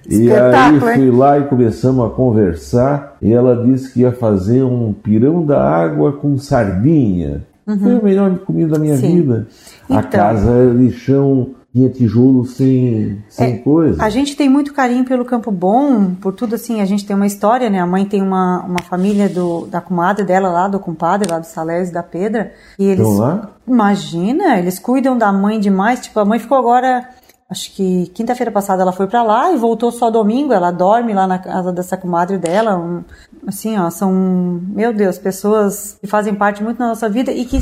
[0.08, 4.92] E aí fui lá e começamos a conversar e ela disse que ia fazer um
[4.92, 7.46] pirão da água com sardinha.
[7.66, 7.78] Uhum.
[7.78, 9.16] Foi a melhor comida da minha Sim.
[9.16, 9.46] vida.
[9.84, 14.02] Então, a casa era de chão tinha tijolo sem, sem é, coisa.
[14.02, 17.26] A gente tem muito carinho pelo Campo Bom, por tudo assim, a gente tem uma
[17.26, 17.78] história, né?
[17.78, 21.46] A mãe tem uma, uma família do, da comadre dela lá, do compadre lá do
[21.46, 22.52] Salés da Pedra.
[22.78, 23.06] E eles.
[23.06, 23.50] Estão lá?
[23.66, 26.00] Imagina, eles cuidam da mãe demais.
[26.00, 27.06] Tipo, a mãe ficou agora
[27.50, 30.52] acho que quinta-feira passada ela foi para lá e voltou só domingo.
[30.52, 32.76] Ela dorme lá na casa dessa comadre dela.
[32.76, 33.02] Um,
[33.46, 37.58] assim, ó, são, meu Deus, pessoas que fazem parte muito da nossa vida e que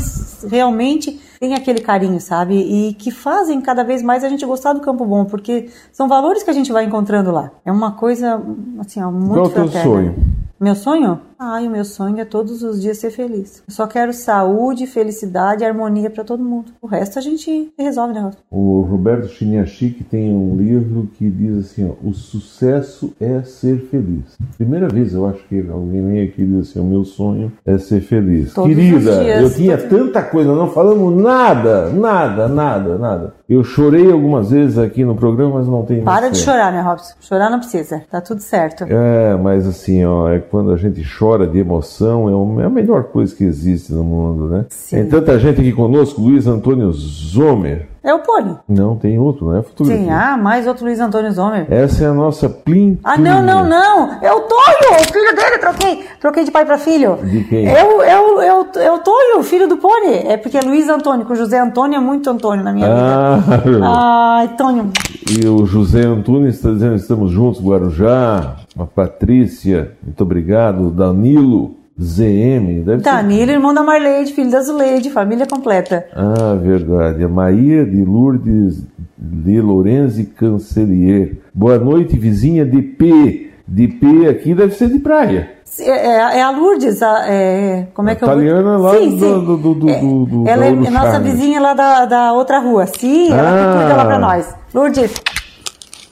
[0.49, 2.57] realmente têm aquele carinho, sabe?
[2.57, 6.43] E que fazem cada vez mais a gente gostar do Campo Bom, porque são valores
[6.43, 7.53] que a gente vai encontrando lá.
[7.65, 8.43] É uma coisa,
[8.81, 10.36] assim, ó, muito Qual é o teu sonho?
[10.59, 11.21] Meu sonho?
[11.39, 13.63] Ai, o meu sonho é todos os dias ser feliz.
[13.69, 16.73] Eu só quero saúde, felicidade e harmonia para todo mundo.
[16.81, 18.31] O resto a gente resolve, né?
[18.51, 24.39] O Roberto Chiniachik tem um livro que diz assim: ó, o sucesso é ser feliz.
[24.57, 27.77] Primeira vez eu acho que alguém vem aqui e diz assim: o meu sonho é
[27.77, 28.55] ser feliz.
[28.55, 33.35] Todos Querida, dias, eu tinha tanta coisa, não falamos nada, nada, nada, nada.
[33.49, 37.15] Eu chorei algumas vezes aqui no programa, mas não tem Para de chorar, né, Robson?
[37.21, 38.85] Chorar não precisa, tá tudo certo.
[38.89, 43.05] É, mas assim, ó, é quando a gente chora de emoção, é, é a melhor
[43.05, 44.67] coisa que existe no mundo, né?
[44.69, 44.97] Sim.
[44.97, 47.87] Tem tanta gente aqui conosco, Luiz Antônio Zomer.
[48.07, 48.57] É o Pony.
[48.69, 50.05] Não, tem outro, não é fotografia.
[50.05, 51.67] Sim, ah, mais outro Luiz Antônio Zomer.
[51.69, 53.01] Essa é a nossa Plim.
[53.03, 54.23] Ah, não, não, não.
[54.23, 56.05] É o Tonho, o filho dele, troquei.
[56.21, 57.17] Troquei de pai para filho.
[57.17, 57.67] De quem?
[57.67, 60.19] É o, é o, é o, é o Tonho, filho do Pony.
[60.25, 63.39] É porque é Luiz Antônio, com o José Antônio é muito Antônio na minha ah,
[63.39, 63.81] vida.
[63.83, 64.93] Ai, Tonho.
[65.29, 68.55] E o José Antônio está dizendo, estamos juntos, Guarujá.
[68.79, 70.91] A Patrícia, muito obrigado.
[70.91, 71.75] Danilo.
[72.01, 72.83] ZM.
[72.85, 73.53] Deve Danilo, ser...
[73.53, 76.07] irmão da Marleide, filho da Zuleide, família completa.
[76.15, 77.25] Ah, verdade.
[77.25, 78.83] A Maria de Lourdes
[79.17, 81.33] de Lorenzi Cancelier.
[81.55, 83.51] Boa noite, vizinha de P.
[83.67, 85.51] De P aqui deve ser de praia.
[85.81, 89.41] É, é, é a Lourdes, a, é, como é que eu Italiana lá sim, do,
[89.41, 92.87] do, do, do, é, do, do Ela é nossa vizinha lá da, da outra rua.
[92.87, 93.73] Sim, ela ah.
[93.73, 94.55] que cuida lá pra nós.
[94.73, 95.13] Lourdes,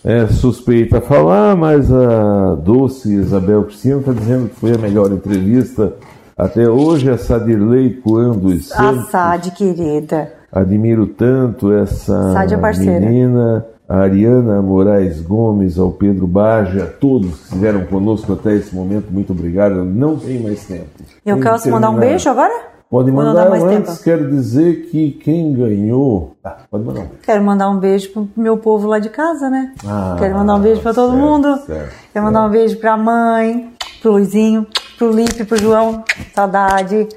[0.05, 5.95] é suspeita falar, mas a doce Isabel Cristina está dizendo que foi a melhor entrevista
[6.37, 7.11] até hoje.
[7.11, 9.07] A Sadirley Coando e Santos.
[9.07, 10.31] A Sad, querida.
[10.53, 13.65] Admiro tanto essa é menina.
[13.87, 19.11] A Ariana Moraes Gomes, ao Pedro Baja, a todos que estiveram conosco até esse momento,
[19.11, 19.85] muito obrigado.
[19.85, 20.87] Não tem mais tempo.
[21.25, 22.74] Eu quero mandar um beijo agora?
[22.95, 24.05] Pode mandar mais antes, tempo?
[24.05, 26.37] quero dizer que quem ganhou.
[26.45, 27.23] Ah, pode mandar um beijo.
[27.25, 29.73] Quero mandar um beijo pro meu povo lá de casa, né?
[29.85, 31.59] Ah, quero mandar um beijo para todo mundo.
[31.67, 34.65] Certo, quero mandar um beijo pra mãe, pro Luizinho,
[34.97, 37.09] pro Lipe, pro João, saudade.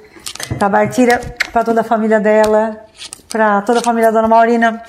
[0.58, 1.22] Pra Bartira,
[1.54, 2.76] pra toda a família dela,
[3.30, 4.82] pra toda a família da Dona Maurina,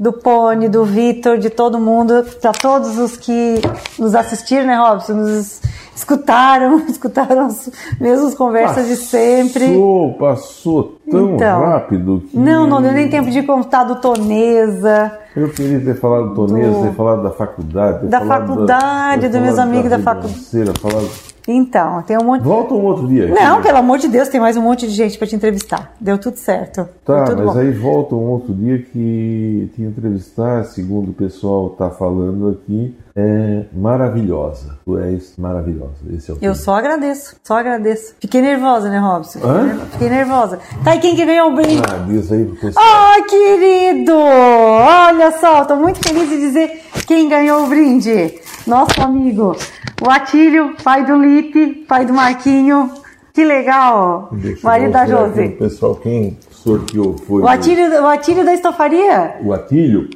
[0.00, 3.60] do Pony, do Vitor, de todo mundo, pra todos os que
[3.98, 5.12] nos assistiram, né, Robson?
[5.12, 5.60] Nos
[5.94, 7.70] escutaram, escutaram as
[8.00, 9.66] mesmas conversas passou, de sempre.
[9.66, 12.38] Passou, passou tão então, rápido que...
[12.38, 15.18] Não, não deu nem tempo de contar do Tonesa.
[15.36, 16.82] Eu queria ter falado do Tonesa, do...
[16.82, 18.06] ter falado da faculdade.
[18.06, 21.29] Da faculdade, dos meus amigos da, da faculdade.
[21.48, 22.42] Então, tem um monte.
[22.42, 23.28] Volta um outro dia.
[23.28, 25.94] Não, pelo amor de Deus, tem mais um monte de gente para te entrevistar.
[26.00, 26.88] Deu tudo certo.
[27.04, 27.60] Tá, tudo mas bom.
[27.60, 33.64] aí volta um outro dia que te entrevistar, segundo o pessoal tá falando aqui, é
[33.72, 34.78] maravilhosa.
[34.84, 35.94] Tu és maravilhosa.
[36.12, 38.14] Esse é o Eu só agradeço, só agradeço.
[38.20, 39.40] Fiquei nervosa, né, Robson?
[39.44, 39.78] Hã?
[39.92, 40.58] Fiquei nervosa.
[40.82, 41.82] Tá, e quem que ganhou o brinde?
[41.86, 42.84] Ah, diz aí pro pessoal.
[42.86, 44.14] Ah, querido!
[44.16, 48.40] Olha só, tô muito feliz de dizer quem ganhou o brinde.
[48.66, 49.56] Nosso amigo,
[50.00, 52.90] o Atílio, pai do Lipe, pai do Marquinho.
[53.32, 54.28] Que legal!
[54.32, 55.50] Deixa marido da Josi.
[55.50, 57.42] Pessoal, quem sorteou foi.
[57.42, 59.36] O Atílio, o Atílio da Estofaria?
[59.42, 60.10] O Atílio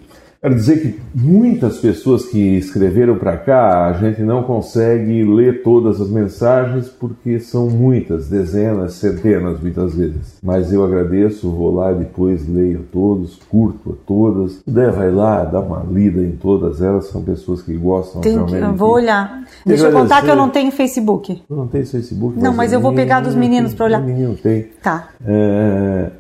[0.44, 6.02] Quero dizer que muitas pessoas que escreveram para cá, a gente não consegue ler todas
[6.02, 10.36] as mensagens porque são muitas, dezenas, centenas muitas vezes.
[10.42, 14.56] Mas eu agradeço, vou lá e depois leio a todos, curto a todas.
[14.56, 18.70] Puder, vai lá, dá uma lida em todas elas, são pessoas que gostam Tem realmente.
[18.70, 19.44] Que, vou olhar.
[19.64, 21.42] Deixa eu contar que eu não tenho Facebook.
[21.48, 22.38] Eu não tenho Facebook?
[22.38, 24.02] Não, mas eu vou pegar dos meninos para olhar.
[24.02, 24.66] Menino tem.
[24.82, 25.08] Tá.
[25.26, 26.10] É,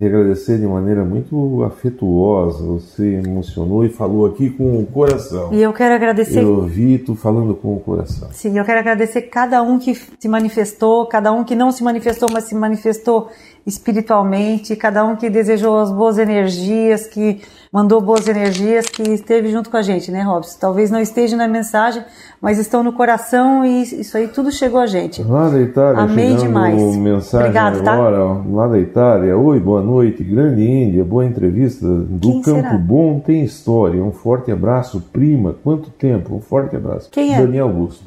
[0.00, 2.64] e agradecer de maneira muito afetuosa.
[2.64, 5.52] Você emocionou e falou aqui com o coração.
[5.52, 6.42] E eu quero agradecer.
[6.42, 8.28] Eu ouvi tu falando com o coração.
[8.32, 12.28] Sim, eu quero agradecer cada um que se manifestou, cada um que não se manifestou,
[12.32, 13.28] mas se manifestou
[13.68, 17.40] espiritualmente, cada um que desejou as boas energias, que
[17.72, 20.56] mandou boas energias, que esteve junto com a gente, né, Robson?
[20.58, 22.02] Talvez não esteja na mensagem,
[22.40, 25.22] mas estão no coração e isso aí tudo chegou a gente.
[25.22, 26.96] Lá da Itália, Amei demais.
[26.96, 27.92] mensagem Obrigado, tá?
[27.92, 29.36] agora, ó, lá da Itália.
[29.36, 31.86] Oi, boa noite, grande Índia, boa entrevista.
[31.86, 32.78] Do Quem Campo será?
[32.78, 34.02] Bom tem história.
[34.02, 35.54] Um forte abraço, prima.
[35.62, 36.34] Quanto tempo?
[36.34, 37.10] Um forte abraço.
[37.10, 37.40] Quem é?
[37.40, 38.04] Daniel Augusto.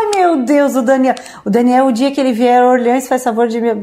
[0.00, 1.14] Ai, meu Deus, o Daniel.
[1.44, 3.74] O Daniel, o dia que ele vier a Orleans, faz favor de me-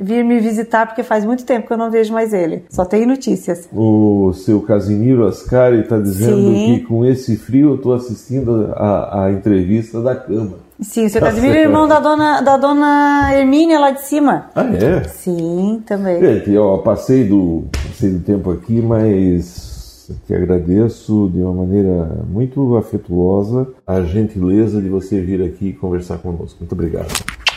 [0.00, 2.64] vir me visitar, porque faz muito tempo que eu não vejo mais ele.
[2.70, 3.68] Só tem notícias.
[3.72, 6.78] O seu Casimiro Ascari está dizendo Sim.
[6.80, 10.64] que com esse frio eu estou assistindo a, a entrevista da cama.
[10.80, 14.46] Sim, o seu Tá Casimiro é irmão da dona, da dona Hermínia lá de cima.
[14.56, 15.04] Ah, é?
[15.04, 16.20] Sim, também.
[16.20, 19.73] Gente, ó, passei do, passei do tempo aqui, mas
[20.26, 26.56] te agradeço de uma maneira muito afetuosa a gentileza de você vir aqui conversar conosco.
[26.60, 27.08] Muito obrigado.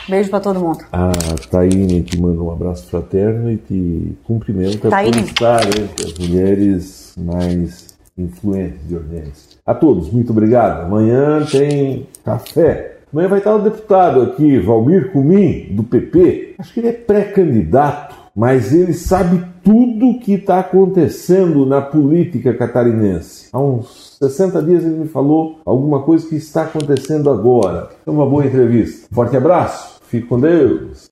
[0.07, 0.85] Beijo pra todo mundo.
[0.91, 1.11] A
[1.51, 5.11] Taine te manda um abraço fraterno e te cumprimenta Taine.
[5.11, 9.57] por estar entre as mulheres mais influentes de Orleans.
[9.65, 10.85] A todos, muito obrigado.
[10.85, 12.99] Amanhã tem café.
[13.11, 16.55] Amanhã vai estar o deputado aqui, Valmir Cumim, do PP.
[16.57, 22.53] Acho que ele é pré-candidato, mas ele sabe tudo o que está acontecendo na política
[22.53, 23.49] catarinense.
[23.51, 27.89] Há uns 60 dias ele me falou alguma coisa que está acontecendo agora.
[28.05, 29.07] É uma boa entrevista.
[29.11, 31.05] Forte abraço, fique com Deus.